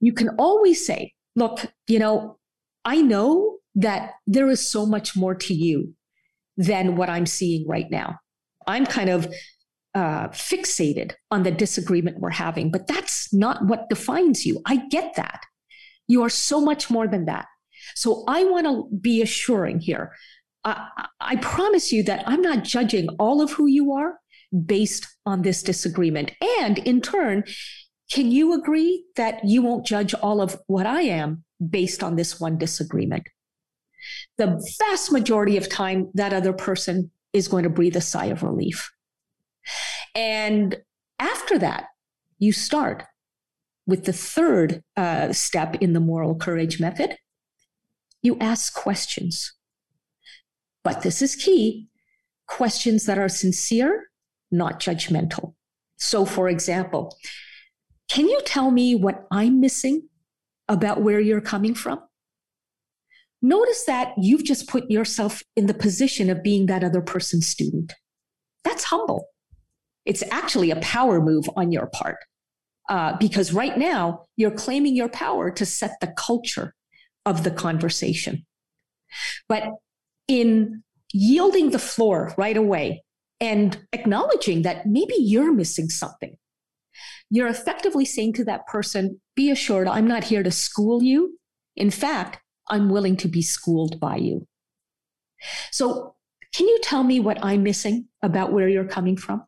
You 0.00 0.14
can 0.14 0.30
always 0.38 0.86
say, 0.86 1.12
look, 1.36 1.70
you 1.86 1.98
know, 1.98 2.38
I 2.86 3.02
know 3.02 3.59
that 3.74 4.12
there 4.26 4.48
is 4.48 4.68
so 4.68 4.86
much 4.86 5.16
more 5.16 5.34
to 5.34 5.54
you 5.54 5.94
than 6.56 6.96
what 6.96 7.08
I'm 7.08 7.26
seeing 7.26 7.66
right 7.66 7.90
now. 7.90 8.18
I'm 8.66 8.86
kind 8.86 9.10
of 9.10 9.32
uh, 9.94 10.28
fixated 10.28 11.12
on 11.30 11.42
the 11.42 11.50
disagreement 11.50 12.20
we're 12.20 12.30
having, 12.30 12.70
but 12.70 12.86
that's 12.86 13.32
not 13.32 13.64
what 13.64 13.88
defines 13.88 14.46
you. 14.46 14.60
I 14.66 14.86
get 14.88 15.14
that. 15.16 15.40
You 16.06 16.22
are 16.22 16.30
so 16.30 16.60
much 16.60 16.90
more 16.90 17.08
than 17.08 17.26
that. 17.26 17.46
So 17.94 18.24
I 18.28 18.44
want 18.44 18.66
to 18.66 18.88
be 18.98 19.22
assuring 19.22 19.80
here. 19.80 20.12
I, 20.64 20.88
I 21.20 21.36
promise 21.36 21.92
you 21.92 22.02
that 22.04 22.24
I'm 22.26 22.42
not 22.42 22.64
judging 22.64 23.08
all 23.18 23.40
of 23.40 23.52
who 23.52 23.66
you 23.66 23.92
are 23.92 24.18
based 24.66 25.06
on 25.24 25.42
this 25.42 25.62
disagreement. 25.62 26.32
And 26.60 26.78
in 26.78 27.00
turn, 27.00 27.44
can 28.10 28.30
you 28.30 28.52
agree 28.52 29.04
that 29.16 29.44
you 29.44 29.62
won't 29.62 29.86
judge 29.86 30.14
all 30.14 30.40
of 30.40 30.58
what 30.66 30.86
I 30.86 31.02
am 31.02 31.44
based 31.68 32.02
on 32.02 32.16
this 32.16 32.40
one 32.40 32.58
disagreement? 32.58 33.24
The 34.38 34.62
vast 34.78 35.12
majority 35.12 35.56
of 35.56 35.68
time, 35.68 36.10
that 36.14 36.32
other 36.32 36.52
person 36.52 37.10
is 37.32 37.48
going 37.48 37.64
to 37.64 37.70
breathe 37.70 37.96
a 37.96 38.00
sigh 38.00 38.26
of 38.26 38.42
relief. 38.42 38.90
And 40.14 40.76
after 41.18 41.58
that, 41.58 41.86
you 42.38 42.52
start 42.52 43.04
with 43.86 44.04
the 44.04 44.12
third 44.12 44.82
uh, 44.96 45.32
step 45.32 45.76
in 45.76 45.92
the 45.92 46.00
moral 46.00 46.34
courage 46.34 46.80
method. 46.80 47.16
You 48.22 48.38
ask 48.40 48.74
questions. 48.74 49.52
But 50.82 51.02
this 51.02 51.22
is 51.22 51.36
key 51.36 51.88
questions 52.46 53.06
that 53.06 53.18
are 53.18 53.28
sincere, 53.28 54.10
not 54.50 54.80
judgmental. 54.80 55.54
So, 55.96 56.24
for 56.24 56.48
example, 56.48 57.16
can 58.10 58.26
you 58.28 58.40
tell 58.44 58.70
me 58.70 58.94
what 58.94 59.26
I'm 59.30 59.60
missing 59.60 60.08
about 60.68 61.02
where 61.02 61.20
you're 61.20 61.40
coming 61.40 61.74
from? 61.74 62.00
Notice 63.42 63.84
that 63.84 64.12
you've 64.18 64.44
just 64.44 64.68
put 64.68 64.90
yourself 64.90 65.42
in 65.56 65.66
the 65.66 65.74
position 65.74 66.28
of 66.28 66.42
being 66.42 66.66
that 66.66 66.84
other 66.84 67.00
person's 67.00 67.46
student. 67.46 67.94
That's 68.64 68.84
humble. 68.84 69.28
It's 70.04 70.22
actually 70.30 70.70
a 70.70 70.80
power 70.80 71.20
move 71.20 71.48
on 71.56 71.72
your 71.72 71.86
part 71.86 72.18
uh, 72.88 73.16
because 73.18 73.52
right 73.52 73.78
now 73.78 74.26
you're 74.36 74.50
claiming 74.50 74.94
your 74.94 75.08
power 75.08 75.50
to 75.52 75.64
set 75.64 75.92
the 76.00 76.12
culture 76.18 76.74
of 77.24 77.44
the 77.44 77.50
conversation. 77.50 78.44
But 79.48 79.64
in 80.28 80.82
yielding 81.12 81.70
the 81.70 81.78
floor 81.78 82.34
right 82.36 82.56
away 82.56 83.02
and 83.40 83.78
acknowledging 83.92 84.62
that 84.62 84.86
maybe 84.86 85.14
you're 85.18 85.52
missing 85.52 85.88
something, 85.88 86.36
you're 87.30 87.48
effectively 87.48 88.04
saying 88.04 88.34
to 88.34 88.44
that 88.44 88.66
person, 88.66 89.20
be 89.34 89.50
assured, 89.50 89.88
I'm 89.88 90.06
not 90.06 90.24
here 90.24 90.42
to 90.42 90.50
school 90.50 91.02
you. 91.02 91.38
In 91.76 91.90
fact, 91.90 92.40
I'm 92.70 92.88
willing 92.88 93.16
to 93.18 93.28
be 93.28 93.42
schooled 93.42 94.00
by 94.00 94.16
you. 94.16 94.46
So, 95.70 96.14
can 96.54 96.66
you 96.66 96.80
tell 96.82 97.04
me 97.04 97.20
what 97.20 97.38
I'm 97.42 97.62
missing 97.62 98.08
about 98.22 98.52
where 98.52 98.68
you're 98.68 98.84
coming 98.84 99.16
from? 99.16 99.44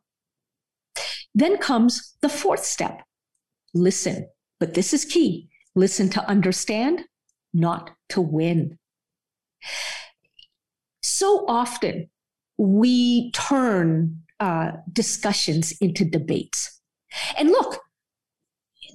Then 1.35 1.57
comes 1.57 2.15
the 2.21 2.29
fourth 2.29 2.63
step 2.63 3.01
listen. 3.73 4.27
But 4.59 4.73
this 4.73 4.93
is 4.93 5.05
key 5.05 5.49
listen 5.75 6.09
to 6.09 6.29
understand, 6.29 7.01
not 7.53 7.91
to 8.09 8.21
win. 8.21 8.77
So 11.01 11.45
often 11.47 12.09
we 12.57 13.31
turn 13.31 14.21
uh, 14.39 14.71
discussions 14.91 15.71
into 15.81 16.05
debates. 16.05 16.79
And 17.37 17.49
look, 17.49 17.79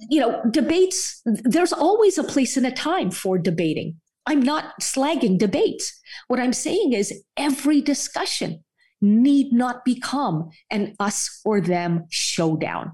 you 0.09 0.19
know, 0.19 0.41
debates, 0.49 1.21
there's 1.25 1.73
always 1.73 2.17
a 2.17 2.23
place 2.23 2.55
and 2.55 2.65
a 2.65 2.71
time 2.71 3.11
for 3.11 3.37
debating. 3.37 3.99
I'm 4.29 4.41
not 4.41 4.79
slagging 4.79 5.39
debates. 5.39 5.99
What 6.27 6.39
I'm 6.39 6.53
saying 6.53 6.93
is 6.93 7.23
every 7.35 7.81
discussion 7.81 8.63
need 9.01 9.51
not 9.51 9.83
become 9.83 10.49
an 10.69 10.93
us 10.99 11.41
or 11.43 11.59
them 11.59 12.05
showdown. 12.11 12.91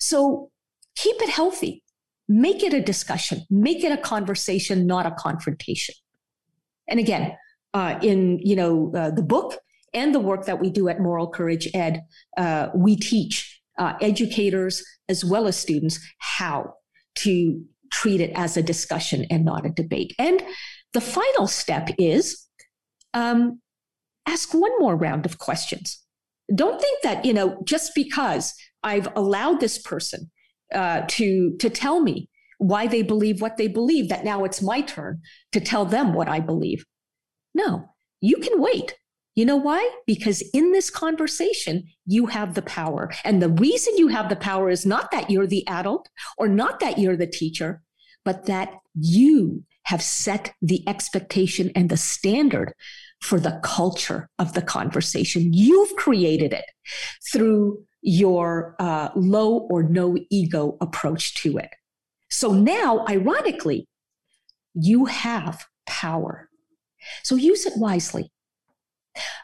So 0.00 0.50
keep 0.96 1.20
it 1.20 1.28
healthy. 1.28 1.84
Make 2.30 2.62
it 2.62 2.72
a 2.72 2.80
discussion, 2.80 3.42
make 3.50 3.84
it 3.84 3.92
a 3.92 3.98
conversation, 3.98 4.86
not 4.86 5.04
a 5.04 5.10
confrontation. 5.10 5.94
And 6.86 6.98
again, 6.98 7.36
uh, 7.74 7.98
in 8.02 8.38
you 8.38 8.56
know 8.56 8.92
uh, 8.96 9.10
the 9.10 9.22
book 9.22 9.58
and 9.92 10.14
the 10.14 10.20
work 10.20 10.46
that 10.46 10.60
we 10.60 10.70
do 10.70 10.88
at 10.88 11.00
Moral 11.00 11.30
Courage 11.30 11.68
Ed, 11.74 12.02
uh, 12.38 12.68
we 12.74 12.96
teach 12.96 13.60
uh, 13.78 13.94
educators 14.00 14.82
as 15.08 15.24
well 15.24 15.46
as 15.46 15.56
students 15.56 15.98
how 16.18 16.74
to 17.16 17.62
treat 17.90 18.20
it 18.20 18.32
as 18.34 18.56
a 18.56 18.62
discussion 18.62 19.26
and 19.30 19.44
not 19.44 19.66
a 19.66 19.70
debate. 19.70 20.14
And 20.18 20.42
the 20.92 21.00
final 21.00 21.46
step 21.46 21.90
is 21.98 22.46
um, 23.14 23.60
ask 24.26 24.54
one 24.54 24.72
more 24.78 24.96
round 24.96 25.26
of 25.26 25.38
questions. 25.38 26.02
Don't 26.54 26.80
think 26.80 27.02
that, 27.02 27.24
you 27.24 27.32
know, 27.32 27.60
just 27.64 27.94
because 27.94 28.54
I've 28.82 29.08
allowed 29.16 29.60
this 29.60 29.78
person 29.78 30.30
uh, 30.74 31.02
to, 31.08 31.56
to 31.58 31.70
tell 31.70 32.00
me 32.00 32.28
why 32.58 32.86
they 32.86 33.02
believe 33.02 33.40
what 33.40 33.56
they 33.56 33.68
believe, 33.68 34.08
that 34.08 34.24
now 34.24 34.44
it's 34.44 34.62
my 34.62 34.80
turn 34.80 35.20
to 35.52 35.60
tell 35.60 35.84
them 35.84 36.14
what 36.14 36.28
I 36.28 36.40
believe. 36.40 36.84
No, 37.54 37.90
you 38.20 38.36
can 38.38 38.60
wait. 38.60 38.94
You 39.38 39.44
know 39.44 39.54
why? 39.54 39.88
Because 40.04 40.42
in 40.52 40.72
this 40.72 40.90
conversation, 40.90 41.84
you 42.06 42.26
have 42.26 42.54
the 42.54 42.62
power. 42.62 43.12
And 43.22 43.40
the 43.40 43.50
reason 43.50 43.96
you 43.96 44.08
have 44.08 44.28
the 44.28 44.34
power 44.34 44.68
is 44.68 44.84
not 44.84 45.12
that 45.12 45.30
you're 45.30 45.46
the 45.46 45.64
adult 45.68 46.08
or 46.38 46.48
not 46.48 46.80
that 46.80 46.98
you're 46.98 47.16
the 47.16 47.28
teacher, 47.28 47.80
but 48.24 48.46
that 48.46 48.80
you 48.96 49.62
have 49.84 50.02
set 50.02 50.54
the 50.60 50.82
expectation 50.88 51.70
and 51.76 51.88
the 51.88 51.96
standard 51.96 52.72
for 53.20 53.38
the 53.38 53.60
culture 53.62 54.28
of 54.40 54.54
the 54.54 54.60
conversation. 54.60 55.52
You've 55.52 55.94
created 55.94 56.52
it 56.52 56.66
through 57.32 57.84
your 58.02 58.74
uh, 58.80 59.10
low 59.14 59.68
or 59.70 59.84
no 59.84 60.16
ego 60.30 60.76
approach 60.80 61.34
to 61.42 61.58
it. 61.58 61.70
So 62.28 62.50
now, 62.50 63.06
ironically, 63.08 63.86
you 64.74 65.04
have 65.04 65.64
power. 65.86 66.48
So 67.22 67.36
use 67.36 67.66
it 67.66 67.74
wisely. 67.76 68.32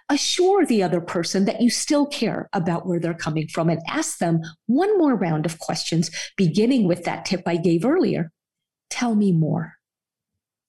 Assure 0.08 0.66
the 0.66 0.82
other 0.82 1.00
person 1.00 1.44
that 1.44 1.60
you 1.60 1.70
still 1.70 2.06
care 2.06 2.48
about 2.52 2.86
where 2.86 3.00
they're 3.00 3.14
coming 3.14 3.48
from 3.48 3.68
and 3.68 3.80
ask 3.88 4.18
them 4.18 4.40
one 4.66 4.96
more 4.98 5.14
round 5.14 5.46
of 5.46 5.58
questions, 5.58 6.10
beginning 6.36 6.86
with 6.86 7.04
that 7.04 7.24
tip 7.24 7.42
I 7.46 7.56
gave 7.56 7.84
earlier. 7.84 8.30
Tell 8.90 9.14
me 9.14 9.32
more. 9.32 9.74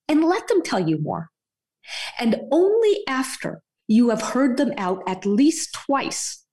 And 0.08 0.24
let 0.24 0.47
them 0.47 0.62
tell 0.62 0.88
you 0.88 0.99
more. 1.01 1.30
And 2.20 2.41
only 2.51 2.99
after 3.08 3.62
you 3.88 4.10
have 4.10 4.22
heard 4.22 4.58
them 4.58 4.74
out 4.78 5.03
at 5.08 5.26
least 5.26 5.74
twice 5.74 6.45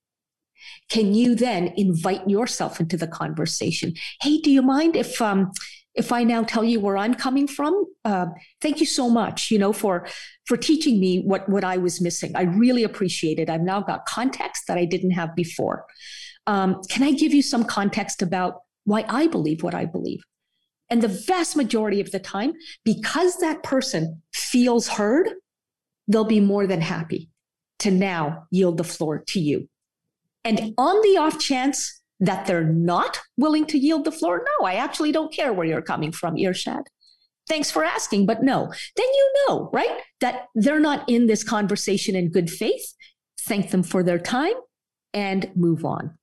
can 0.88 1.14
you 1.14 1.34
then 1.34 1.72
invite 1.76 2.28
yourself 2.28 2.80
into 2.80 2.96
the 2.96 3.06
conversation. 3.06 3.94
Hey, 4.20 4.38
do 4.38 4.50
you 4.50 4.62
mind 4.62 4.94
if 4.94 5.20
um, 5.22 5.50
if 5.94 6.12
I 6.12 6.24
now 6.24 6.42
tell 6.42 6.64
you 6.64 6.80
where 6.80 6.96
I'm 6.96 7.14
coming 7.14 7.46
from? 7.46 7.86
Uh, 8.04 8.26
thank 8.60 8.80
you 8.80 8.86
so 8.86 9.08
much, 9.08 9.50
you 9.50 9.58
know, 9.58 9.72
for 9.72 10.06
for 10.46 10.56
teaching 10.56 10.98
me 11.00 11.20
what 11.20 11.48
what 11.48 11.64
I 11.64 11.76
was 11.76 12.00
missing. 12.00 12.32
I 12.34 12.42
really 12.42 12.84
appreciate 12.84 13.38
it. 13.38 13.48
I've 13.48 13.62
now 13.62 13.80
got 13.80 14.06
context 14.06 14.64
that 14.68 14.78
I 14.78 14.84
didn't 14.84 15.12
have 15.12 15.34
before. 15.34 15.84
Um, 16.46 16.80
can 16.88 17.02
I 17.02 17.12
give 17.12 17.32
you 17.32 17.42
some 17.42 17.64
context 17.64 18.22
about 18.22 18.60
why 18.84 19.04
I 19.08 19.28
believe 19.28 19.62
what 19.62 19.74
I 19.74 19.84
believe? 19.84 20.22
And 20.90 21.00
the 21.00 21.08
vast 21.08 21.56
majority 21.56 22.00
of 22.00 22.10
the 22.10 22.18
time, 22.18 22.52
because 22.84 23.38
that 23.38 23.62
person 23.62 24.20
feels 24.34 24.88
heard, 24.88 25.30
they'll 26.08 26.24
be 26.24 26.40
more 26.40 26.66
than 26.66 26.80
happy 26.80 27.30
to 27.78 27.90
now 27.90 28.46
yield 28.50 28.76
the 28.76 28.84
floor 28.84 29.22
to 29.28 29.40
you. 29.40 29.68
And 30.44 30.74
on 30.76 31.00
the 31.02 31.18
off 31.18 31.38
chance 31.38 32.00
that 32.20 32.46
they're 32.46 32.64
not 32.64 33.20
willing 33.36 33.64
to 33.66 33.78
yield 33.78 34.04
the 34.04 34.12
floor, 34.12 34.44
no, 34.44 34.66
I 34.66 34.74
actually 34.74 35.12
don't 35.12 35.32
care 35.32 35.52
where 35.52 35.66
you're 35.66 35.82
coming 35.82 36.12
from, 36.12 36.34
Irshad. 36.34 36.82
Thanks 37.48 37.70
for 37.70 37.84
asking, 37.84 38.26
but 38.26 38.42
no. 38.42 38.72
Then 38.96 39.06
you 39.06 39.32
know, 39.48 39.70
right? 39.72 40.00
That 40.20 40.46
they're 40.54 40.80
not 40.80 41.08
in 41.08 41.26
this 41.26 41.42
conversation 41.42 42.14
in 42.14 42.30
good 42.30 42.50
faith. 42.50 42.94
Thank 43.40 43.70
them 43.70 43.82
for 43.82 44.02
their 44.02 44.18
time 44.18 44.54
and 45.12 45.50
move 45.54 45.84
on. 45.84 46.16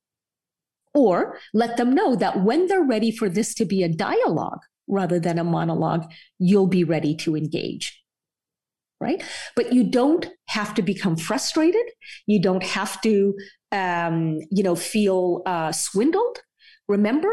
Or 0.94 1.38
let 1.54 1.76
them 1.76 1.94
know 1.94 2.16
that 2.16 2.42
when 2.42 2.66
they're 2.66 2.82
ready 2.82 3.12
for 3.12 3.28
this 3.28 3.54
to 3.54 3.64
be 3.64 3.82
a 3.82 3.88
dialogue 3.88 4.60
rather 4.88 5.20
than 5.20 5.38
a 5.38 5.44
monologue, 5.44 6.10
you'll 6.38 6.66
be 6.66 6.84
ready 6.84 7.14
to 7.16 7.36
engage. 7.36 8.02
Right. 9.00 9.22
But 9.56 9.72
you 9.72 9.84
don't 9.84 10.28
have 10.48 10.74
to 10.74 10.82
become 10.82 11.16
frustrated. 11.16 11.86
You 12.26 12.42
don't 12.42 12.62
have 12.62 13.00
to, 13.02 13.34
um, 13.72 14.40
you 14.50 14.62
know, 14.62 14.74
feel 14.74 15.42
uh, 15.46 15.72
swindled. 15.72 16.38
Remember, 16.86 17.30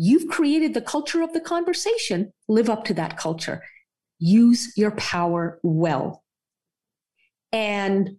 you've 0.00 0.28
created 0.28 0.74
the 0.74 0.80
culture 0.80 1.22
of 1.22 1.32
the 1.32 1.40
conversation. 1.40 2.32
Live 2.48 2.70
up 2.70 2.84
to 2.84 2.94
that 2.94 3.16
culture. 3.16 3.64
Use 4.20 4.72
your 4.76 4.92
power 4.92 5.58
well. 5.64 6.22
And 7.50 8.18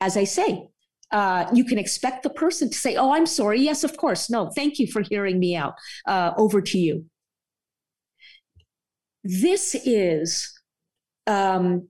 as 0.00 0.16
I 0.16 0.24
say, 0.24 0.68
uh, 1.12 1.48
you 1.52 1.64
can 1.64 1.78
expect 1.78 2.24
the 2.24 2.30
person 2.30 2.70
to 2.70 2.76
say, 2.76 2.96
Oh, 2.96 3.12
I'm 3.12 3.26
sorry. 3.26 3.60
Yes, 3.60 3.84
of 3.84 3.96
course. 3.96 4.28
No, 4.28 4.50
thank 4.50 4.80
you 4.80 4.88
for 4.88 5.02
hearing 5.02 5.38
me 5.38 5.54
out. 5.54 5.74
Uh, 6.06 6.32
over 6.36 6.60
to 6.60 6.78
you. 6.78 7.04
This 9.22 9.76
is 9.76 10.52
um, 11.28 11.88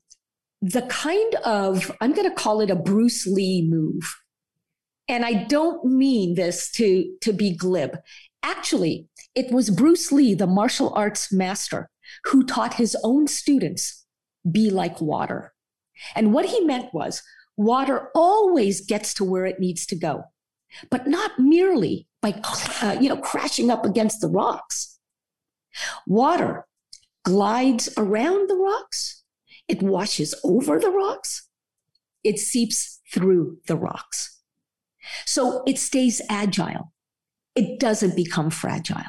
the 0.60 0.82
kind 0.82 1.34
of, 1.36 1.90
I'm 2.02 2.12
going 2.12 2.28
to 2.28 2.34
call 2.34 2.60
it 2.60 2.70
a 2.70 2.76
Bruce 2.76 3.26
Lee 3.26 3.66
move. 3.66 4.14
And 5.08 5.24
I 5.24 5.44
don't 5.44 5.84
mean 5.86 6.34
this 6.34 6.70
to, 6.72 7.10
to 7.22 7.32
be 7.32 7.56
glib. 7.56 7.96
Actually, 8.42 9.08
it 9.34 9.50
was 9.50 9.70
Bruce 9.70 10.12
Lee, 10.12 10.34
the 10.34 10.46
martial 10.46 10.92
arts 10.94 11.32
master, 11.32 11.88
who 12.24 12.44
taught 12.44 12.74
his 12.74 12.96
own 13.02 13.26
students 13.26 14.04
be 14.50 14.70
like 14.70 15.00
water. 15.00 15.54
And 16.14 16.32
what 16.32 16.46
he 16.46 16.60
meant 16.60 16.92
was 16.92 17.22
water 17.56 18.10
always 18.14 18.84
gets 18.84 19.14
to 19.14 19.24
where 19.24 19.46
it 19.46 19.60
needs 19.60 19.86
to 19.86 19.96
go, 19.96 20.24
but 20.90 21.06
not 21.06 21.38
merely 21.38 22.08
by 22.20 22.40
uh, 22.82 22.96
you 23.00 23.08
know 23.08 23.16
crashing 23.16 23.70
up 23.70 23.84
against 23.84 24.20
the 24.20 24.28
rocks. 24.28 24.98
Water 26.06 26.66
glides 27.24 27.88
around 27.96 28.48
the 28.48 28.56
rocks, 28.56 29.22
it 29.68 29.82
washes 29.82 30.34
over 30.44 30.78
the 30.78 30.90
rocks, 30.90 31.48
it 32.24 32.38
seeps 32.38 33.00
through 33.12 33.58
the 33.66 33.76
rocks. 33.76 34.40
So 35.26 35.62
it 35.66 35.78
stays 35.78 36.20
agile. 36.28 36.92
It 37.54 37.80
doesn't 37.80 38.16
become 38.16 38.50
fragile, 38.50 39.04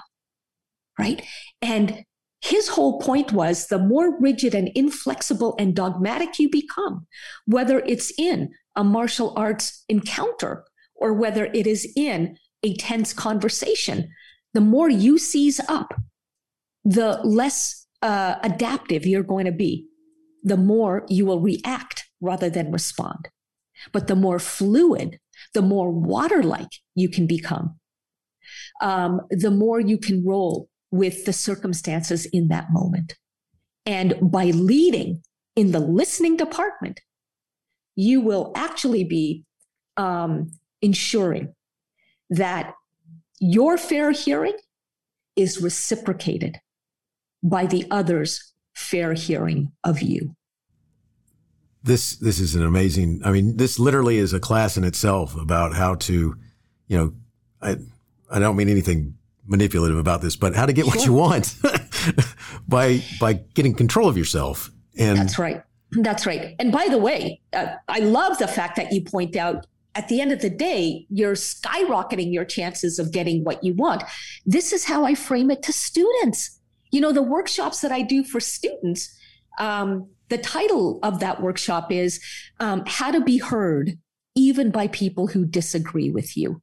right? 0.98 1.24
And 1.62 2.04
his 2.42 2.68
whole 2.68 3.00
point 3.00 3.32
was 3.32 3.68
the 3.68 3.80
more 3.80 4.20
rigid 4.20 4.54
and 4.54 4.70
inflexible 4.76 5.56
and 5.58 5.76
dogmatic 5.76 6.40
you 6.40 6.50
become, 6.50 7.08
whether 7.46 7.80
it's 7.80 8.12
in 8.18 8.52
a 8.76 8.84
martial 8.84 9.34
arts 9.38 9.86
encounter 9.88 10.66
or 10.96 11.14
whether 11.14 11.46
it 11.46 11.66
is 11.66 11.92
in 11.96 12.38
a 12.64 12.76
tense 12.76 13.14
conversation, 13.14 14.10
the 14.54 14.62
more 14.62 14.90
you 14.90 15.18
seize 15.18 15.62
up, 15.70 15.94
the 16.84 17.20
less 17.24 17.88
uh, 18.02 18.36
adaptive 18.44 19.06
you're 19.06 19.24
going 19.24 19.46
to 19.46 19.52
be, 19.52 19.88
the 20.44 20.58
more 20.58 21.06
you 21.08 21.26
will 21.26 21.40
react 21.40 22.10
rather 22.20 22.50
than 22.50 22.72
respond. 22.72 23.30
But 23.92 24.08
the 24.08 24.16
more 24.16 24.40
fluid, 24.40 25.20
the 25.54 25.62
more 25.62 25.92
water 25.92 26.44
like 26.44 26.70
you 26.94 27.10
can 27.10 27.26
become, 27.26 27.80
um, 28.82 29.22
the 29.30 29.52
more 29.52 29.80
you 29.80 29.98
can 29.98 30.26
roll 30.26 30.70
with 30.94 31.26
the 31.26 31.34
circumstances 31.34 32.28
in 32.28 32.50
that 32.50 32.72
moment. 32.72 33.16
And 33.84 34.14
by 34.22 34.46
leading 34.52 35.24
in 35.56 35.72
the 35.72 35.80
listening 35.80 36.38
department, 36.38 37.02
you 37.96 38.22
will 38.22 38.52
actually 38.56 39.04
be 39.04 39.44
um, 39.98 40.52
ensuring 40.84 41.56
that 42.30 42.76
your 43.40 43.76
fair 43.80 44.12
hearing 44.12 44.56
is 45.36 45.60
reciprocated 45.60 46.60
by 47.42 47.66
the 47.66 47.88
other's 47.90 48.54
fair 48.76 49.14
hearing 49.14 49.72
of 49.84 50.04
you. 50.04 50.36
This 51.82 52.18
this 52.18 52.40
is 52.40 52.54
an 52.54 52.64
amazing. 52.64 53.22
I 53.26 53.32
mean, 53.32 53.58
this 53.58 53.80
literally 53.80 54.18
is 54.18 54.32
a 54.32 54.40
class 54.40 54.78
in 54.78 54.84
itself 54.84 55.36
about 55.36 55.74
how 55.74 55.96
to, 55.96 56.36
you 56.88 56.98
know, 56.98 57.14
I, 57.62 57.78
I 58.30 58.38
don't 58.38 58.56
mean 58.56 58.70
anything 58.70 59.18
manipulative 59.46 59.98
about 59.98 60.22
this, 60.22 60.36
but 60.36 60.56
how 60.56 60.66
to 60.66 60.74
get 60.74 60.86
sure. 60.86 60.96
what 60.96 61.06
you 61.06 61.14
want 61.14 61.56
by 62.68 63.02
by 63.20 63.34
getting 63.34 63.74
control 63.74 64.08
of 64.08 64.18
yourself. 64.18 64.72
And 64.98 65.18
that's 65.18 65.40
right. 65.40 65.64
That's 65.96 66.26
right. 66.26 66.56
And 66.58 66.72
by 66.72 66.88
the 66.90 66.98
way, 66.98 67.40
uh, 67.54 67.68
I 67.88 68.00
love 68.00 68.40
the 68.40 68.48
fact 68.48 68.78
that 68.78 68.92
you 68.92 69.04
point 69.04 69.36
out 69.36 69.68
at 69.96 70.08
the 70.08 70.22
end 70.22 70.32
of 70.32 70.42
the 70.42 70.50
day, 70.50 71.06
you're 71.10 71.36
skyrocketing 71.36 72.34
your 72.34 72.46
chances 72.46 72.98
of 72.98 73.12
getting 73.12 73.44
what 73.44 73.64
you 73.64 73.76
want. 73.76 74.02
This 74.44 74.74
is 74.74 74.86
how 74.86 75.06
I 75.06 75.14
frame 75.14 75.52
it 75.52 75.62
to 75.64 75.74
students. 75.74 76.60
You 76.92 77.02
know, 77.02 77.12
the 77.12 77.22
workshops 77.22 77.82
that 77.82 77.92
I 77.92 78.02
do 78.02 78.24
for 78.24 78.40
students, 78.40 79.16
um, 79.60 80.10
the 80.30 80.40
title 80.40 81.00
of 81.04 81.20
that 81.20 81.42
workshop 81.42 81.92
is 81.92 82.20
um, 82.60 82.84
How 82.88 83.12
to 83.12 83.22
Be 83.22 83.38
Heard, 83.38 84.00
even 84.34 84.72
by 84.72 84.88
people 84.88 85.28
who 85.28 85.46
disagree 85.46 86.10
with 86.10 86.36
you. 86.36 86.60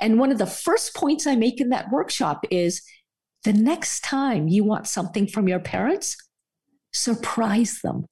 And 0.00 0.18
one 0.18 0.32
of 0.32 0.38
the 0.38 0.46
first 0.46 0.94
points 0.94 1.26
I 1.26 1.36
make 1.36 1.60
in 1.60 1.70
that 1.70 1.90
workshop 1.90 2.44
is 2.50 2.82
the 3.44 3.52
next 3.52 4.02
time 4.04 4.48
you 4.48 4.64
want 4.64 4.86
something 4.86 5.26
from 5.26 5.48
your 5.48 5.60
parents, 5.60 6.16
surprise 6.92 7.80
them 7.82 8.06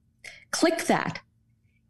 Click 0.51 0.87
that 0.87 1.21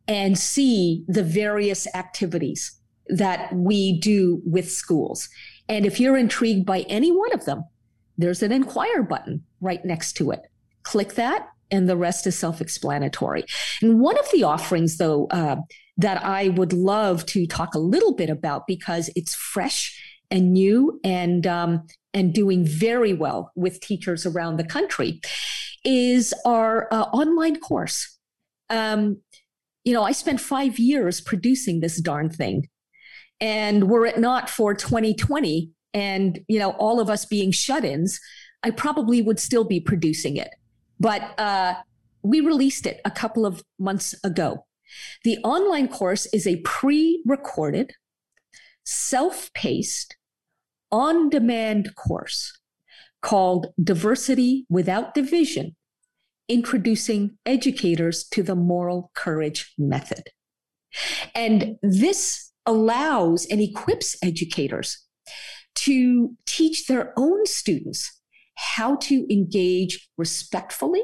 and 0.08 0.38
see 0.38 1.04
the 1.08 1.22
various 1.22 1.86
activities 1.94 2.80
that 3.08 3.52
we 3.54 3.98
do 4.00 4.42
with 4.44 4.70
schools. 4.70 5.28
And 5.68 5.84
if 5.86 5.98
you're 6.00 6.16
intrigued 6.16 6.66
by 6.66 6.80
any 6.82 7.10
one 7.10 7.32
of 7.32 7.44
them, 7.44 7.64
there's 8.18 8.42
an 8.42 8.52
inquire 8.52 9.02
button 9.02 9.44
right 9.60 9.84
next 9.84 10.14
to 10.14 10.30
it. 10.30 10.40
Click 10.82 11.14
that, 11.14 11.48
and 11.70 11.88
the 11.88 11.96
rest 11.96 12.26
is 12.26 12.38
self 12.38 12.60
explanatory. 12.60 13.44
And 13.82 14.00
one 14.00 14.18
of 14.18 14.30
the 14.32 14.44
offerings, 14.44 14.98
though, 14.98 15.26
uh, 15.30 15.56
that 15.98 16.22
I 16.24 16.48
would 16.48 16.72
love 16.72 17.26
to 17.26 17.46
talk 17.46 17.74
a 17.74 17.78
little 17.80 18.14
bit 18.14 18.30
about 18.30 18.66
because 18.66 19.10
it's 19.16 19.34
fresh 19.34 20.00
and 20.30 20.52
new 20.52 21.00
and 21.04 21.46
um, 21.46 21.86
and 22.14 22.32
doing 22.32 22.66
very 22.66 23.12
well 23.12 23.52
with 23.54 23.80
teachers 23.80 24.26
around 24.26 24.56
the 24.56 24.64
country 24.64 25.20
is 25.84 26.34
our 26.44 26.92
uh, 26.92 27.04
online 27.04 27.60
course. 27.60 28.18
Um, 28.70 29.18
you 29.84 29.92
know, 29.92 30.02
I 30.02 30.12
spent 30.12 30.40
five 30.40 30.78
years 30.78 31.20
producing 31.20 31.80
this 31.80 32.00
darn 32.00 32.28
thing. 32.28 32.68
And 33.40 33.88
were 33.88 34.06
it 34.06 34.18
not 34.18 34.48
for 34.48 34.74
2020 34.74 35.70
and, 35.92 36.40
you 36.48 36.58
know, 36.58 36.70
all 36.72 37.00
of 37.00 37.10
us 37.10 37.24
being 37.24 37.50
shut-ins, 37.50 38.20
I 38.62 38.70
probably 38.70 39.22
would 39.22 39.38
still 39.38 39.64
be 39.64 39.80
producing 39.80 40.36
it. 40.36 40.50
But 40.98 41.38
uh, 41.38 41.74
we 42.22 42.40
released 42.40 42.86
it 42.86 43.00
a 43.04 43.10
couple 43.10 43.46
of 43.46 43.62
months 43.78 44.14
ago. 44.24 44.66
The 45.24 45.38
online 45.38 45.88
course 45.88 46.26
is 46.26 46.46
a 46.46 46.56
pre-recorded, 46.62 47.92
self-paced, 48.84 50.16
on-demand 50.92 51.94
course 51.96 52.58
called 53.22 53.68
Diversity 53.82 54.66
Without 54.68 55.14
Division, 55.14 55.74
introducing 56.48 57.38
educators 57.44 58.24
to 58.28 58.42
the 58.42 58.54
moral 58.54 59.10
courage 59.14 59.74
method. 59.76 60.30
And 61.34 61.76
this 61.82 62.45
allows 62.66 63.46
and 63.46 63.60
equips 63.60 64.16
educators 64.22 65.04
to 65.74 66.34
teach 66.46 66.86
their 66.86 67.12
own 67.16 67.46
students 67.46 68.20
how 68.56 68.96
to 68.96 69.26
engage 69.32 70.08
respectfully 70.16 71.02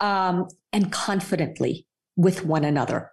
um, 0.00 0.46
and 0.72 0.92
confidently 0.92 1.86
with 2.16 2.44
one 2.44 2.64
another. 2.64 3.10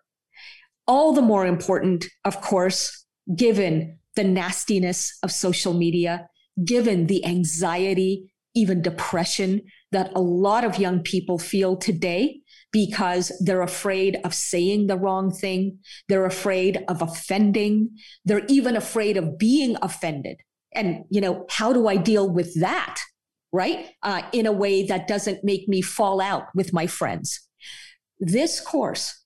All 0.88 1.14
the 1.14 1.22
more 1.22 1.46
important, 1.46 2.06
of 2.26 2.42
course, 2.42 3.06
given 3.36 4.00
the 4.16 4.24
nastiness 4.24 5.18
of 5.24 5.32
social 5.32 5.74
media, 5.74 6.28
given 6.64 7.08
the 7.08 7.26
anxiety, 7.26 8.32
even 8.54 8.82
depression 8.82 9.62
that 9.92 10.12
a 10.16 10.22
lot 10.22 10.64
of 10.64 10.78
young 10.78 11.00
people 11.00 11.40
feel 11.40 11.78
today 11.78 12.42
because 12.72 13.32
they're 13.40 13.62
afraid 13.62 14.18
of 14.24 14.34
saying 14.34 14.88
the 14.88 14.98
wrong 14.98 15.32
thing. 15.32 15.80
They're 16.08 16.26
afraid 16.26 16.84
of 16.88 17.02
offending. 17.02 17.98
They're 18.26 18.46
even 18.48 18.76
afraid 18.76 19.18
of 19.18 19.38
being 19.38 19.76
offended. 19.82 20.42
And, 20.74 21.04
you 21.10 21.20
know, 21.20 21.46
how 21.50 21.74
do 21.74 21.88
I 21.88 21.98
deal 21.98 22.30
with 22.30 22.60
that? 22.62 23.00
Right? 23.52 23.90
Uh, 24.02 24.22
in 24.32 24.46
a 24.46 24.52
way 24.54 24.86
that 24.86 25.08
doesn't 25.08 25.44
make 25.44 25.68
me 25.68 25.82
fall 25.82 26.22
out 26.22 26.46
with 26.56 26.72
my 26.72 26.88
friends. 26.88 27.40
This 28.20 28.62
course 28.62 29.26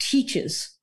teaches 0.00 0.76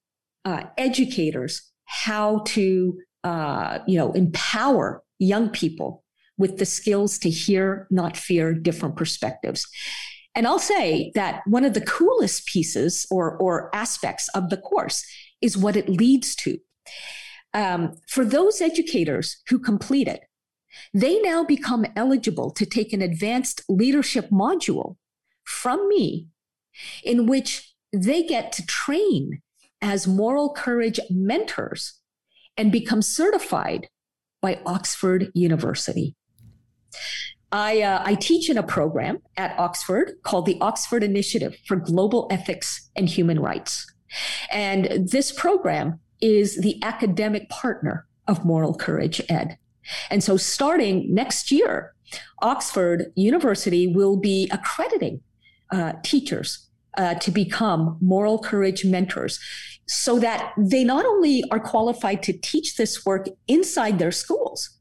uh, 0.45 0.63
educators 0.77 1.69
how 1.85 2.43
to, 2.45 2.97
uh, 3.25 3.79
you 3.85 3.97
know, 3.97 4.13
empower 4.13 5.03
young 5.17 5.49
people 5.49 6.05
with 6.37 6.57
the 6.57 6.65
skills 6.65 7.19
to 7.19 7.29
hear, 7.29 7.85
not 7.91 8.15
fear 8.15 8.53
different 8.53 8.95
perspectives. 8.95 9.67
And 10.39 10.47
I'll 10.47 10.57
say 10.57 11.11
that 11.15 11.41
one 11.45 11.65
of 11.65 11.73
the 11.73 11.81
coolest 11.81 12.45
pieces 12.45 13.05
or, 13.11 13.35
or 13.39 13.75
aspects 13.75 14.29
of 14.29 14.49
the 14.49 14.55
course 14.55 15.05
is 15.41 15.57
what 15.57 15.75
it 15.75 15.89
leads 15.89 16.33
to. 16.37 16.57
Um, 17.53 17.95
for 18.07 18.23
those 18.23 18.61
educators 18.61 19.41
who 19.49 19.59
complete 19.59 20.07
it, 20.07 20.21
they 20.93 21.19
now 21.19 21.43
become 21.43 21.85
eligible 21.93 22.51
to 22.51 22.65
take 22.65 22.93
an 22.93 23.01
advanced 23.01 23.63
leadership 23.67 24.29
module 24.29 24.95
from 25.43 25.89
me 25.89 26.29
in 27.03 27.25
which 27.25 27.75
they 27.91 28.23
get 28.23 28.53
to 28.53 28.65
train 28.65 29.41
as 29.81 30.07
moral 30.07 30.53
courage 30.53 31.01
mentors 31.09 31.99
and 32.55 32.71
become 32.71 33.01
certified 33.01 33.89
by 34.41 34.61
Oxford 34.65 35.33
University. 35.33 36.15
I, 37.51 37.81
uh, 37.81 38.01
I 38.05 38.15
teach 38.15 38.49
in 38.49 38.57
a 38.57 38.63
program 38.63 39.19
at 39.37 39.57
Oxford 39.57 40.13
called 40.23 40.45
the 40.45 40.57
Oxford 40.61 41.03
Initiative 41.03 41.57
for 41.65 41.75
Global 41.75 42.27
Ethics 42.29 42.89
and 42.95 43.09
Human 43.09 43.39
Rights. 43.39 43.91
And 44.51 45.09
this 45.09 45.31
program 45.31 45.99
is 46.21 46.57
the 46.57 46.81
academic 46.83 47.49
partner 47.49 48.07
of 48.27 48.45
Moral 48.45 48.75
Courage 48.75 49.21
Ed. 49.29 49.57
And 50.09 50.23
so 50.23 50.37
starting 50.37 51.13
next 51.13 51.51
year, 51.51 51.93
Oxford 52.41 53.11
University 53.15 53.87
will 53.87 54.17
be 54.17 54.49
accrediting 54.51 55.21
uh, 55.71 55.93
teachers 56.03 56.67
uh, 56.97 57.15
to 57.15 57.31
become 57.31 57.97
moral 58.01 58.39
courage 58.39 58.85
mentors 58.85 59.39
so 59.87 60.19
that 60.19 60.53
they 60.57 60.83
not 60.83 61.05
only 61.05 61.43
are 61.51 61.59
qualified 61.59 62.21
to 62.23 62.33
teach 62.33 62.75
this 62.75 63.05
work 63.05 63.27
inside 63.47 63.97
their 63.97 64.11
schools, 64.11 64.78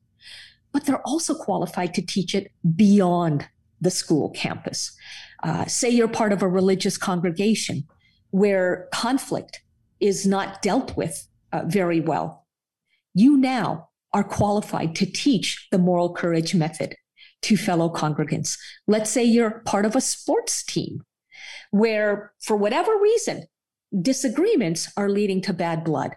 but 0.72 0.84
they're 0.84 1.06
also 1.06 1.34
qualified 1.34 1.94
to 1.94 2.02
teach 2.02 2.34
it 2.34 2.50
beyond 2.76 3.48
the 3.80 3.90
school 3.90 4.30
campus. 4.30 4.96
Uh, 5.42 5.64
say 5.66 5.88
you're 5.88 6.08
part 6.08 6.32
of 6.32 6.42
a 6.42 6.48
religious 6.48 6.98
congregation 6.98 7.84
where 8.30 8.88
conflict 8.92 9.62
is 10.00 10.26
not 10.26 10.62
dealt 10.62 10.96
with 10.96 11.26
uh, 11.52 11.62
very 11.66 12.00
well. 12.00 12.46
You 13.14 13.36
now 13.36 13.88
are 14.12 14.24
qualified 14.24 14.94
to 14.96 15.06
teach 15.06 15.68
the 15.70 15.78
moral 15.78 16.12
courage 16.14 16.54
method 16.54 16.94
to 17.42 17.56
fellow 17.56 17.88
congregants. 17.88 18.58
Let's 18.86 19.10
say 19.10 19.24
you're 19.24 19.62
part 19.64 19.84
of 19.84 19.94
a 19.94 20.00
sports 20.00 20.64
team 20.64 21.04
where, 21.70 22.32
for 22.40 22.56
whatever 22.56 22.96
reason, 22.98 23.44
disagreements 24.02 24.90
are 24.96 25.08
leading 25.08 25.40
to 25.42 25.52
bad 25.52 25.84
blood. 25.84 26.14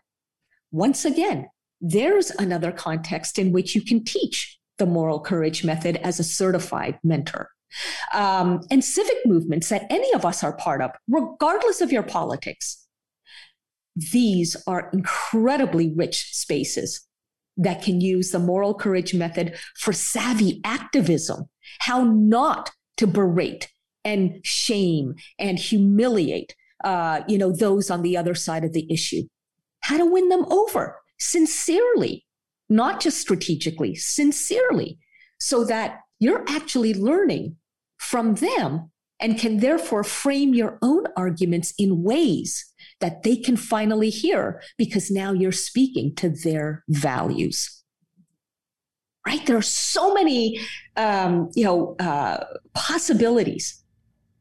Once 0.72 1.06
again, 1.06 1.48
there's 1.82 2.30
another 2.32 2.72
context 2.72 3.40
in 3.40 3.52
which 3.52 3.76
you 3.76 3.82
can 3.82 4.04
teach 4.04 4.60
the 4.78 4.86
moral 4.86 5.20
courage 5.20 5.64
method 5.64 5.98
as 5.98 6.20
a 6.20 6.24
certified 6.24 7.00
mentor. 7.04 7.50
Um, 8.14 8.62
and 8.70 8.84
civic 8.84 9.18
movements 9.26 9.70
that 9.70 9.88
any 9.90 10.14
of 10.14 10.26
us 10.26 10.44
are 10.44 10.54
part 10.54 10.82
of, 10.82 10.92
regardless 11.08 11.82
of 11.82 11.92
your 11.92 12.04
politics. 12.04 12.86
These 13.96 14.56
are 14.68 14.90
incredibly 14.94 15.94
rich 15.94 16.34
spaces 16.34 17.08
that 17.58 17.82
can 17.82 18.02
use 18.02 18.32
the 18.32 18.40
moral 18.40 18.74
courage 18.74 19.14
method 19.14 19.58
for 19.78 19.94
savvy 19.94 20.62
activism, 20.64 21.50
how 21.80 22.04
not 22.04 22.72
to 22.98 23.08
berate 23.08 23.72
and 24.04 24.40
shame 24.44 25.16
and 25.40 25.60
humiliate, 25.60 26.56
uh, 26.84 27.22
you 27.28 27.38
know, 27.38 27.52
those 27.52 27.90
on 27.90 28.02
the 28.02 28.18
other 28.18 28.36
side 28.36 28.64
of 28.64 28.74
the 28.74 28.92
issue, 28.92 29.24
how 29.82 29.98
to 29.98 30.06
win 30.06 30.30
them 30.30 30.46
over 30.52 31.01
sincerely, 31.22 32.26
not 32.68 33.00
just 33.00 33.20
strategically, 33.22 33.96
sincerely, 33.96 34.98
so 35.40 35.64
that 35.64 36.00
you're 36.20 36.44
actually 36.48 36.94
learning 36.94 37.56
from 37.98 38.36
them 38.36 38.92
and 39.20 39.38
can 39.38 39.58
therefore 39.58 40.04
frame 40.04 40.54
your 40.56 40.80
own 40.82 41.06
arguments 41.16 41.74
in 41.78 42.02
ways 42.02 42.66
that 43.00 43.22
they 43.22 43.36
can 43.36 43.56
finally 43.56 44.10
hear 44.10 44.62
because 44.78 45.12
now 45.12 45.32
you're 45.32 45.52
speaking 45.52 46.16
to 46.16 46.30
their 46.30 46.84
values. 46.90 47.84
Right? 49.28 49.46
There 49.46 49.58
are 49.58 49.62
so 49.62 50.14
many 50.16 50.60
um, 50.98 51.52
you 51.56 51.64
know 51.64 51.96
uh, 52.00 52.44
possibilities 52.74 53.84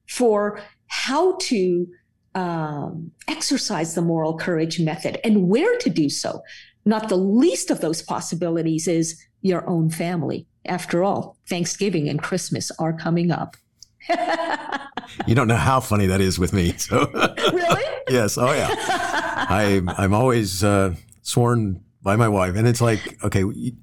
for 0.08 0.62
how 0.86 1.36
to 1.36 1.86
um, 2.34 3.10
exercise 3.28 3.94
the 3.94 4.02
moral 4.02 4.38
courage 4.38 4.80
method 4.80 5.18
and 5.24 5.48
where 5.48 5.76
to 5.78 5.90
do 5.90 6.08
so 6.08 6.40
not 6.90 7.08
the 7.08 7.16
least 7.16 7.70
of 7.70 7.80
those 7.80 8.02
possibilities 8.02 8.86
is 8.86 9.18
your 9.40 9.66
own 9.68 9.88
family 9.88 10.46
after 10.66 11.02
all 11.02 11.36
thanksgiving 11.48 12.08
and 12.08 12.22
christmas 12.22 12.70
are 12.78 12.92
coming 12.92 13.30
up 13.30 13.56
you 15.26 15.34
don't 15.34 15.48
know 15.48 15.56
how 15.56 15.80
funny 15.80 16.06
that 16.06 16.20
is 16.20 16.38
with 16.38 16.52
me. 16.52 16.72
So 16.76 17.10
really? 17.52 17.82
yes. 18.08 18.38
Oh 18.38 18.52
yeah. 18.52 18.68
I 18.70 19.82
I'm 19.96 20.14
always 20.14 20.64
uh, 20.64 20.94
sworn 21.22 21.82
by 22.02 22.16
my 22.16 22.28
wife, 22.28 22.56
and 22.56 22.66
it's 22.66 22.80
like 22.80 23.22
okay, 23.24 23.44
we, 23.44 23.76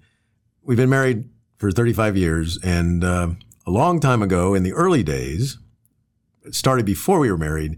have 0.67 0.77
been 0.77 0.89
married 0.89 1.25
for 1.57 1.71
35 1.71 2.17
years, 2.17 2.59
and 2.63 3.03
uh, 3.03 3.29
a 3.65 3.71
long 3.71 3.99
time 3.99 4.21
ago, 4.21 4.53
in 4.53 4.63
the 4.63 4.73
early 4.73 5.03
days, 5.03 5.57
it 6.45 6.55
started 6.55 6.85
before 6.85 7.19
we 7.19 7.31
were 7.31 7.37
married. 7.37 7.77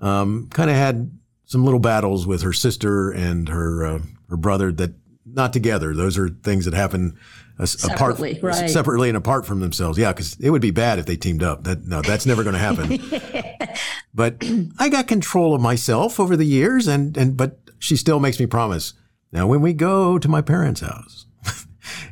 Um, 0.00 0.48
kind 0.52 0.70
of 0.70 0.76
had 0.76 1.10
some 1.44 1.64
little 1.64 1.80
battles 1.80 2.26
with 2.26 2.42
her 2.42 2.52
sister 2.52 3.10
and 3.10 3.48
her 3.48 3.84
uh, 3.84 3.98
her 4.30 4.36
brother 4.36 4.72
that 4.72 4.94
not 5.26 5.52
together. 5.52 5.94
Those 5.94 6.18
are 6.18 6.28
things 6.28 6.64
that 6.64 6.74
happen 6.74 7.18
separately, 7.64 8.38
apart, 8.38 8.42
right. 8.42 8.70
separately 8.70 9.08
and 9.08 9.16
apart 9.16 9.46
from 9.46 9.60
themselves. 9.60 9.98
Yeah, 9.98 10.12
because 10.12 10.36
it 10.40 10.50
would 10.50 10.62
be 10.62 10.70
bad 10.70 10.98
if 10.98 11.06
they 11.06 11.16
teamed 11.16 11.42
up. 11.42 11.64
That 11.64 11.86
no, 11.86 12.02
that's 12.02 12.26
never 12.26 12.42
going 12.42 12.54
to 12.54 12.58
happen. 12.58 13.76
but 14.14 14.42
I 14.78 14.88
got 14.88 15.06
control 15.06 15.54
of 15.54 15.60
myself 15.60 16.18
over 16.18 16.36
the 16.36 16.44
years, 16.44 16.86
and 16.86 17.16
and 17.16 17.36
but 17.36 17.58
she 17.78 17.96
still 17.96 18.20
makes 18.20 18.38
me 18.40 18.46
promise. 18.46 18.94
Now, 19.32 19.46
when 19.46 19.60
we 19.60 19.72
go 19.72 20.18
to 20.18 20.28
my 20.28 20.40
parents' 20.40 20.80
house, 20.80 21.26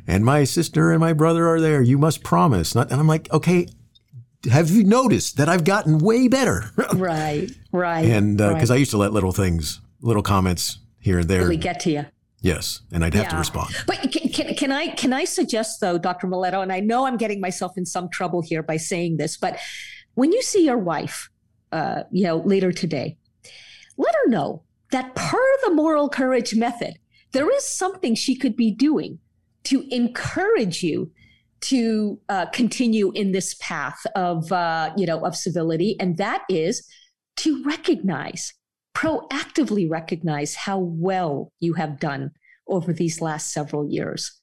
and 0.07 0.23
my 0.23 0.43
sister 0.43 0.91
and 0.91 0.99
my 0.99 1.13
brother 1.13 1.47
are 1.47 1.59
there, 1.59 1.81
you 1.81 1.97
must 1.97 2.23
promise. 2.23 2.75
Not, 2.75 2.91
and 2.91 2.99
I'm 2.99 3.07
like, 3.07 3.31
okay. 3.31 3.67
Have 4.49 4.69
you 4.69 4.85
noticed 4.85 5.35
that 5.35 5.49
I've 5.49 5.65
gotten 5.65 5.97
way 5.97 6.29
better? 6.29 6.71
right, 6.93 7.51
right. 7.73 8.05
And 8.05 8.37
because 8.37 8.69
uh, 8.69 8.73
right. 8.73 8.77
I 8.77 8.79
used 8.79 8.91
to 8.91 8.97
let 8.97 9.11
little 9.11 9.33
things, 9.33 9.81
little 9.99 10.23
comments 10.23 10.79
here 10.99 11.19
and 11.19 11.27
there 11.27 11.41
really 11.41 11.57
get 11.57 11.79
to 11.81 11.91
you. 11.91 12.05
Yes, 12.41 12.81
and 12.91 13.03
I'd 13.03 13.13
have 13.15 13.25
yeah. 13.25 13.29
to 13.31 13.37
respond. 13.37 13.75
But 13.85 14.11
can, 14.13 14.29
can, 14.29 14.55
can, 14.55 14.71
I 14.71 14.87
can 14.89 15.11
I 15.11 15.25
suggest 15.25 15.81
though, 15.81 15.97
Dr. 15.97 16.27
Miletto, 16.27 16.61
and 16.61 16.71
I 16.71 16.79
know 16.79 17.05
I'm 17.05 17.17
getting 17.17 17.41
myself 17.41 17.77
in 17.77 17.85
some 17.85 18.09
trouble 18.09 18.41
here 18.41 18.63
by 18.63 18.77
saying 18.77 19.17
this, 19.17 19.35
but 19.35 19.59
when 20.13 20.31
you 20.31 20.41
see 20.41 20.65
your 20.65 20.77
wife, 20.77 21.29
uh, 21.71 22.03
you 22.11 22.23
know, 22.23 22.37
later 22.37 22.71
today, 22.71 23.17
let 23.97 24.15
her 24.15 24.29
know 24.29 24.63
that 24.91 25.15
per 25.15 25.45
the 25.65 25.73
moral 25.73 26.09
courage 26.09 26.55
method, 26.55 26.95
there 27.31 27.49
is 27.53 27.67
something 27.67 28.15
she 28.15 28.35
could 28.35 28.55
be 28.55 28.71
doing 28.71 29.19
to 29.65 29.83
encourage 29.93 30.81
you 30.81 31.11
to 31.61 32.19
uh, 32.29 32.45
continue 32.47 33.11
in 33.11 33.33
this 33.33 33.55
path 33.55 33.99
of 34.15 34.51
uh, 34.51 34.91
you 34.95 35.05
know 35.05 35.25
of 35.25 35.35
civility, 35.35 35.97
and 35.99 36.17
that 36.17 36.43
is 36.49 36.87
to 37.37 37.63
recognize 37.63 38.53
proactively 38.99 39.89
recognize 39.89 40.55
how 40.55 40.77
well 40.77 41.53
you 41.59 41.73
have 41.73 41.99
done 41.99 42.31
over 42.67 42.91
these 42.91 43.21
last 43.21 43.51
several 43.53 43.89
years. 43.89 44.39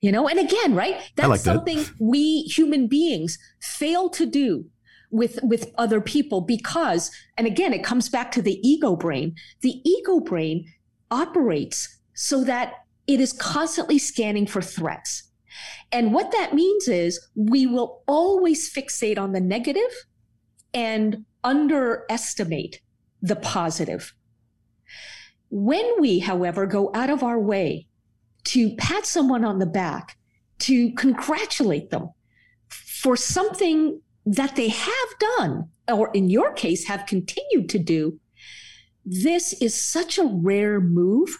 You 0.00 0.10
know, 0.10 0.28
and 0.28 0.38
again, 0.40 0.74
right? 0.74 0.96
That's 1.14 1.28
like 1.28 1.40
something 1.40 1.78
that. 1.78 1.92
we 2.00 2.42
human 2.42 2.88
beings 2.88 3.38
fail 3.60 4.08
to 4.10 4.26
do 4.26 4.64
with 5.10 5.38
with 5.42 5.72
other 5.76 6.00
people 6.00 6.40
because 6.40 7.10
and 7.36 7.46
again 7.46 7.72
it 7.72 7.82
comes 7.84 8.08
back 8.08 8.32
to 8.32 8.42
the 8.42 8.58
ego 8.66 8.96
brain. 8.96 9.34
The 9.60 9.80
ego 9.84 10.20
brain 10.20 10.64
operates 11.10 11.98
so 12.14 12.44
that 12.44 12.74
it 13.06 13.20
is 13.20 13.32
constantly 13.32 13.98
scanning 13.98 14.46
for 14.46 14.62
threats. 14.62 15.30
And 15.92 16.14
what 16.14 16.32
that 16.32 16.54
means 16.54 16.88
is 16.88 17.20
we 17.34 17.66
will 17.66 18.02
always 18.06 18.72
fixate 18.72 19.18
on 19.18 19.32
the 19.32 19.40
negative 19.40 20.06
and 20.72 21.24
underestimate 21.42 22.80
the 23.22 23.36
positive. 23.36 24.14
When 25.50 26.00
we, 26.00 26.20
however, 26.20 26.66
go 26.66 26.90
out 26.94 27.10
of 27.10 27.22
our 27.22 27.38
way 27.38 27.86
to 28.44 28.74
pat 28.76 29.06
someone 29.06 29.44
on 29.44 29.58
the 29.58 29.66
back, 29.66 30.16
to 30.60 30.92
congratulate 30.92 31.90
them 31.90 32.10
for 32.68 33.16
something 33.16 34.00
that 34.26 34.56
they 34.56 34.68
have 34.68 35.08
done, 35.38 35.68
or 35.88 36.10
in 36.12 36.30
your 36.30 36.52
case, 36.52 36.86
have 36.86 37.06
continued 37.06 37.68
to 37.70 37.78
do, 37.78 38.20
this 39.04 39.54
is 39.54 39.74
such 39.74 40.18
a 40.18 40.24
rare 40.24 40.80
move 40.80 41.38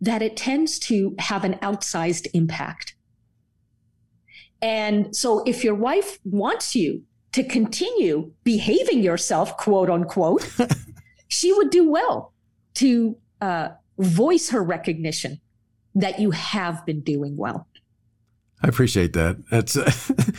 that 0.00 0.22
it 0.22 0.36
tends 0.36 0.78
to 0.78 1.14
have 1.18 1.44
an 1.44 1.54
outsized 1.56 2.26
impact. 2.34 2.96
And 4.60 5.14
so 5.14 5.42
if 5.44 5.62
your 5.62 5.74
wife 5.74 6.18
wants 6.24 6.74
you 6.74 7.02
to 7.32 7.44
continue 7.44 8.32
behaving 8.44 9.02
yourself, 9.02 9.56
quote 9.56 9.90
unquote, 9.90 10.48
she 11.32 11.50
would 11.50 11.70
do 11.70 11.88
well 11.88 12.34
to 12.74 13.16
uh, 13.40 13.70
voice 13.98 14.50
her 14.50 14.62
recognition 14.62 15.40
that 15.94 16.18
you 16.18 16.30
have 16.30 16.84
been 16.84 17.00
doing 17.00 17.38
well. 17.38 17.66
I 18.62 18.68
appreciate 18.68 19.14
that. 19.14 19.42
That's 19.50 19.76
uh, 19.76 19.90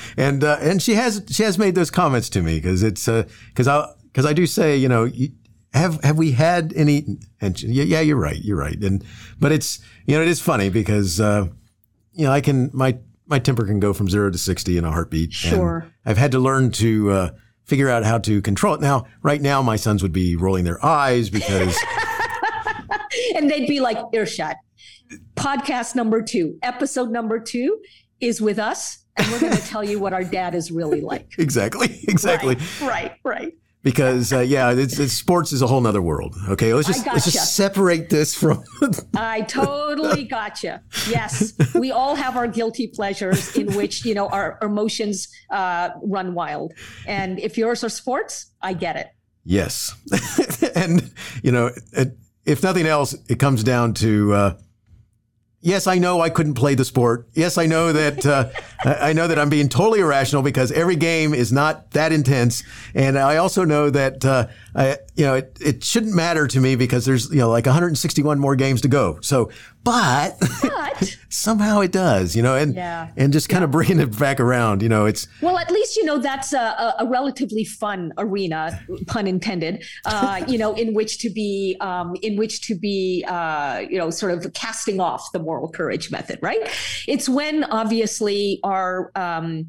and 0.18 0.44
uh, 0.44 0.58
and 0.62 0.82
she 0.82 0.94
has 0.94 1.26
she 1.30 1.42
has 1.44 1.58
made 1.58 1.74
those 1.74 1.90
comments 1.90 2.30
to 2.30 2.44
me 2.44 2.60
because 2.60 2.84
it's 2.84 3.08
because 3.08 3.68
uh, 3.68 3.82
I 3.82 3.94
because 4.04 4.28
I 4.28 4.34
do 4.34 4.46
say 4.46 4.78
you 4.78 4.88
know 4.88 5.10
have 5.74 6.02
have 6.04 6.18
we 6.18 6.34
had 6.34 6.72
any 6.76 7.18
and 7.42 7.58
she, 7.58 7.68
yeah 7.68 8.00
you're 8.00 8.16
right 8.16 8.38
you're 8.38 8.58
right 8.58 8.82
and 8.82 9.04
but 9.40 9.52
it's 9.52 9.80
you 10.06 10.16
know 10.16 10.22
it 10.22 10.28
is 10.28 10.40
funny 10.40 10.70
because 10.70 11.20
uh, 11.20 11.48
you 12.14 12.26
know 12.26 12.32
I 12.32 12.40
can 12.40 12.70
my 12.72 13.00
my 13.26 13.40
temper 13.40 13.66
can 13.66 13.80
go 13.80 13.94
from 13.94 14.10
zero 14.10 14.30
to 14.30 14.38
sixty 14.38 14.78
in 14.78 14.86
a 14.86 14.92
heartbeat. 14.92 15.34
Sure, 15.34 15.92
I've 16.06 16.18
had 16.18 16.32
to 16.34 16.40
learn 16.40 16.70
to 16.74 17.12
uh, 17.12 17.30
figure 17.66 17.90
out 17.90 18.04
how 18.04 18.18
to 18.20 18.42
control 18.42 18.76
it. 18.76 18.82
Now, 18.82 19.06
right 19.22 19.42
now, 19.42 19.62
my 19.62 19.76
sons 19.76 20.02
would 20.04 20.14
be 20.14 20.36
rolling 20.36 20.64
their 20.64 20.84
eyes 20.84 21.30
because. 21.30 21.78
and 23.36 23.50
they'd 23.50 23.68
be 23.68 23.80
like, 23.80 23.98
Irshad. 24.14 24.56
Podcast 25.36 25.96
number 25.96 26.22
two, 26.22 26.58
episode 26.64 27.12
number 27.12 27.40
two 27.40 27.80
is 28.20 28.42
with 28.42 28.60
us. 28.60 29.06
And 29.18 29.32
we're 29.32 29.40
going 29.40 29.54
to 29.58 29.68
tell 29.68 29.84
you 29.84 30.00
what 30.00 30.14
our 30.14 30.24
dad 30.24 30.56
is 30.56 30.72
really 30.72 31.02
like. 31.02 31.34
Exactly. 31.38 32.00
Exactly. 32.08 32.56
Right. 32.82 33.14
Right. 33.24 33.24
right. 33.24 33.54
Because 33.84 34.32
uh, 34.32 34.40
yeah, 34.40 34.72
it's, 34.72 34.98
it's, 34.98 35.14
sports 35.14 35.52
is 35.52 35.62
a 35.62 35.68
whole 35.68 35.82
nother 35.82 36.02
world. 36.02 36.36
Okay, 36.50 36.74
let's 36.74 36.88
just 36.88 37.04
gotcha. 37.04 37.16
let's 37.16 37.32
just 37.32 37.56
separate 37.56 38.10
this 38.10 38.34
from. 38.34 38.64
I 39.16 39.42
totally 39.42 40.24
gotcha. 40.30 40.82
Yes, 41.10 41.54
we 41.76 41.92
all 41.92 42.16
have 42.16 42.38
our 42.38 42.48
guilty 42.48 42.88
pleasures 42.88 43.56
in 43.56 43.74
which 43.76 44.06
you 44.06 44.16
know 44.16 44.28
our 44.30 44.58
emotions 44.62 45.28
uh, 45.50 45.90
run 46.02 46.34
wild, 46.34 46.74
and 47.06 47.40
if 47.40 47.58
yours 47.58 47.84
are 47.84 47.90
sports, 47.90 48.52
I 48.62 48.74
get 48.74 48.96
it. 48.96 49.10
Yes, 49.44 49.94
and 50.76 51.12
you 51.44 51.52
know, 51.52 51.72
it, 51.92 52.18
if 52.46 52.64
nothing 52.64 52.88
else, 52.88 53.14
it 53.28 53.38
comes 53.40 53.64
down 53.64 53.94
to. 53.96 54.34
Uh, 54.34 54.58
yes, 55.64 55.88
I 55.88 55.98
know 55.98 56.22
I 56.22 56.30
couldn't 56.30 56.54
play 56.54 56.76
the 56.76 56.86
sport. 56.86 57.28
Yes, 57.34 57.58
I 57.58 57.66
know 57.66 57.92
that 57.92 58.26
uh, 58.26 58.50
I 58.86 59.14
know 59.14 59.28
that 59.28 59.40
I'm 59.40 59.50
being 59.50 59.70
totally 59.70 60.02
irrational 60.02 60.44
because 60.44 60.72
every 60.72 60.96
game 60.96 61.34
is 61.34 61.52
not 61.52 61.90
that 61.92 62.12
intense, 62.12 62.64
and 62.94 63.18
I 63.18 63.38
also 63.38 63.64
know 63.64 63.90
that 63.90 64.24
uh, 64.24 64.48
I, 64.76 64.98
you 65.16 65.26
know 65.26 65.36
it, 65.36 65.58
it 65.62 65.84
shouldn't 65.84 66.16
matter 66.16 66.48
to 66.48 66.60
me 66.60 66.76
because 66.76 67.06
there's 67.06 67.30
you 67.30 67.38
know 67.38 67.50
like 67.50 67.66
161 67.66 68.40
more 68.40 68.56
games 68.56 68.82
to 68.82 68.88
go. 68.88 69.20
So, 69.22 69.52
but, 69.84 70.36
but 70.62 71.18
somehow 71.30 71.82
it 71.82 71.92
does, 71.92 72.36
you 72.36 72.42
know, 72.42 72.56
and 72.56 72.74
yeah. 72.76 73.10
and 73.16 73.32
just 73.34 73.50
kind 73.50 73.62
yeah. 73.62 73.66
of 73.66 73.72
bringing 73.72 74.00
it 74.00 74.18
back 74.18 74.40
around, 74.40 74.82
you 74.82 74.90
know, 74.90 75.06
it's 75.06 75.28
well, 75.42 75.58
at 75.60 75.70
least 75.70 75.96
you 75.96 76.06
know 76.06 76.18
that's 76.18 76.54
a, 76.54 76.96
a 77.00 77.06
relatively 77.06 77.66
fun 77.66 78.14
arena, 78.18 78.80
pun 79.08 79.28
intended, 79.28 79.84
uh, 80.06 80.44
you 80.48 80.58
know, 80.58 80.74
in 80.74 80.94
which 80.94 81.20
to 81.20 81.30
be 81.30 81.78
um, 81.80 82.16
in 82.22 82.36
which 82.36 82.62
to 82.68 82.76
be 82.76 83.26
uh, 83.28 83.84
you 83.90 83.98
know 83.98 84.10
sort 84.10 84.32
of 84.32 84.54
casting 84.54 85.00
off 85.00 85.32
the 85.34 85.40
moral 85.40 85.70
courage 85.70 86.10
method, 86.10 86.40
right? 86.42 86.62
It's 87.08 87.30
when 87.30 87.64
obviously 87.66 88.60
our 88.64 89.12
um, 89.16 89.68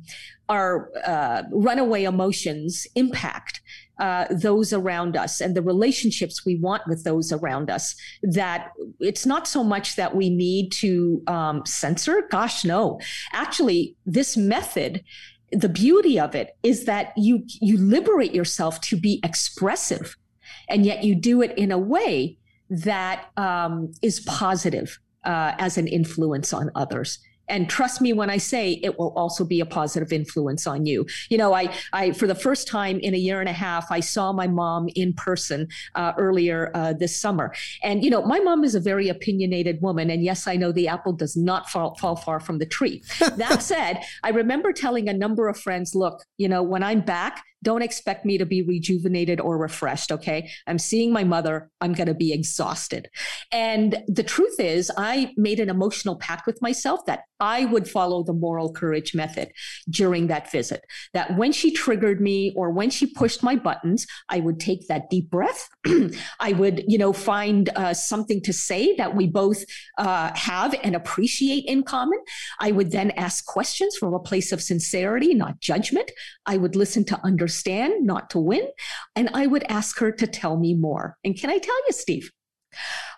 our 0.49 0.91
uh, 1.07 1.43
runaway 1.51 2.05
emotions 2.05 2.87
impact 2.95 3.61
uh, 3.99 4.27
those 4.31 4.73
around 4.73 5.17
us 5.17 5.41
and 5.41 5.55
the 5.55 5.63
relationships 5.63 6.45
we 6.45 6.57
want 6.57 6.83
with 6.87 7.05
those 7.05 7.33
around 7.33 7.71
us 7.71 7.95
that 8.23 8.73
it's 9.01 9.25
not 9.25 9.47
so 9.47 9.63
much 9.63 9.97
that 9.97 10.17
we 10.17 10.31
need 10.31 10.73
to 10.73 11.23
um, 11.27 11.65
censor. 11.65 12.23
Gosh 12.31 12.65
no. 12.65 13.01
Actually 13.33 13.97
this 14.07 14.37
method 14.37 15.05
the 15.53 15.69
beauty 15.69 16.19
of 16.19 16.35
it 16.35 16.57
is 16.63 16.85
that 16.85 17.13
you 17.17 17.45
you 17.61 17.77
liberate 17.79 18.35
yourself 18.35 18.81
to 18.81 18.97
be 18.97 19.21
expressive 19.23 20.17
and 20.69 20.85
yet 20.85 21.05
you 21.05 21.15
do 21.15 21.43
it 21.43 21.57
in 21.57 21.71
a 21.71 21.79
way 21.79 22.37
that 22.69 23.27
um, 23.37 23.93
is 24.03 24.21
positive 24.21 24.99
uh, 25.25 25.53
as 25.59 25.79
an 25.79 25.87
influence 25.87 26.53
on 26.53 26.71
others 26.75 27.19
and 27.49 27.69
trust 27.69 28.01
me 28.01 28.13
when 28.13 28.31
i 28.31 28.37
say 28.37 28.81
it 28.83 28.99
will 28.99 29.13
also 29.17 29.45
be 29.45 29.61
a 29.61 29.67
positive 29.67 30.13
influence 30.13 30.67
on 30.67 30.87
you. 30.87 31.07
You 31.31 31.39
know 31.39 31.55
i 31.55 31.73
i 31.93 32.13
for 32.13 32.27
the 32.27 32.35
first 32.35 32.69
time 32.69 32.99
in 33.01 33.15
a 33.15 33.19
year 33.19 33.41
and 33.41 33.49
a 33.49 33.53
half 33.53 33.91
i 33.91 34.01
saw 34.01 34.33
my 34.33 34.47
mom 34.47 34.89
in 34.95 35.13
person 35.13 35.69
uh, 35.95 36.13
earlier 36.19 36.71
uh, 36.75 36.93
this 36.93 37.17
summer. 37.17 37.53
And 37.83 38.05
you 38.05 38.11
know 38.11 38.23
my 38.23 38.41
mom 38.41 38.65
is 38.65 38.75
a 38.75 38.81
very 38.81 39.09
opinionated 39.09 39.81
woman 39.81 40.11
and 40.11 40.23
yes 40.23 40.47
i 40.47 40.57
know 40.57 40.73
the 40.73 40.89
apple 40.89 41.13
does 41.13 41.37
not 41.37 41.69
fall, 41.69 41.97
fall 41.97 42.17
far 42.17 42.41
from 42.41 42.59
the 42.59 42.67
tree. 42.67 43.03
That 43.37 43.63
said 43.63 44.03
i 44.23 44.31
remember 44.31 44.73
telling 44.73 45.09
a 45.09 45.13
number 45.13 45.49
of 45.49 45.59
friends 45.59 45.95
look 45.95 46.23
you 46.39 46.49
know 46.49 46.63
when 46.63 46.83
i'm 46.83 47.01
back 47.01 47.43
don't 47.65 47.83
expect 47.83 48.25
me 48.25 48.39
to 48.39 48.47
be 48.47 48.63
rejuvenated 48.63 49.41
or 49.41 49.59
refreshed. 49.59 50.13
Okay. 50.13 50.51
I'm 50.67 50.79
seeing 50.79 51.13
my 51.13 51.25
mother. 51.25 51.71
I'm 51.81 51.95
going 51.95 52.07
to 52.07 52.15
be 52.15 52.33
exhausted. 52.33 53.09
And 53.51 54.03
the 54.07 54.23
truth 54.23 54.61
is, 54.61 54.91
I 54.97 55.33
made 55.37 55.59
an 55.59 55.71
emotional 55.71 56.17
pact 56.17 56.47
with 56.47 56.61
myself 56.63 57.01
that 57.07 57.25
I 57.41 57.65
would 57.65 57.89
follow 57.89 58.23
the 58.23 58.33
moral 58.33 58.73
courage 58.73 59.15
method 59.15 59.51
during 59.91 60.29
that 60.29 60.51
visit. 60.51 60.85
That 61.15 61.37
when 61.37 61.53
she 61.53 61.73
triggered 61.73 62.21
me 62.21 62.53
or 62.57 62.71
when 62.71 62.91
she 62.91 63.07
pushed 63.07 63.43
my 63.43 63.57
buttons, 63.57 64.07
I 64.29 64.41
would 64.41 64.61
take 64.61 64.87
that 64.89 65.11
deep 65.11 65.31
breath. 65.31 65.69
I 66.41 66.53
would, 66.53 66.85
you 66.87 66.99
know, 66.99 67.13
find 67.13 67.71
uh, 67.77 67.95
something 67.95 68.41
to 68.43 68.53
say 68.53 68.95
that 68.97 69.17
we 69.17 69.27
both 69.27 69.65
uh, 69.99 70.31
have 70.35 70.75
and 70.83 70.95
appreciate 70.95 71.65
in 71.67 71.83
common. 71.83 72.21
I 72.61 72.73
would 72.73 72.91
then 72.93 73.11
ask 73.13 73.45
questions 73.45 73.97
from 73.97 74.15
a 74.15 74.21
place 74.21 74.53
of 74.53 74.63
sincerity, 74.63 75.35
not 75.35 75.61
judgment. 75.61 76.11
I 76.47 76.57
would 76.57 76.77
listen 76.77 77.05
to 77.07 77.21
understand, 77.25 77.54
not 78.05 78.31
to 78.31 78.39
win. 78.39 78.69
And 79.17 79.31
I 79.35 79.47
would 79.47 79.65
ask 79.65 79.99
her 79.99 80.13
to 80.13 80.27
tell 80.27 80.57
me 80.59 80.75
more. 80.75 81.17
And 81.25 81.39
can 81.39 81.51
I 81.51 81.59
tell 81.59 81.77
you, 81.87 81.93
Steve? 81.93 82.31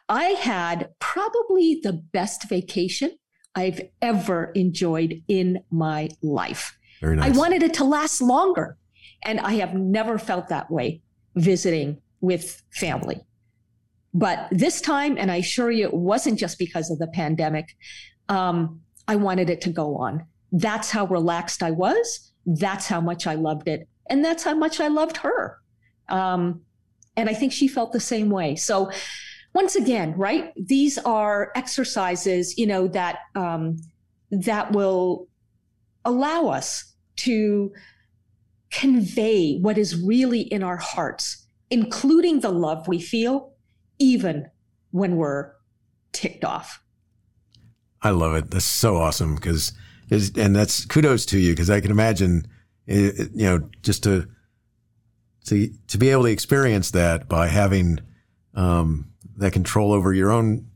I 0.09 0.25
had 0.25 0.91
probably 0.99 1.81
the 1.83 1.93
best 1.93 2.49
vacation 2.49 3.11
I've 3.55 3.81
ever 4.03 4.53
enjoyed 4.55 5.23
in 5.29 5.61
my 5.71 6.11
life. 6.23 6.77
Very 7.01 7.17
nice. 7.17 7.35
I 7.35 7.39
wanted 7.39 7.63
it 7.63 7.75
to 7.75 7.85
last 7.85 8.21
longer. 8.21 8.77
And 9.25 9.41
I 9.41 9.55
have 9.55 9.75
never 9.75 10.19
felt 10.19 10.49
that 10.49 10.71
way 10.71 11.03
visiting 11.35 12.01
with 12.21 12.63
family. 12.71 13.21
But 14.15 14.49
this 14.51 14.81
time, 14.81 15.19
and 15.19 15.31
I 15.31 15.37
assure 15.37 15.71
you, 15.71 15.85
it 15.87 15.95
wasn't 15.95 16.39
just 16.39 16.59
because 16.59 16.91
of 16.91 16.99
the 16.99 17.07
pandemic, 17.09 17.77
um, 18.29 18.81
I 19.09 19.17
wanted 19.17 19.51
it 19.51 19.61
to 19.63 19.71
go 19.71 19.97
on. 19.97 20.25
That's 20.53 20.91
how 20.91 21.07
relaxed 21.07 21.63
I 21.63 21.71
was. 21.71 22.33
That's 22.47 22.87
how 22.87 23.01
much 23.01 23.27
I 23.27 23.35
loved 23.35 23.69
it. 23.69 23.89
And 24.09 24.25
that's 24.25 24.45
how 24.45 24.55
much 24.55 24.81
I 24.81 24.89
loved 24.89 25.19
her. 25.19 25.59
Um, 26.09 26.63
and 27.17 27.29
I 27.29 27.35
think 27.35 27.53
she 27.53 27.69
felt 27.69 27.93
the 27.93 28.01
same 28.01 28.31
way. 28.31 28.57
So 28.57 28.91
once 29.55 29.75
again, 29.75 30.15
right? 30.17 30.53
These 30.57 30.99
are 30.99 31.51
exercises, 31.55 32.59
you 32.59 32.67
know, 32.67 32.89
that 32.89 33.21
um, 33.35 33.79
that 34.31 34.73
will 34.73 35.29
allow 36.05 36.49
us 36.49 36.93
to 37.17 37.73
convey 38.71 39.59
what 39.59 39.79
is 39.79 40.01
really 40.01 40.41
in 40.41 40.63
our 40.63 40.77
hearts, 40.77 41.47
including 41.71 42.41
the 42.41 42.51
love 42.51 42.87
we 42.87 43.01
feel, 43.01 43.55
even 43.99 44.47
when 44.91 45.17
we're 45.17 45.53
ticked 46.13 46.45
off. 46.45 46.83
I 48.03 48.11
love 48.11 48.35
it. 48.35 48.51
That's 48.51 48.65
so 48.65 48.97
awesome 48.97 49.37
because, 49.37 49.73
and 50.11 50.55
that's 50.55 50.85
kudos 50.85 51.25
to 51.27 51.39
you 51.39 51.53
because 51.53 51.71
I 51.71 51.81
can 51.81 51.91
imagine, 51.91 52.47
you 52.87 53.29
know, 53.35 53.69
just 53.83 54.03
to 54.05 54.29
to 55.47 55.71
to 55.89 55.99
be 55.99 56.11
able 56.11 56.25
to 56.25 56.31
experience 56.31 56.91
that 56.93 57.29
by 57.29 57.49
having 57.49 58.01
um, 58.55 59.13
that 59.37 59.53
control 59.53 59.93
over 59.93 60.13
your 60.13 60.31
own 60.31 60.69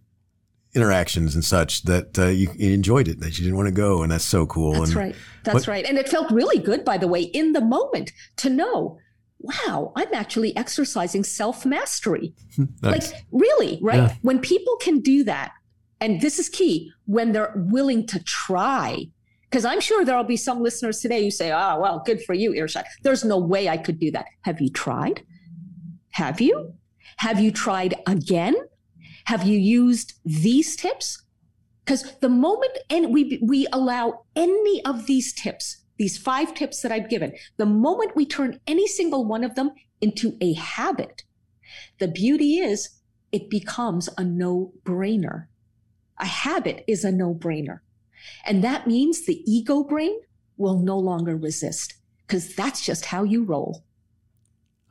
interactions 0.75 1.35
and 1.35 1.45
such 1.45 1.83
that 1.83 2.19
uh, 2.19 2.27
you, 2.27 2.49
you, 2.57 2.73
enjoyed 2.73 3.09
it, 3.09 3.19
that 3.21 3.39
you 3.39 3.45
didn't 3.45 3.57
want 3.57 3.67
to 3.67 3.75
go. 3.75 4.03
And 4.03 4.13
that's 4.13 4.25
so 4.25 4.47
cool. 4.47 4.73
That's 4.75 4.91
and 4.91 4.97
right. 4.97 5.17
That's 5.45 5.55
what, 5.55 5.69
right. 5.69 5.85
And 5.85 5.99
it 5.99 6.09
felt 6.09 6.31
really 6.31 6.59
good, 6.59 6.85
by 6.85 6.97
the 6.97 7.09
way, 7.09 7.23
in 7.23 7.53
the 7.53 7.61
moment 7.61 8.13
to 8.37 8.51
know, 8.51 8.99
wow, 9.41 9.93
I'm 9.97 10.13
actually 10.15 10.57
exercising 10.57 11.25
self 11.25 11.67
mastery. 11.67 12.35
nice. 12.83 13.13
Like, 13.13 13.23
really, 13.33 13.79
right? 13.83 13.97
Yeah. 13.97 14.15
When 14.23 14.39
people 14.39 14.77
can 14.77 15.01
do 15.01 15.25
that, 15.25 15.53
and 16.01 16.21
this 16.21 16.39
is 16.39 16.49
key, 16.49 16.93
when 17.07 17.33
they're 17.33 17.53
willing 17.57 18.07
to 18.09 18.23
try. 18.23 19.07
Because 19.51 19.65
I'm 19.65 19.81
sure 19.81 20.05
there'll 20.05 20.23
be 20.23 20.37
some 20.37 20.63
listeners 20.63 21.01
today 21.01 21.25
who 21.25 21.31
say, 21.31 21.51
oh, 21.51 21.81
well, 21.81 22.03
good 22.07 22.23
for 22.23 22.35
you, 22.35 22.53
Irshad. 22.53 22.85
There's 23.03 23.25
no 23.25 23.37
way 23.37 23.69
I 23.69 23.77
could 23.77 23.99
do 23.99 24.11
that. 24.13 24.27
Have 24.43 24.61
you 24.61 24.71
tried? 24.71 25.25
Have 26.13 26.41
you? 26.41 26.75
Have 27.17 27.41
you 27.41 27.51
tried 27.51 27.97
again? 28.07 28.55
Have 29.25 29.45
you 29.45 29.59
used 29.59 30.15
these 30.25 30.77
tips? 30.77 31.23
Because 31.85 32.17
the 32.21 32.29
moment 32.29 32.79
and 32.89 33.13
we 33.13 33.41
we 33.43 33.67
allow 33.73 34.25
any 34.37 34.85
of 34.85 35.07
these 35.07 35.33
tips, 35.33 35.85
these 35.99 36.17
five 36.17 36.55
tips 36.55 36.83
that 36.83 36.93
I've 36.93 37.11
given, 37.11 37.33
the 37.57 37.67
moment 37.67 38.15
we 38.15 38.27
turn 38.27 38.61
any 38.67 38.87
single 38.87 39.25
one 39.25 39.43
of 39.43 39.57
them 39.57 39.73
into 40.01 40.37
a 40.41 40.53
habit, 40.53 41.25
the 41.99 42.09
beauty 42.09 42.59
is 42.59 43.01
it 43.33 43.51
becomes 43.51 44.09
a 44.17 44.25
no-brainer. 44.25 45.47
A 46.19 46.27
habit 46.27 46.85
is 46.87 47.05
a 47.05 47.13
no-brainer. 47.13 47.81
And 48.45 48.65
that 48.65 48.87
means 48.87 49.25
the 49.25 49.43
ego 49.51 49.85
brain 49.85 50.21
will 50.57 50.79
no 50.79 50.99
longer 50.99 51.37
resist 51.37 51.95
because 52.27 52.55
that's 52.55 52.85
just 52.85 53.07
how 53.07 53.23
you 53.23 53.45
roll. 53.45 53.85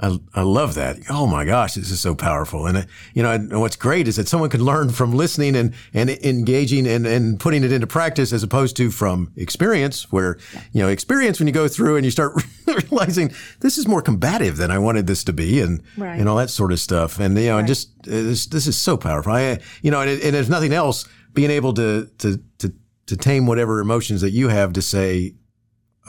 I, 0.01 0.17
I 0.33 0.41
love 0.43 0.75
that. 0.75 0.97
Oh 1.09 1.27
my 1.27 1.43
gosh, 1.43 1.73
this 1.73 1.91
is 1.91 1.99
so 1.99 2.15
powerful. 2.15 2.65
And, 2.67 2.77
uh, 2.77 2.83
you 3.13 3.21
know, 3.21 3.31
and 3.31 3.59
what's 3.59 3.75
great 3.75 4.07
is 4.07 4.15
that 4.15 4.29
someone 4.29 4.49
can 4.49 4.63
learn 4.63 4.91
from 4.91 5.13
listening 5.13 5.57
and, 5.57 5.73
and 5.93 6.09
engaging 6.09 6.87
and, 6.87 7.05
and 7.05 7.37
putting 7.37 7.65
it 7.65 7.73
into 7.73 7.85
practice 7.85 8.31
as 8.31 8.41
opposed 8.41 8.77
to 8.77 8.91
from 8.91 9.33
experience 9.35 10.09
where, 10.09 10.37
you 10.71 10.81
know, 10.81 10.87
experience 10.87 11.39
when 11.39 11.47
you 11.47 11.53
go 11.53 11.67
through 11.67 11.97
and 11.97 12.05
you 12.05 12.11
start 12.11 12.41
realizing 12.67 13.33
this 13.59 13.77
is 13.77 13.87
more 13.89 14.01
combative 14.01 14.55
than 14.55 14.71
I 14.71 14.79
wanted 14.79 15.05
this 15.05 15.25
to 15.25 15.33
be 15.33 15.59
and, 15.59 15.83
right. 15.97 16.17
and 16.17 16.29
all 16.29 16.37
that 16.37 16.49
sort 16.49 16.71
of 16.71 16.79
stuff. 16.79 17.19
And, 17.19 17.37
you 17.37 17.47
know, 17.47 17.55
right. 17.55 17.59
and 17.59 17.67
just, 17.67 17.89
uh, 18.07 18.11
this, 18.11 18.45
this 18.45 18.67
is 18.67 18.77
so 18.77 18.95
powerful. 18.95 19.33
I, 19.33 19.59
you 19.81 19.91
know, 19.91 19.99
and, 19.99 20.21
and 20.21 20.35
if 20.35 20.47
nothing 20.47 20.71
else, 20.71 21.05
being 21.33 21.51
able 21.51 21.73
to, 21.73 22.09
to, 22.19 22.41
to, 22.59 22.73
to 23.09 23.17
tame 23.17 23.45
whatever 23.45 23.79
emotions 23.79 24.21
that 24.21 24.31
you 24.31 24.49
have 24.49 24.73
to 24.73 24.81
say, 24.81 25.35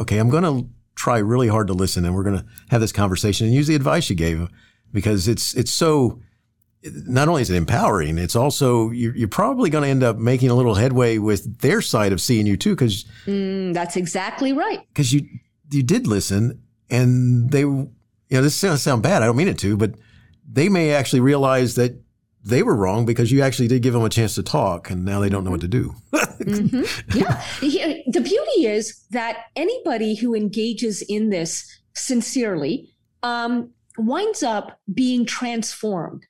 okay, 0.01 0.19
I'm 0.19 0.31
going 0.31 0.45
to 0.45 0.69
try 0.95 1.19
really 1.19 1.49
hard 1.49 1.67
to 1.67 1.73
listen 1.73 2.05
and 2.05 2.15
we're 2.15 2.23
going 2.23 2.39
to 2.39 2.45
have 2.71 2.81
this 2.81 2.93
conversation 2.93 3.47
and 3.47 3.55
use 3.55 3.67
the 3.67 3.75
advice 3.75 4.11
you 4.11 4.17
gave 4.17 4.49
because 4.93 5.29
it's 5.29 5.55
it's 5.55 5.71
so 5.71 6.21
not 6.83 7.27
only 7.27 7.41
is 7.41 7.49
it 7.49 7.57
empowering 7.57 8.19
it's 8.19 8.37
also 8.37 8.91
you're, 8.91 9.17
you're 9.17 9.29
probably 9.29 9.71
going 9.71 9.83
to 9.83 9.89
end 9.89 10.03
up 10.03 10.19
making 10.19 10.51
a 10.51 10.55
little 10.55 10.75
headway 10.75 11.17
with 11.17 11.61
their 11.61 11.81
side 11.81 12.13
of 12.13 12.21
seeing 12.21 12.47
you 12.47 12.57
too 12.57 12.75
because 12.75 13.05
mm, 13.25 13.73
that's 13.73 13.97
exactly 13.97 14.53
right 14.53 14.81
because 14.89 15.11
you 15.11 15.27
you 15.71 15.83
did 15.83 16.07
listen 16.07 16.61
and 16.91 17.51
they 17.51 17.65
you 18.31 18.37
know, 18.37 18.43
this 18.43 18.55
sounds 18.55 18.81
sound 18.81 19.03
bad. 19.03 19.23
I 19.23 19.27
don't 19.27 19.37
mean 19.37 19.49
it 19.49 19.59
to, 19.59 19.77
but 19.77 19.95
they 20.51 20.69
may 20.69 20.93
actually 20.95 21.21
realize 21.21 21.75
that 21.75 22.01
they 22.43 22.63
were 22.63 22.75
wrong 22.75 23.05
because 23.05 23.31
you 23.31 23.43
actually 23.43 23.69
did 23.69 23.83
give 23.83 23.93
them 23.93 24.05
a 24.05 24.09
chance 24.09 24.35
to 24.35 24.43
talk 24.43 24.91
and 24.91 25.05
now 25.05 25.21
they 25.21 25.29
don't 25.29 25.45
know 25.45 25.51
what 25.51 25.61
to 25.61 25.69
do. 25.69 25.95
mm-hmm. 26.13 26.83
Yeah. 27.19 27.43
The 28.07 28.21
beauty 28.21 28.67
is 28.67 29.05
that 29.11 29.45
anybody 29.57 30.15
who 30.15 30.35
engages 30.35 31.03
in 31.03 31.31
this 31.31 31.81
sincerely 31.95 32.91
um, 33.23 33.73
winds 33.99 34.43
up 34.43 34.81
being 34.93 35.27
transformed. 35.27 36.27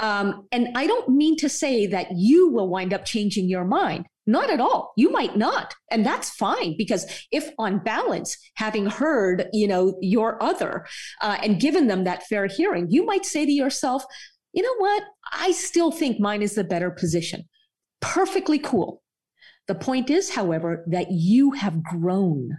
Um, 0.00 0.46
and 0.52 0.68
I 0.76 0.86
don't 0.86 1.08
mean 1.08 1.36
to 1.38 1.48
say 1.48 1.86
that 1.86 2.08
you 2.14 2.50
will 2.50 2.68
wind 2.68 2.92
up 2.92 3.04
changing 3.04 3.48
your 3.48 3.64
mind. 3.64 4.06
Not 4.28 4.50
at 4.50 4.60
all. 4.60 4.92
You 4.96 5.10
might 5.10 5.36
not. 5.36 5.72
And 5.90 6.04
that's 6.04 6.30
fine 6.30 6.74
because 6.76 7.06
if 7.30 7.48
on 7.58 7.78
balance, 7.78 8.36
having 8.56 8.86
heard, 8.86 9.46
you 9.52 9.68
know, 9.68 9.96
your 10.02 10.42
other 10.42 10.84
uh, 11.22 11.38
and 11.42 11.60
given 11.60 11.86
them 11.86 12.04
that 12.04 12.26
fair 12.26 12.46
hearing, 12.46 12.88
you 12.90 13.06
might 13.06 13.24
say 13.24 13.46
to 13.46 13.52
yourself, 13.52 14.04
you 14.56 14.62
know 14.62 14.76
what? 14.78 15.04
I 15.32 15.52
still 15.52 15.92
think 15.92 16.18
mine 16.18 16.42
is 16.42 16.54
the 16.54 16.64
better 16.64 16.90
position. 16.90 17.44
Perfectly 18.00 18.58
cool. 18.58 19.02
The 19.68 19.74
point 19.74 20.10
is, 20.10 20.34
however, 20.34 20.84
that 20.88 21.10
you 21.10 21.52
have 21.52 21.82
grown 21.82 22.58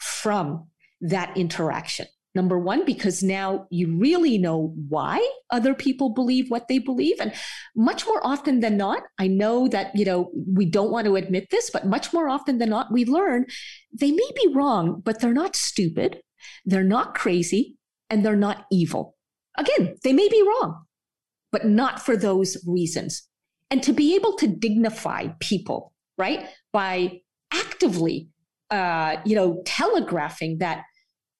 from 0.00 0.68
that 1.02 1.36
interaction. 1.36 2.06
Number 2.34 2.58
one, 2.58 2.84
because 2.84 3.22
now 3.22 3.66
you 3.70 3.96
really 3.98 4.38
know 4.38 4.74
why 4.88 5.26
other 5.50 5.74
people 5.74 6.10
believe 6.10 6.50
what 6.50 6.68
they 6.68 6.78
believe. 6.78 7.16
And 7.20 7.32
much 7.74 8.06
more 8.06 8.20
often 8.26 8.60
than 8.60 8.76
not, 8.76 9.02
I 9.18 9.26
know 9.26 9.68
that, 9.68 9.94
you 9.94 10.04
know, 10.04 10.30
we 10.46 10.66
don't 10.66 10.90
want 10.90 11.06
to 11.06 11.16
admit 11.16 11.48
this, 11.50 11.70
but 11.70 11.86
much 11.86 12.12
more 12.12 12.28
often 12.28 12.58
than 12.58 12.70
not, 12.70 12.92
we 12.92 13.04
learn 13.04 13.46
they 13.92 14.10
may 14.10 14.30
be 14.34 14.52
wrong, 14.54 15.02
but 15.04 15.20
they're 15.20 15.32
not 15.32 15.56
stupid. 15.56 16.20
They're 16.64 16.84
not 16.84 17.14
crazy 17.14 17.76
and 18.10 18.24
they're 18.24 18.36
not 18.36 18.66
evil. 18.70 19.16
Again, 19.58 19.96
they 20.04 20.12
may 20.12 20.28
be 20.28 20.42
wrong, 20.42 20.84
but 21.56 21.64
not 21.64 22.04
for 22.04 22.18
those 22.18 22.58
reasons. 22.66 23.26
And 23.70 23.82
to 23.82 23.94
be 23.94 24.14
able 24.14 24.34
to 24.34 24.46
dignify 24.46 25.28
people, 25.40 25.94
right, 26.18 26.46
by 26.70 27.22
actively, 27.50 28.28
uh, 28.70 29.16
you 29.24 29.34
know, 29.34 29.62
telegraphing 29.64 30.58
that 30.58 30.82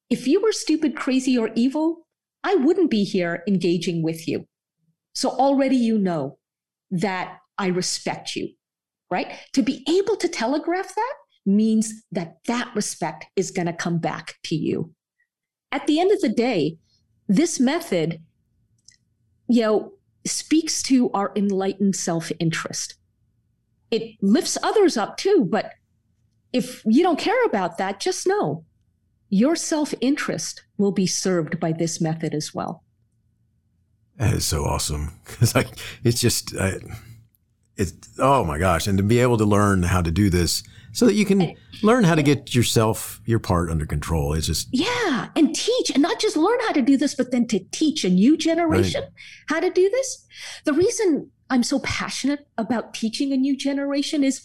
if 0.09 0.27
you 0.27 0.41
were 0.41 0.53
stupid, 0.53 0.97
crazy, 0.97 1.37
or 1.37 1.51
evil, 1.55 2.07
I 2.43 2.55
wouldn't 2.55 2.91
be 2.91 3.05
here 3.05 3.43
engaging 3.47 4.03
with 4.03 4.27
you. 4.27 4.47
So 5.15 5.29
already 5.29 5.77
you 5.77 5.99
know 5.99 6.39
that 6.91 7.37
I 7.59 7.67
respect 7.67 8.35
you, 8.37 8.49
right? 9.11 9.33
To 9.53 9.63
be 9.63 9.85
able 9.87 10.17
to 10.17 10.29
telegraph 10.29 10.95
that 10.95 11.15
means 11.45 11.93
that 12.11 12.39
that 12.47 12.75
respect 12.75 13.27
is 13.37 13.51
going 13.51 13.67
to 13.67 13.75
come 13.75 13.99
back 13.99 14.37
to 14.45 14.57
you. 14.57 14.95
At 15.71 15.87
the 15.87 16.01
end 16.01 16.11
of 16.11 16.23
the 16.23 16.31
day, 16.31 16.79
this 17.29 17.61
method, 17.61 18.23
you 19.47 19.61
know, 19.61 19.93
speaks 20.29 20.83
to 20.85 21.11
our 21.13 21.33
enlightened 21.37 21.97
self 21.97 22.31
interest. 22.39 22.95
It 23.91 24.17
lifts 24.21 24.59
others 24.63 24.97
up 24.97 25.17
too, 25.17 25.47
but 25.49 25.75
if 26.53 26.83
you 26.85 27.03
don't 27.03 27.19
care 27.19 27.45
about 27.45 27.79
that, 27.79 28.01
just 28.01 28.27
know 28.27 28.65
your 29.29 29.57
self 29.57 29.95
interest 30.01 30.63
will 30.79 30.93
be 30.93 31.07
served 31.07 31.59
by 31.61 31.73
this 31.73 32.01
method 32.01 32.35
as 32.35 32.55
well. 32.55 32.83
That 34.17 34.35
is 34.35 34.45
so 34.45 34.65
awesome. 34.65 35.13
It's 35.41 35.55
like, 35.55 35.69
it's 36.03 36.21
just, 36.21 36.57
uh, 36.57 36.79
it's, 37.77 37.93
oh 38.19 38.45
my 38.45 38.59
gosh. 38.59 38.87
And 38.87 38.97
to 38.99 39.05
be 39.05 39.19
able 39.19 39.37
to 39.39 39.45
learn 39.45 39.83
how 39.83 40.01
to 40.01 40.11
do 40.11 40.31
this 40.31 40.63
so 40.97 41.05
that 41.05 41.13
you 41.13 41.27
can 41.27 41.55
learn 41.83 42.05
how 42.05 42.15
to 42.15 42.23
get 42.23 42.55
yourself, 42.55 43.21
your 43.27 43.39
part 43.39 43.71
under 43.71 43.85
control. 43.85 44.33
It's 44.33 44.47
just. 44.47 44.67
Yeah. 44.73 45.29
And 45.37 45.55
teach 45.55 45.91
and 45.91 46.01
not 46.01 46.19
just 46.19 46.39
learn 46.39 46.59
how 46.67 46.73
to 46.73 46.81
do 46.81 46.97
this, 46.97 47.15
but 47.15 47.31
then 47.31 47.47
to 47.49 47.61
teach 47.71 48.03
a 48.03 48.09
new 48.09 48.35
generation 48.35 49.03
right. 49.03 49.11
how 49.47 49.61
to 49.61 49.69
do 49.69 49.91
this. 49.91 50.27
The 50.65 50.73
reason 50.73 51.31
I'm 51.51 51.63
so 51.63 51.81
passionate 51.81 52.49
about 52.57 52.95
teaching 52.95 53.31
a 53.35 53.37
new 53.37 53.55
generation 53.55 54.25
is 54.25 54.41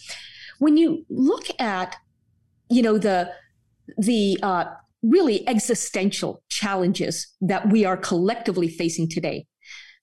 when 0.60 0.76
you 0.76 1.06
look 1.10 1.46
at, 1.58 1.96
you 2.70 2.82
know, 2.82 2.98
the, 2.98 3.32
the 3.98 4.38
uh, 4.44 4.66
really 5.02 5.48
existential 5.48 6.44
challenges 6.50 7.34
that 7.40 7.70
we 7.70 7.86
are 7.86 7.96
collectively 7.96 8.68
facing 8.68 9.08
today, 9.08 9.48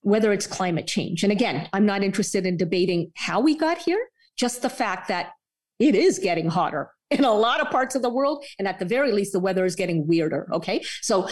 whether 0.01 0.32
it's 0.32 0.46
climate 0.46 0.86
change. 0.86 1.22
And 1.22 1.30
again, 1.30 1.68
I'm 1.74 1.84
not 1.84 2.03
interested 2.03 2.46
in 2.46 2.57
debating 2.57 3.12
how 3.16 3.38
we 3.38 3.55
got 3.55 3.76
here, 3.76 4.03
just 4.34 4.62
the 4.62 4.70
fact 4.70 5.09
that 5.09 5.32
it 5.79 5.95
is 5.95 6.18
getting 6.18 6.49
hotter 6.49 6.91
in 7.11 7.24
a 7.24 7.33
lot 7.33 7.61
of 7.61 7.70
parts 7.70 7.95
of 7.95 8.03
the 8.03 8.11
world. 8.11 8.45
And 8.59 8.68
at 8.68 8.79
the 8.79 8.85
very 8.85 9.12
least, 9.12 9.33
the 9.33 9.41
weather 9.41 9.64
is 9.64 9.74
getting 9.74 10.07
weirder. 10.07 10.49
Okay. 10.53 10.83
So, 11.03 11.29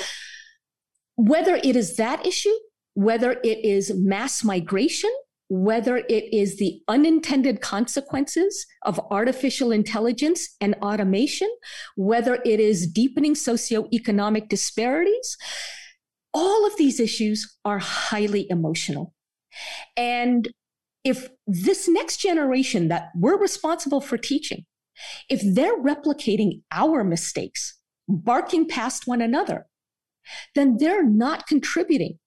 whether 1.16 1.56
it 1.56 1.76
is 1.76 1.96
that 1.96 2.26
issue, 2.26 2.54
whether 2.94 3.32
it 3.42 3.64
is 3.64 3.92
mass 3.94 4.44
migration, 4.44 5.10
whether 5.48 5.96
it 5.96 6.32
is 6.32 6.58
the 6.58 6.80
unintended 6.88 7.60
consequences 7.60 8.66
of 8.82 9.00
artificial 9.10 9.70
intelligence 9.70 10.56
and 10.60 10.74
automation, 10.82 11.48
whether 11.94 12.40
it 12.44 12.60
is 12.60 12.86
deepening 12.86 13.34
socioeconomic 13.34 14.48
disparities, 14.48 15.36
all 16.34 16.66
of 16.66 16.76
these 16.76 17.00
issues 17.00 17.56
are 17.64 17.78
highly 17.78 18.46
emotional. 18.50 19.14
And 19.96 20.50
if 21.06 21.28
this 21.46 21.86
next 21.86 22.16
generation 22.16 22.88
that 22.88 23.10
we're 23.14 23.38
responsible 23.38 24.00
for 24.00 24.18
teaching, 24.18 24.66
if 25.30 25.40
they're 25.54 25.80
replicating 25.80 26.62
our 26.72 27.04
mistakes, 27.04 27.78
barking 28.08 28.66
past 28.66 29.06
one 29.06 29.20
another, 29.20 29.68
then 30.56 30.78
they're 30.78 31.06
not 31.06 31.46
contributing 31.46 32.18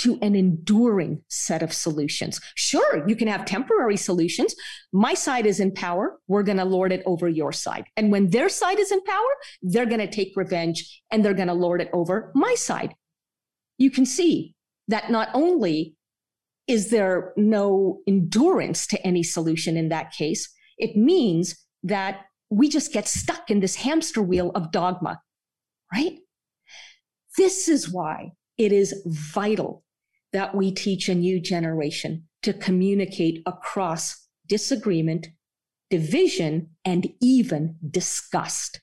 to 0.00 0.18
an 0.20 0.34
enduring 0.34 1.22
set 1.28 1.62
of 1.62 1.72
solutions. 1.72 2.40
Sure, 2.56 3.08
you 3.08 3.16
can 3.16 3.26
have 3.26 3.46
temporary 3.46 3.96
solutions. 3.96 4.54
My 4.92 5.14
side 5.14 5.46
is 5.46 5.58
in 5.58 5.72
power. 5.72 6.18
We're 6.28 6.42
going 6.42 6.58
to 6.58 6.64
lord 6.66 6.92
it 6.92 7.02
over 7.06 7.26
your 7.26 7.52
side. 7.52 7.84
And 7.96 8.12
when 8.12 8.28
their 8.28 8.50
side 8.50 8.78
is 8.78 8.92
in 8.92 9.02
power, 9.02 9.32
they're 9.62 9.86
going 9.86 10.00
to 10.00 10.06
take 10.06 10.36
revenge 10.36 11.02
and 11.10 11.24
they're 11.24 11.32
going 11.32 11.48
to 11.48 11.54
lord 11.54 11.80
it 11.80 11.88
over 11.94 12.32
my 12.34 12.54
side. 12.54 12.94
You 13.78 13.90
can 13.90 14.04
see 14.04 14.54
that 14.88 15.10
not 15.10 15.30
only 15.32 15.94
is 16.70 16.90
there 16.90 17.32
no 17.36 18.00
endurance 18.06 18.86
to 18.86 19.04
any 19.04 19.24
solution 19.24 19.76
in 19.76 19.88
that 19.88 20.12
case, 20.12 20.48
it 20.78 20.96
means 20.96 21.66
that 21.82 22.26
we 22.48 22.68
just 22.68 22.92
get 22.92 23.08
stuck 23.08 23.50
in 23.50 23.58
this 23.58 23.74
hamster 23.74 24.22
wheel 24.22 24.52
of 24.54 24.70
dogma, 24.70 25.20
right? 25.92 26.18
This 27.36 27.68
is 27.68 27.92
why 27.92 28.34
it 28.56 28.70
is 28.70 29.02
vital 29.04 29.82
that 30.32 30.54
we 30.54 30.70
teach 30.70 31.08
a 31.08 31.14
new 31.14 31.40
generation 31.40 32.28
to 32.42 32.52
communicate 32.52 33.42
across 33.46 34.28
disagreement, 34.46 35.26
division, 35.90 36.70
and 36.84 37.08
even 37.20 37.78
disgust. 37.90 38.80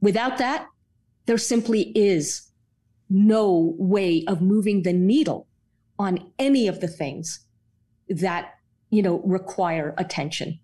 Without 0.00 0.38
that, 0.38 0.66
there 1.26 1.36
simply 1.36 1.92
is 1.94 2.50
no 3.10 3.74
way 3.78 4.24
of 4.26 4.40
moving 4.40 4.82
the 4.82 4.92
needle 4.94 5.46
on 5.98 6.30
any 6.38 6.68
of 6.68 6.80
the 6.80 6.88
things 6.88 7.44
that 8.08 8.54
you 8.90 9.02
know 9.02 9.20
require 9.24 9.94
attention. 9.98 10.60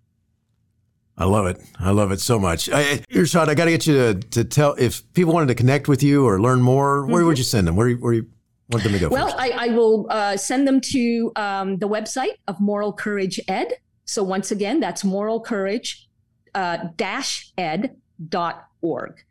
I 1.19 1.25
love 1.25 1.47
it. 1.47 1.61
I 1.79 1.91
love 1.91 2.13
it 2.13 2.21
so 2.21 2.39
much. 2.39 2.71
I, 2.71 2.99
Irshad, 3.13 3.49
I 3.49 3.55
got 3.55 3.67
to 3.67 3.71
get 3.71 3.87
you 3.87 3.95
to, 3.95 4.15
to 4.15 4.45
tell 4.45 4.75
if 4.79 5.13
people 5.13 5.35
wanted 5.35 5.49
to 5.49 5.55
connect 5.55 5.87
with 5.87 6.03
you 6.03 6.27
or 6.27 6.41
learn 6.41 6.63
more. 6.63 7.05
Where 7.05 7.21
mm-hmm. 7.21 7.27
would 7.29 7.39
you 7.39 7.45
send 7.45 7.67
them? 7.67 7.77
Where, 7.77 7.93
where, 7.93 8.15
you 8.15 8.27
want 8.71 8.85
them 8.85 8.93
to 8.95 8.99
go? 8.99 9.09
Well, 9.11 9.35
I, 9.37 9.51
I, 9.51 9.69
will 9.69 10.07
uh, 10.09 10.39
send 10.39 10.67
them 10.67 10.81
to 10.81 11.33
um, 11.37 11.77
the 11.77 11.89
website 11.89 12.37
of 12.49 12.59
Moral 12.59 12.95
Courage 12.95 13.39
Ed. 13.49 13.75
So 14.07 14.23
once 14.23 14.51
again, 14.51 14.81
that's 14.81 15.05
moral 15.05 15.41
courage 15.41 16.09
uh, 16.55 16.79
dash 16.97 17.53
ed 17.57 17.97
dot 18.29 18.67
org. 18.81 19.25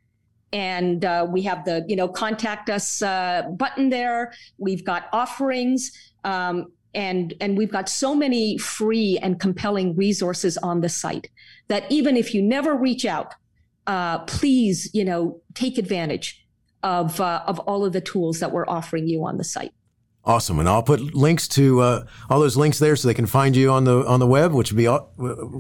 And 0.52 1.06
uh, 1.06 1.28
we 1.30 1.41
have 1.43 1.66
the, 1.66 1.86
you 1.88 1.95
know, 1.95 2.08
contact 2.08 2.70
us 2.70 3.02
uh, 3.02 3.43
button 3.52 3.89
there. 3.89 4.34
We've 4.58 4.84
got 4.84 5.08
offerings. 5.14 5.91
Um, 6.24 6.72
and 6.95 7.36
and 7.39 7.58
we've 7.58 7.72
got 7.72 7.88
so 7.88 8.16
many 8.16 8.58
free 8.58 9.20
and 9.22 9.39
compelling 9.39 9.95
resources 9.95 10.58
on 10.58 10.82
the 10.82 10.89
site 10.89 11.30
that 11.68 11.84
even 11.91 12.18
if 12.18 12.34
you 12.34 12.41
never 12.41 12.76
reach 12.76 13.06
out, 13.06 13.36
uh, 13.88 14.20
please, 14.20 14.89
you 14.93 15.06
know, 15.06 15.39
take 15.54 15.78
advantage 15.78 16.45
of 16.82 17.22
uh, 17.22 17.43
of 17.45 17.60
all 17.60 17.86
of 17.86 17.93
the 17.93 18.02
tools 18.02 18.39
that 18.39 18.52
we're 18.52 18.68
offering 18.68 19.08
you 19.08 19.24
on 19.26 19.38
the 19.38 19.43
site. 19.43 19.72
Awesome, 20.30 20.60
and 20.60 20.70
I'll 20.70 20.84
put 20.84 21.16
links 21.16 21.48
to 21.48 21.80
uh, 21.80 22.06
all 22.30 22.40
those 22.40 22.56
links 22.56 22.78
there 22.78 22.96
so 22.96 23.08
they 23.08 23.16
can 23.16 23.26
find 23.26 23.56
you 23.56 23.72
on 23.72 23.84
the 23.86 24.06
on 24.06 24.20
the 24.20 24.28
web, 24.28 24.54
which 24.54 24.72
would 24.72 24.78
be 24.78 24.86
all, 24.86 25.12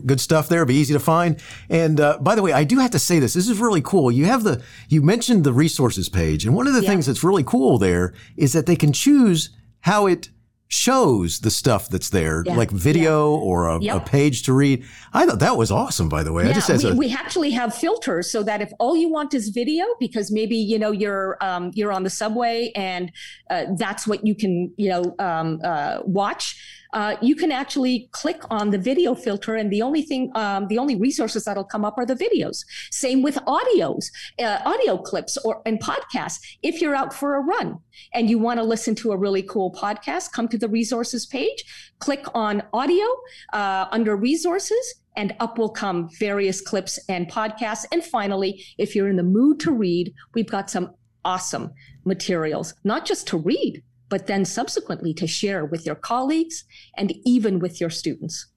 good 0.05 0.21
stuff 0.21 0.47
there. 0.47 0.59
It'd 0.59 0.67
be 0.67 0.75
easy 0.75 0.93
to 0.93 0.99
find. 0.99 1.41
And 1.71 1.99
uh, 1.99 2.19
by 2.21 2.35
the 2.35 2.43
way, 2.43 2.53
I 2.53 2.65
do 2.65 2.77
have 2.77 2.91
to 2.91 2.99
say 2.99 3.17
this. 3.17 3.33
This 3.33 3.49
is 3.49 3.59
really 3.59 3.81
cool. 3.81 4.11
You 4.11 4.25
have 4.25 4.43
the 4.43 4.61
you 4.87 5.01
mentioned 5.01 5.43
the 5.43 5.53
resources 5.53 6.07
page, 6.07 6.45
and 6.45 6.55
one 6.55 6.67
of 6.67 6.75
the 6.75 6.83
yeah. 6.83 6.89
things 6.89 7.07
that's 7.07 7.23
really 7.23 7.43
cool 7.43 7.79
there 7.79 8.13
is 8.37 8.53
that 8.53 8.67
they 8.67 8.75
can 8.75 8.93
choose 8.93 9.49
how 9.79 10.05
it 10.05 10.29
shows 10.69 11.39
the 11.39 11.49
stuff 11.49 11.89
that's 11.89 12.09
there, 12.11 12.43
yeah. 12.45 12.55
like 12.55 12.69
video 12.69 13.33
yeah. 13.33 13.41
or 13.41 13.67
a, 13.67 13.81
yep. 13.81 13.95
a, 13.95 13.99
page 13.99 14.43
to 14.43 14.53
read. 14.53 14.85
I 15.13 15.25
thought 15.25 15.39
that 15.39 15.57
was 15.57 15.71
awesome, 15.71 16.09
by 16.09 16.21
the 16.21 16.31
way. 16.31 16.43
Yeah, 16.43 16.51
I 16.51 16.53
just 16.53 16.83
we, 16.83 16.89
a- 16.91 16.95
we 16.95 17.13
actually 17.13 17.51
have 17.51 17.73
filters 17.73 18.31
so 18.31 18.43
that 18.43 18.61
if 18.61 18.71
all 18.79 18.95
you 18.95 19.09
want 19.09 19.33
is 19.33 19.49
video, 19.49 19.85
because 19.99 20.31
maybe 20.31 20.55
you 20.55 20.77
know 20.77 20.91
you're 20.91 21.37
um, 21.41 21.71
you're 21.73 21.91
on 21.91 22.03
the 22.03 22.09
subway 22.09 22.71
and 22.75 23.11
uh, 23.49 23.65
that's 23.77 24.05
what 24.07 24.25
you 24.25 24.35
can 24.35 24.71
you 24.77 24.89
know 24.89 25.15
um, 25.19 25.59
uh, 25.63 25.99
watch 26.03 26.55
uh, 26.93 27.15
you 27.21 27.35
can 27.35 27.51
actually 27.51 28.09
click 28.11 28.41
on 28.49 28.69
the 28.71 28.77
video 28.77 29.15
filter, 29.15 29.55
and 29.55 29.71
the 29.71 29.81
only 29.81 30.01
thing, 30.01 30.31
um, 30.35 30.67
the 30.67 30.77
only 30.77 30.95
resources 30.95 31.45
that'll 31.45 31.63
come 31.63 31.85
up 31.85 31.97
are 31.97 32.05
the 32.05 32.15
videos. 32.15 32.65
Same 32.91 33.21
with 33.21 33.35
audios, 33.47 34.11
uh, 34.39 34.59
audio 34.65 34.97
clips, 34.97 35.37
or 35.37 35.61
and 35.65 35.79
podcasts. 35.79 36.39
If 36.63 36.81
you're 36.81 36.95
out 36.95 37.13
for 37.13 37.35
a 37.35 37.41
run 37.41 37.79
and 38.13 38.29
you 38.29 38.39
want 38.39 38.59
to 38.59 38.63
listen 38.63 38.95
to 38.95 39.11
a 39.11 39.17
really 39.17 39.43
cool 39.43 39.71
podcast, 39.73 40.31
come 40.31 40.47
to 40.47 40.57
the 40.57 40.69
resources 40.69 41.25
page, 41.25 41.63
click 41.99 42.25
on 42.33 42.63
audio 42.73 43.05
uh, 43.53 43.85
under 43.91 44.15
resources, 44.15 44.95
and 45.15 45.35
up 45.39 45.57
will 45.57 45.69
come 45.69 46.09
various 46.19 46.61
clips 46.61 46.99
and 47.09 47.29
podcasts. 47.29 47.85
And 47.91 48.03
finally, 48.03 48.63
if 48.77 48.95
you're 48.95 49.09
in 49.09 49.17
the 49.17 49.23
mood 49.23 49.59
to 49.61 49.71
read, 49.71 50.13
we've 50.33 50.49
got 50.49 50.69
some 50.69 50.93
awesome 51.25 51.71
materials, 52.05 52.73
not 52.83 53.05
just 53.05 53.27
to 53.27 53.37
read, 53.37 53.83
but 54.09 54.27
then 54.27 54.43
subsequently 54.43 55.13
to 55.13 55.27
share 55.27 55.63
with 55.63 55.85
your 55.85 55.95
colleagues 55.95 56.65
and 56.97 57.13
even 57.23 57.59
with 57.59 57.79
your 57.79 57.89
students. 57.89 58.47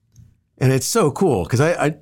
And 0.59 0.73
it's 0.73 0.87
so 0.87 1.11
cool 1.11 1.45
because 1.45 1.61
I, 1.61 1.87
I, 1.87 1.95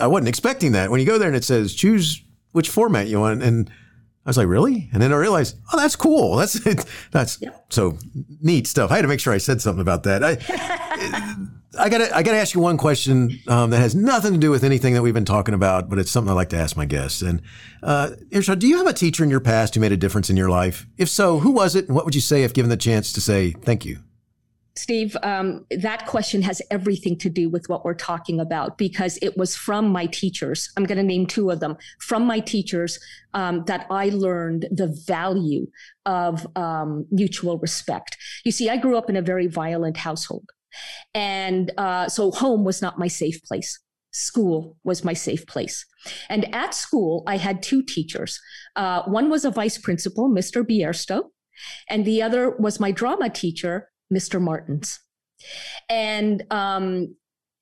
I 0.00 0.06
wasn't 0.06 0.28
expecting 0.28 0.72
that. 0.72 0.90
When 0.90 1.00
you 1.00 1.06
go 1.06 1.18
there 1.18 1.28
and 1.28 1.36
it 1.36 1.44
says 1.44 1.74
choose 1.74 2.22
which 2.52 2.68
format 2.68 3.06
you 3.06 3.20
want, 3.20 3.42
and 3.42 3.70
I 4.26 4.30
was 4.30 4.36
like, 4.36 4.48
really? 4.48 4.90
And 4.92 5.02
then 5.02 5.12
I 5.12 5.16
realized, 5.16 5.58
oh, 5.72 5.78
that's 5.78 5.96
cool. 5.96 6.36
That's 6.36 6.60
that's 7.10 7.42
so 7.70 7.96
neat 8.40 8.66
stuff. 8.66 8.90
I 8.90 8.96
had 8.96 9.02
to 9.02 9.08
make 9.08 9.20
sure 9.20 9.32
I 9.32 9.38
said 9.38 9.60
something 9.60 9.80
about 9.80 10.02
that. 10.04 10.22
I, 10.22 10.36
I 11.78 11.88
gotta 11.88 12.14
I 12.14 12.22
gotta 12.22 12.38
ask 12.38 12.54
you 12.54 12.60
one 12.60 12.76
question 12.76 13.38
um, 13.46 13.70
that 13.70 13.78
has 13.78 13.94
nothing 13.94 14.32
to 14.32 14.38
do 14.38 14.50
with 14.50 14.64
anything 14.64 14.94
that 14.94 15.02
we've 15.02 15.14
been 15.14 15.24
talking 15.24 15.54
about, 15.54 15.88
but 15.88 15.98
it's 15.98 16.10
something 16.10 16.30
I 16.30 16.34
like 16.34 16.48
to 16.48 16.56
ask 16.56 16.76
my 16.76 16.84
guests. 16.84 17.22
And 17.22 17.42
uh, 17.82 18.10
Irshad, 18.30 18.58
do 18.58 18.66
you 18.66 18.78
have 18.78 18.88
a 18.88 18.92
teacher 18.92 19.22
in 19.22 19.30
your 19.30 19.40
past 19.40 19.74
who 19.74 19.80
made 19.80 19.92
a 19.92 19.96
difference 19.96 20.30
in 20.30 20.36
your 20.36 20.50
life? 20.50 20.86
If 20.98 21.08
so, 21.08 21.38
who 21.38 21.52
was 21.52 21.76
it, 21.76 21.86
and 21.86 21.94
what 21.94 22.04
would 22.04 22.14
you 22.14 22.20
say 22.20 22.42
if 22.42 22.52
given 22.52 22.70
the 22.70 22.76
chance 22.76 23.12
to 23.12 23.20
say 23.20 23.52
thank 23.52 23.84
you? 23.84 23.98
Steve, 24.76 25.16
um, 25.22 25.66
that 25.70 26.06
question 26.06 26.42
has 26.42 26.62
everything 26.70 27.16
to 27.18 27.28
do 27.28 27.48
with 27.48 27.68
what 27.68 27.84
we're 27.84 27.92
talking 27.92 28.40
about 28.40 28.78
because 28.78 29.18
it 29.20 29.36
was 29.36 29.54
from 29.54 29.88
my 29.88 30.06
teachers. 30.06 30.70
I'm 30.76 30.84
going 30.84 30.96
to 30.96 31.04
name 31.04 31.26
two 31.26 31.50
of 31.50 31.60
them 31.60 31.76
from 31.98 32.24
my 32.24 32.40
teachers 32.40 32.98
um, 33.34 33.64
that 33.66 33.86
I 33.90 34.08
learned 34.08 34.68
the 34.70 34.86
value 35.06 35.66
of 36.06 36.46
um, 36.56 37.06
mutual 37.10 37.58
respect. 37.58 38.16
You 38.44 38.52
see, 38.52 38.70
I 38.70 38.76
grew 38.76 38.96
up 38.96 39.10
in 39.10 39.16
a 39.16 39.22
very 39.22 39.48
violent 39.48 39.98
household. 39.98 40.50
And 41.14 41.72
uh, 41.76 42.08
so 42.08 42.30
home 42.30 42.64
was 42.64 42.80
not 42.82 42.98
my 42.98 43.08
safe 43.08 43.42
place. 43.42 43.78
School 44.12 44.76
was 44.84 45.04
my 45.04 45.12
safe 45.12 45.46
place. 45.46 45.86
And 46.28 46.52
at 46.54 46.74
school, 46.74 47.22
I 47.26 47.36
had 47.36 47.62
two 47.62 47.82
teachers. 47.82 48.40
Uh, 48.76 49.02
one 49.04 49.30
was 49.30 49.44
a 49.44 49.50
vice 49.50 49.78
principal, 49.78 50.28
Mr. 50.28 50.64
Biersto, 50.64 51.24
and 51.88 52.04
the 52.04 52.22
other 52.22 52.50
was 52.56 52.80
my 52.80 52.90
drama 52.90 53.30
teacher, 53.30 53.90
Mr. 54.12 54.40
Martins. 54.40 54.98
And 55.88 56.44
um, 56.50 57.14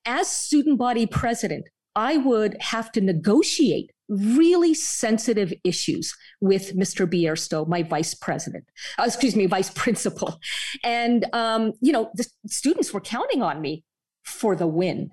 as 0.05 0.27
student 0.27 0.79
body 0.79 1.05
president, 1.05 1.67
I 1.95 2.17
would 2.17 2.57
have 2.61 2.91
to 2.93 3.01
negotiate 3.01 3.91
really 4.09 4.73
sensitive 4.73 5.53
issues 5.63 6.15
with 6.41 6.75
Mr. 6.75 7.07
Biersto, 7.07 7.67
my 7.67 7.83
vice 7.83 8.13
president, 8.13 8.65
uh, 8.97 9.03
excuse 9.05 9.35
me, 9.35 9.45
vice 9.45 9.69
principal. 9.69 10.39
And, 10.83 11.25
um, 11.33 11.73
you 11.79 11.91
know, 11.91 12.09
the 12.15 12.27
students 12.47 12.93
were 12.93 13.01
counting 13.01 13.41
on 13.41 13.61
me 13.61 13.83
for 14.23 14.55
the 14.55 14.67
win. 14.67 15.11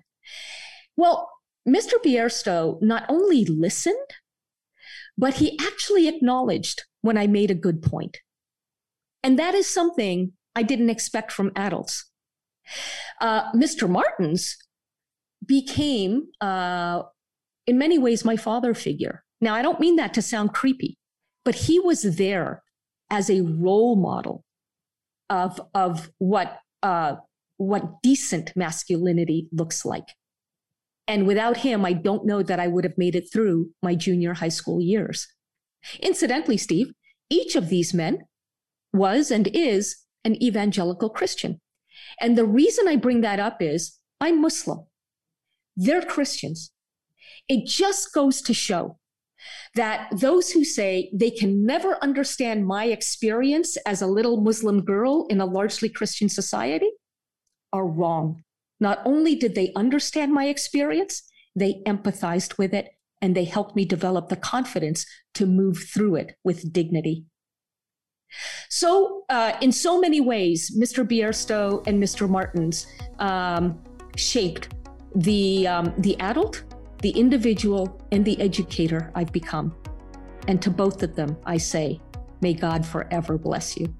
Well, 0.97 1.31
Mr. 1.69 1.95
Biersto 2.05 2.81
not 2.81 3.05
only 3.09 3.45
listened, 3.45 3.97
but 5.19 5.35
he 5.35 5.59
actually 5.61 6.09
acknowledged 6.09 6.85
when 7.01 7.19
I 7.19 7.27
made 7.27 7.51
a 7.51 7.55
good 7.55 7.83
point. 7.83 8.19
And 9.23 9.39
that 9.39 9.55
is 9.55 9.73
something 9.73 10.33
I 10.55 10.63
didn't 10.63 10.91
expect 10.91 11.33
from 11.33 11.53
adults. 11.57 12.07
Uh, 13.21 13.53
Mr. 13.53 13.89
Martins 13.89 14.57
became 15.45 16.29
uh, 16.41 17.03
in 17.67 17.79
many 17.79 17.99
ways 17.99 18.25
my 18.25 18.37
father 18.37 18.75
figure. 18.75 19.25
Now, 19.41 19.55
I 19.55 19.63
don't 19.63 19.81
mean 19.81 19.97
that 19.97 20.15
to 20.15 20.23
sound 20.23 20.55
creepy, 20.55 20.99
but 21.45 21.55
he 21.55 21.79
was 21.79 22.03
there 22.17 22.63
as 23.11 23.31
a 23.31 23.43
role 23.43 23.97
model 23.97 24.45
of, 25.29 25.61
of 25.75 26.11
what, 26.19 26.59
uh, 26.83 27.17
what 27.57 28.03
decent 28.03 28.53
masculinity 28.57 29.49
looks 29.53 29.85
like. 29.85 30.09
And 31.09 31.27
without 31.27 31.59
him, 31.59 31.85
I 31.85 31.93
don't 31.93 32.27
know 32.27 32.43
that 32.43 32.59
I 32.59 32.67
would 32.67 32.85
have 32.85 32.99
made 32.99 33.15
it 33.15 33.29
through 33.33 33.71
my 33.83 33.95
junior 33.95 34.35
high 34.35 34.49
school 34.49 34.81
years. 34.81 35.29
Incidentally, 36.01 36.57
Steve, 36.57 36.93
each 37.31 37.55
of 37.55 37.69
these 37.69 37.95
men 37.95 38.21
was 38.93 39.31
and 39.31 39.49
is 39.49 39.97
an 40.25 40.43
evangelical 40.43 41.11
Christian. 41.11 41.61
And 42.21 42.37
the 42.37 42.45
reason 42.45 42.89
I 42.89 42.97
bring 42.97 43.21
that 43.21 43.39
up 43.39 43.63
is 43.63 43.99
I'm 44.21 44.41
Muslim. 44.41 44.87
They're 45.77 46.03
Christians. 46.03 46.73
It 47.49 47.67
just 47.67 48.13
goes 48.13 48.43
to 48.43 48.55
show 48.55 48.99
that 49.75 50.09
those 50.13 50.51
who 50.51 50.65
say 50.65 51.11
they 51.13 51.31
can 51.31 51.65
never 51.65 52.03
understand 52.03 52.67
my 52.67 52.87
experience 52.87 53.77
as 53.87 54.03
a 54.03 54.07
little 54.07 54.41
Muslim 54.41 54.83
girl 54.83 55.27
in 55.29 55.41
a 55.41 55.47
largely 55.47 55.89
Christian 55.89 56.29
society 56.29 56.91
are 57.73 57.87
wrong. 57.87 58.43
Not 58.81 59.01
only 59.05 59.35
did 59.35 59.55
they 59.55 59.73
understand 59.75 60.33
my 60.33 60.47
experience, 60.47 61.23
they 61.55 61.83
empathized 61.87 62.59
with 62.59 62.75
it 62.75 62.91
and 63.23 63.35
they 63.35 63.45
helped 63.45 63.77
me 63.77 63.85
develop 63.85 64.29
the 64.29 64.37
confidence 64.37 65.07
to 65.35 65.47
move 65.47 65.79
through 65.79 66.17
it 66.17 66.37
with 66.45 66.73
dignity. 66.73 67.25
So, 68.69 69.25
uh, 69.29 69.53
in 69.61 69.73
so 69.73 70.01
many 70.01 70.21
ways, 70.21 70.77
Mr. 70.77 71.07
Biersto 71.07 71.87
and 71.87 72.03
Mr. 72.03 72.29
Martins 72.29 72.87
um, 73.19 73.83
shaped 74.17 74.75
the 75.15 75.67
um, 75.67 75.95
the 75.99 76.19
adult 76.21 76.65
the 77.03 77.11
individual 77.11 78.01
and 78.13 78.25
the 78.25 78.41
educator 78.41 79.11
I've 79.15 79.33
become. 79.33 79.75
And 80.49 80.61
to 80.63 80.71
both 80.71 81.03
of 81.03 81.15
them, 81.15 81.37
I 81.45 81.57
say, 81.57 82.01
may 82.41 82.55
God 82.55 82.87
forever 82.87 83.39
bless 83.39 83.77
you. 83.77 83.95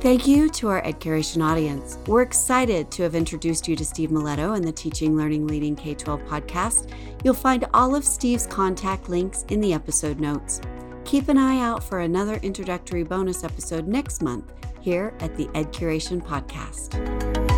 Thank 0.00 0.28
you 0.28 0.48
to 0.50 0.68
our 0.68 0.80
EdCuration 0.82 1.42
audience. 1.42 1.98
We're 2.06 2.22
excited 2.22 2.88
to 2.92 3.02
have 3.02 3.16
introduced 3.16 3.66
you 3.66 3.74
to 3.74 3.84
Steve 3.84 4.10
Miletto 4.10 4.56
and 4.56 4.64
the 4.64 4.70
Teaching, 4.70 5.16
Learning, 5.16 5.44
Leading 5.44 5.74
K 5.74 5.92
12 5.92 6.22
podcast. 6.22 6.92
You'll 7.24 7.34
find 7.34 7.66
all 7.74 7.96
of 7.96 8.04
Steve's 8.04 8.46
contact 8.46 9.08
links 9.08 9.44
in 9.48 9.60
the 9.60 9.72
episode 9.72 10.20
notes. 10.20 10.60
Keep 11.04 11.28
an 11.28 11.36
eye 11.36 11.58
out 11.60 11.82
for 11.82 12.00
another 12.00 12.36
introductory 12.44 13.02
bonus 13.02 13.42
episode 13.42 13.88
next 13.88 14.22
month 14.22 14.52
here 14.80 15.14
at 15.18 15.36
the 15.36 15.46
EdCuration 15.46 16.24
podcast. 16.24 17.57